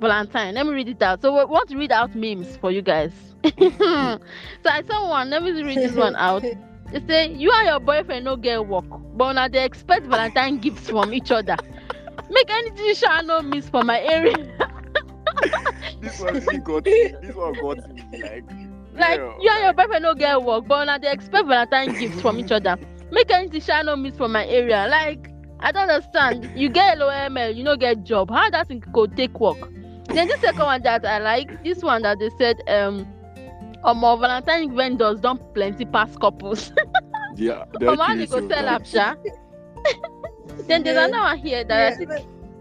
Valentine. 0.00 0.54
Let 0.54 0.66
me 0.66 0.72
read 0.72 0.88
it 0.88 1.02
out. 1.02 1.22
So 1.22 1.32
we 1.36 1.44
want 1.44 1.68
to 1.70 1.76
read 1.78 1.92
out 1.92 2.14
memes 2.14 2.56
for 2.56 2.70
you 2.70 2.82
guys. 2.82 3.12
so 3.44 4.18
I 4.66 4.82
saw 4.82 5.08
one. 5.10 5.30
Let 5.30 5.42
me 5.42 5.62
read 5.62 5.82
this 5.82 5.96
one 5.96 6.16
out. 6.16 6.44
They 6.90 7.00
say 7.00 7.32
you 7.32 7.50
and 7.52 7.66
your 7.66 7.80
boyfriend 7.80 8.24
no 8.24 8.36
get 8.36 8.66
work, 8.66 8.84
but 9.16 9.32
now 9.32 9.48
they 9.48 9.64
expect 9.64 10.06
Valentine 10.06 10.58
gifts 10.58 10.88
from 10.88 11.12
each 11.14 11.30
other. 11.30 11.56
Make 12.32 12.50
anything 12.50 12.94
shall 12.94 13.22
no 13.24 13.42
miss 13.42 13.68
for 13.68 13.84
my 13.84 14.00
area. 14.00 14.36
this 16.00 16.18
one 16.18 16.34
really 16.34 16.58
got 16.58 16.84
this 16.84 17.34
one 17.34 17.52
got 17.54 17.92
me 17.94 18.22
like 18.22 18.44
like 18.94 19.18
yeah, 19.18 19.38
you 19.40 19.50
and 19.50 19.64
your 19.64 19.72
boyfriend 19.72 20.02
no 20.02 20.14
get 20.14 20.42
work, 20.42 20.66
but 20.66 20.84
now 20.86 20.98
they 20.98 21.10
expect 21.10 21.46
Valentine 21.46 21.92
gifts 21.98 22.20
from 22.20 22.38
each 22.38 22.50
other. 22.50 22.78
Make 23.10 23.30
anything 23.30 23.60
shall 23.60 23.84
no 23.84 23.96
miss 23.96 24.16
for 24.16 24.28
my 24.28 24.46
area. 24.46 24.86
Like 24.90 25.30
I 25.60 25.72
don't 25.72 25.90
understand. 25.90 26.50
You 26.56 26.68
get 26.68 26.98
LOML, 26.98 27.54
you 27.54 27.64
no 27.64 27.76
get 27.76 28.02
job. 28.04 28.30
How 28.30 28.48
that 28.50 28.68
thing 28.68 28.82
go 28.92 29.06
take 29.06 29.38
work? 29.38 29.58
Then 30.06 30.28
the 30.28 30.36
second 30.40 30.60
one 30.60 30.82
that 30.82 31.04
I 31.04 31.18
like, 31.18 31.62
this 31.64 31.82
one 31.82 32.02
that 32.02 32.18
they 32.18 32.30
said, 32.38 32.60
um, 32.68 33.06
more 33.96 34.18
Valentine 34.18 34.74
vendors 34.74 35.20
don't 35.20 35.40
plenty 35.54 35.84
pass 35.84 36.16
couples. 36.16 36.72
yeah 37.36 37.64
From 37.78 37.98
how 37.98 38.14
they 38.14 38.26
go 38.26 38.46
sell 38.48 38.68
up. 38.68 38.82
Then 40.66 40.82
there's 40.82 40.96
Yeah. 40.96 41.04
another 41.06 41.22
one 41.22 41.38
here 41.38 41.58
yeah, 41.58 41.64
that 41.64 41.92
I 41.92 41.96
think, 41.96 42.10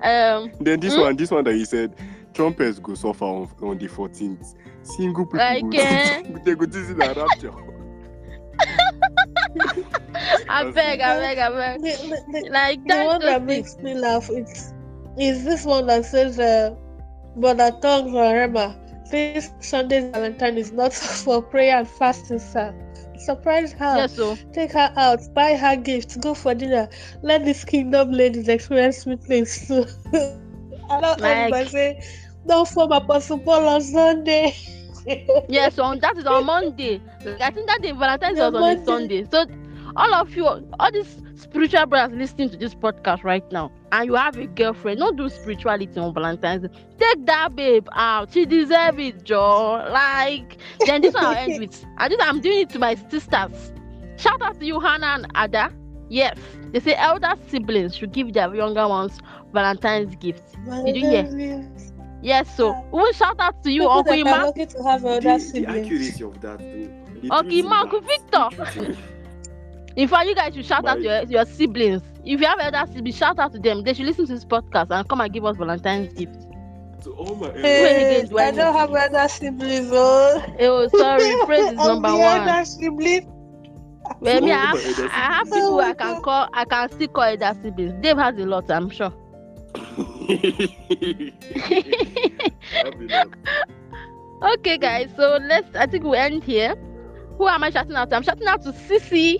um, 0.03 0.51
then 0.59 0.79
this 0.79 0.95
Hmm? 0.95 1.01
one 1.01 1.15
this 1.15 1.32
one 1.32 1.43
that 1.43 1.55
he 1.55 1.65
said 1.65 1.95
trumpets 2.34 2.79
go 2.79 2.95
suffer 2.95 3.25
on, 3.25 3.49
on 3.61 3.77
the 3.77 3.88
14th 3.88 4.55
single 4.84 5.25
people 5.25 5.39
Like, 5.39 5.61
go, 5.61 5.69
eh? 5.77 6.21
they 6.45 6.55
go 6.55 6.65
this 6.65 6.89
is 6.89 6.95
the 6.95 7.13
rapture 7.15 7.51
I 10.49 10.63
beg. 10.71 11.01
I 11.01 11.17
beg, 11.19 11.38
I 11.38 11.49
beg. 11.49 11.82
the, 11.82 11.91
the, 12.32 12.41
the, 12.41 12.49
Like 12.51 12.82
the 12.84 12.88
that. 12.89 13.05
one 13.05 13.21
that 13.21 13.34
just 13.38 13.45
makes 13.45 13.77
me 13.77 13.93
laugh 13.95 14.29
is 14.29 14.73
is 15.17 15.43
this 15.43 15.65
one 15.65 15.88
that 15.88 16.05
says 16.05 16.39
uh, 16.39 16.75
"Brother 17.36 17.71
Tongues 17.82 18.13
or 18.13 18.34
Rema 18.34 18.77
this 19.11 19.51
Sunday's 19.59 20.05
Valentine 20.11 20.57
is 20.57 20.71
not 20.71 20.93
for 21.25 21.41
prayer 21.41 21.77
and 21.79 21.88
fasting, 21.88 22.39
sir. 22.39 22.73
Surprise 23.26 23.74
her. 23.74 24.03
Yes, 24.03 24.15
so 24.15 24.39
Take 24.53 24.74
her 24.74 24.91
out, 24.95 25.19
buy 25.34 25.55
her 25.55 25.76
gifts, 25.76 26.17
go 26.17 26.34
for 26.34 26.53
dinner. 26.55 26.88
Let 27.22 27.45
these 27.45 27.63
kingdom 27.63 28.11
ladies 28.11 28.47
experience 28.47 28.99
sweet 28.99 29.24
things 29.24 29.67
too. 29.67 29.86
I 30.89 31.01
don't 31.01 31.24
end 31.24 31.49
by 31.49 31.63
Like- 31.63 31.97
don't 32.47 32.67
form 32.67 32.91
Apostle 32.91 33.39
Paul 33.39 33.67
on 33.67 33.82
Sunday. 33.82 34.53
yes, 35.47 35.78
on 35.80 35.97
oh, 35.97 35.99
that 36.01 36.17
is 36.17 36.26
on 36.26 36.45
Monday. 36.45 37.01
Like, 37.24 37.41
I 37.41 37.51
think 37.51 37.67
that 37.67 37.80
day 37.82 37.91
Valentine's 37.91 38.39
Yeah, 38.39 38.39
was 38.39 38.53
on 38.55 38.67
a 38.67 38.78
Sunday. 38.78 39.26
So 39.32 39.45
all 39.95 40.13
of 40.13 40.35
you, 40.35 40.45
all 40.45 40.91
these 40.91 41.21
spiritual 41.35 41.85
brothers 41.85 42.17
listening 42.17 42.49
to 42.51 42.57
this 42.57 42.73
podcast 42.75 43.23
right 43.23 43.43
now, 43.51 43.71
and 43.91 44.05
you 44.05 44.15
have 44.15 44.37
a 44.37 44.47
girlfriend, 44.47 44.99
don't 44.99 45.15
do 45.17 45.29
spirituality 45.29 45.99
on 45.99 46.13
Valentine's 46.13 46.63
Day. 46.67 46.69
Take 46.97 47.25
that 47.25 47.55
babe 47.55 47.87
out. 47.93 48.31
She 48.33 48.45
deserves 48.45 48.97
it, 48.99 49.23
Joe. 49.23 49.85
Like 49.91 50.57
then 50.85 51.01
this 51.01 51.13
one 51.13 51.25
I'll 51.25 51.35
end 51.35 51.57
with. 51.57 51.83
I 51.97 52.07
just 52.09 52.21
I'm 52.23 52.39
doing 52.41 52.59
it 52.61 52.69
to 52.71 52.79
my 52.79 52.95
sisters. 52.95 53.71
Shout 54.17 54.41
out 54.41 54.59
to 54.59 54.65
you, 54.65 54.79
Hannah 54.79 55.07
and 55.23 55.27
Ada. 55.35 55.71
Yes, 56.09 56.37
they 56.71 56.79
say 56.79 56.95
elder 56.95 57.33
siblings 57.47 57.95
should 57.95 58.11
give 58.11 58.33
their 58.33 58.53
younger 58.53 58.87
ones 58.87 59.19
Valentine's 59.53 60.15
gifts. 60.15 60.53
Did 60.85 60.95
you 60.97 61.07
hear? 61.07 61.29
Yes, 62.21 62.55
so 62.55 62.71
we 62.91 63.01
will 63.01 63.13
shout 63.13 63.39
out 63.39 63.63
to 63.63 63.71
you, 63.71 63.83
People 63.83 63.89
Uncle 63.89 64.15
that 64.15 64.25
are 64.25 64.35
Ima. 64.35 64.45
lucky 64.45 64.65
to 64.67 64.83
have 64.83 65.03
The, 65.03 65.09
elder 65.09 65.37
the 65.37 65.39
siblings. 65.39 65.87
accuracy 65.87 66.23
of 66.23 66.39
that 66.41 66.59
thing. 66.71 66.91
the 67.21 67.31
Okay, 67.31 67.61
truth 67.61 67.71
Uncle 67.71 68.01
Victor. 68.01 68.49
that- 69.95 70.01
In 70.01 70.07
fact, 70.07 70.27
you 70.27 70.35
guys 70.35 70.53
should 70.53 70.65
shout 70.65 70.85
out 70.85 71.01
your 71.01 71.23
your 71.23 71.45
siblings. 71.45 72.01
If 72.23 72.39
you 72.39 72.45
have 72.47 72.59
elder 72.59 72.91
siblings, 72.93 73.17
shout 73.17 73.39
out 73.39 73.51
to 73.53 73.59
them. 73.59 73.83
They 73.83 73.93
should 73.93 74.05
listen 74.05 74.25
to 74.27 74.33
this 74.33 74.45
podcast 74.45 74.91
and 74.91 75.07
come 75.07 75.21
and 75.21 75.33
give 75.33 75.45
us 75.45 75.57
Valentine's 75.57 76.13
gift. 76.13 76.35
To 77.03 77.11
all 77.13 77.35
my 77.35 77.49
Hey, 77.51 78.19
again 78.19 78.29
do 78.29 78.37
I 78.37 78.47
I 78.47 78.51
don't 78.51 78.73
have 78.75 78.93
elder 78.93 79.27
siblings, 79.27 79.89
oh. 79.91 80.43
Oh, 80.59 80.87
sorry, 80.89 81.33
praise 81.45 81.71
is 81.73 81.79
I'm 81.79 82.01
number 82.01 82.09
the 82.11 82.17
one. 82.17 82.47
elder 82.47 82.65
sibling. 82.65 83.27
Well, 84.19 84.41
me, 84.41 84.51
I 84.51 84.57
have, 84.57 84.75
my 84.75 85.09
I 85.11 85.33
have 85.33 85.47
siblings. 85.47 85.65
people 85.65 85.79
I 85.81 85.93
can 85.93 86.21
call. 86.21 86.47
I 86.53 86.65
can 86.65 86.91
still 86.91 87.07
call 87.07 87.23
elder 87.23 87.53
siblings. 87.61 87.93
Dave 88.01 88.17
has 88.17 88.37
a 88.37 88.45
lot, 88.45 88.69
I'm 88.69 88.89
sure. 88.89 89.13
Okay, 94.43 94.77
guys. 94.77 95.09
So 95.15 95.37
let's. 95.47 95.75
I 95.75 95.85
think 95.85 96.03
we 96.03 96.17
end 96.17 96.43
here. 96.43 96.75
Who 97.37 97.47
am 97.47 97.63
I 97.63 97.69
shouting 97.69 97.95
out? 97.95 98.09
to? 98.09 98.15
I'm 98.15 98.23
shouting 98.23 98.47
out 98.47 98.61
to 98.63 98.71
Sissy. 98.71 99.37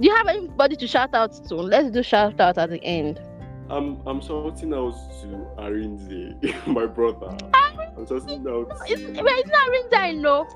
Do 0.00 0.06
you 0.06 0.14
have 0.16 0.28
anybody 0.28 0.76
to 0.76 0.86
shout 0.86 1.14
out 1.14 1.32
to? 1.48 1.54
Let's 1.56 1.90
do 1.90 2.02
shout 2.02 2.40
out 2.40 2.56
at 2.56 2.70
the 2.70 2.82
end. 2.82 3.20
I'm 3.68 4.00
I'm 4.06 4.20
shouting 4.22 4.72
out 4.74 4.94
to 5.20 5.26
Arinze, 5.58 6.66
my 6.66 6.86
brother. 6.86 7.36
I'm 7.54 8.06
shouting 8.06 8.46
out 8.48 8.72
It's, 8.86 9.02
to 9.02 9.22
wait, 9.22 9.44
it's 9.44 9.50
not 9.50 9.68
Rinza, 9.70 9.96
I 9.98 10.12
know. 10.12 10.46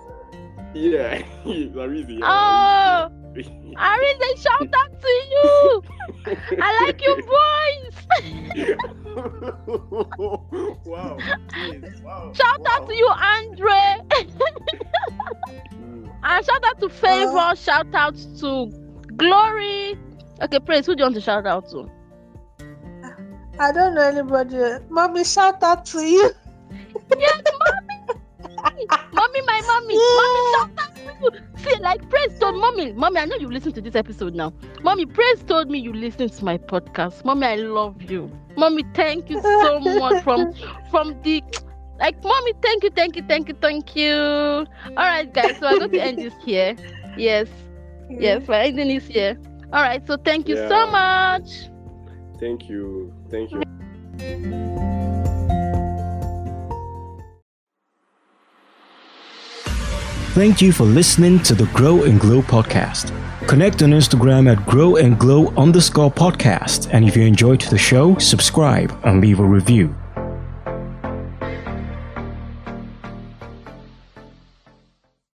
yeah, 0.74 1.22
Arinze. 1.44 2.18
Yeah, 2.18 2.26
Oh, 2.26 3.10
Arinze. 3.34 3.74
Arinze, 3.76 4.42
shout 4.42 4.74
out 4.74 5.00
to 5.00 5.08
you. 5.30 5.82
I 6.60 6.84
like 6.86 7.02
your 7.04 7.20
voice. 7.36 7.98
wow. 10.86 11.18
Yes, 11.54 12.00
wow. 12.02 12.32
Shout 12.34 12.60
wow. 12.60 12.66
out 12.70 12.88
to 12.88 12.94
you, 12.96 13.08
Andre. 13.08 14.00
Mm. 15.74 16.10
and 16.22 16.44
shout 16.46 16.64
out 16.64 16.80
to 16.80 16.88
Favor. 16.88 17.54
Shout 17.56 17.94
out 17.94 18.16
to 18.40 18.83
Glory. 19.16 19.96
Okay, 20.42 20.58
Praise, 20.60 20.86
who 20.86 20.94
do 20.94 21.00
you 21.00 21.04
want 21.04 21.14
to 21.14 21.20
shout 21.20 21.46
out 21.46 21.68
to? 21.70 21.90
I 23.58 23.72
don't 23.72 23.94
know 23.94 24.02
anybody. 24.02 24.56
Mommy, 24.88 25.24
shout 25.24 25.62
out 25.62 25.84
to 25.86 26.00
you. 26.00 26.30
Yes, 27.16 27.42
mommy. 27.58 28.86
mommy, 29.12 29.40
my 29.42 29.60
mommy. 29.66 30.02
Mommy, 30.14 30.40
shout 30.52 30.70
out 30.78 30.94
to 30.96 31.02
you. 31.02 31.30
See, 31.56 31.76
like 31.80 32.08
Praise 32.10 32.38
told 32.38 32.56
mommy. 32.56 32.92
Mommy, 32.92 33.20
I 33.20 33.24
know 33.26 33.36
you 33.36 33.48
listen 33.48 33.72
to 33.72 33.80
this 33.80 33.94
episode 33.94 34.34
now. 34.34 34.52
Mommy, 34.82 35.06
Praise 35.06 35.42
told 35.44 35.70
me 35.70 35.78
you 35.78 35.92
listen 35.92 36.28
to 36.28 36.44
my 36.44 36.58
podcast. 36.58 37.24
Mommy, 37.24 37.46
I 37.46 37.56
love 37.56 38.02
you. 38.02 38.30
Mommy, 38.56 38.84
thank 38.94 39.30
you 39.30 39.40
so 39.60 39.80
much 39.80 40.18
from 40.22 40.52
from 40.90 41.20
the 41.22 41.42
like 41.98 42.22
mommy, 42.22 42.52
thank 42.62 42.82
you, 42.82 42.90
thank 42.90 43.16
you, 43.16 43.22
thank 43.28 43.48
you, 43.48 43.54
thank 43.60 43.94
you. 43.96 44.12
All 44.14 44.66
right, 44.96 45.32
guys. 45.32 45.58
So 45.58 45.66
I'm 45.66 45.78
going 45.78 45.90
to 45.92 46.00
end 46.00 46.22
this 46.22 46.34
here. 46.44 46.76
Yes, 47.16 47.48
yes, 48.20 48.46
we're 48.46 48.54
ending 48.54 48.88
this 48.88 49.06
here. 49.06 49.38
All 49.72 49.82
right. 49.82 50.06
So 50.06 50.16
thank 50.16 50.48
you 50.48 50.56
so 50.56 50.86
much. 50.90 51.68
Thank 52.38 52.68
you. 52.68 53.12
Thank 53.30 53.52
you. 53.52 53.62
Thank 60.34 60.60
you 60.60 60.72
for 60.72 60.82
listening 60.84 61.38
to 61.44 61.54
the 61.54 61.66
Grow 61.66 62.02
and 62.02 62.18
Glow 62.18 62.42
podcast. 62.42 63.12
Connect 63.46 63.82
on 63.82 63.90
Instagram 63.90 64.50
at 64.50 64.66
grow 64.66 64.96
and 64.96 65.18
glow 65.18 65.48
underscore 65.50 66.10
podcast. 66.10 66.88
And 66.92 67.06
if 67.06 67.16
you 67.16 67.24
enjoyed 67.24 67.60
the 67.60 67.78
show, 67.78 68.18
subscribe 68.18 68.98
and 69.04 69.20
leave 69.20 69.38
a 69.38 69.44
review. 69.44 69.94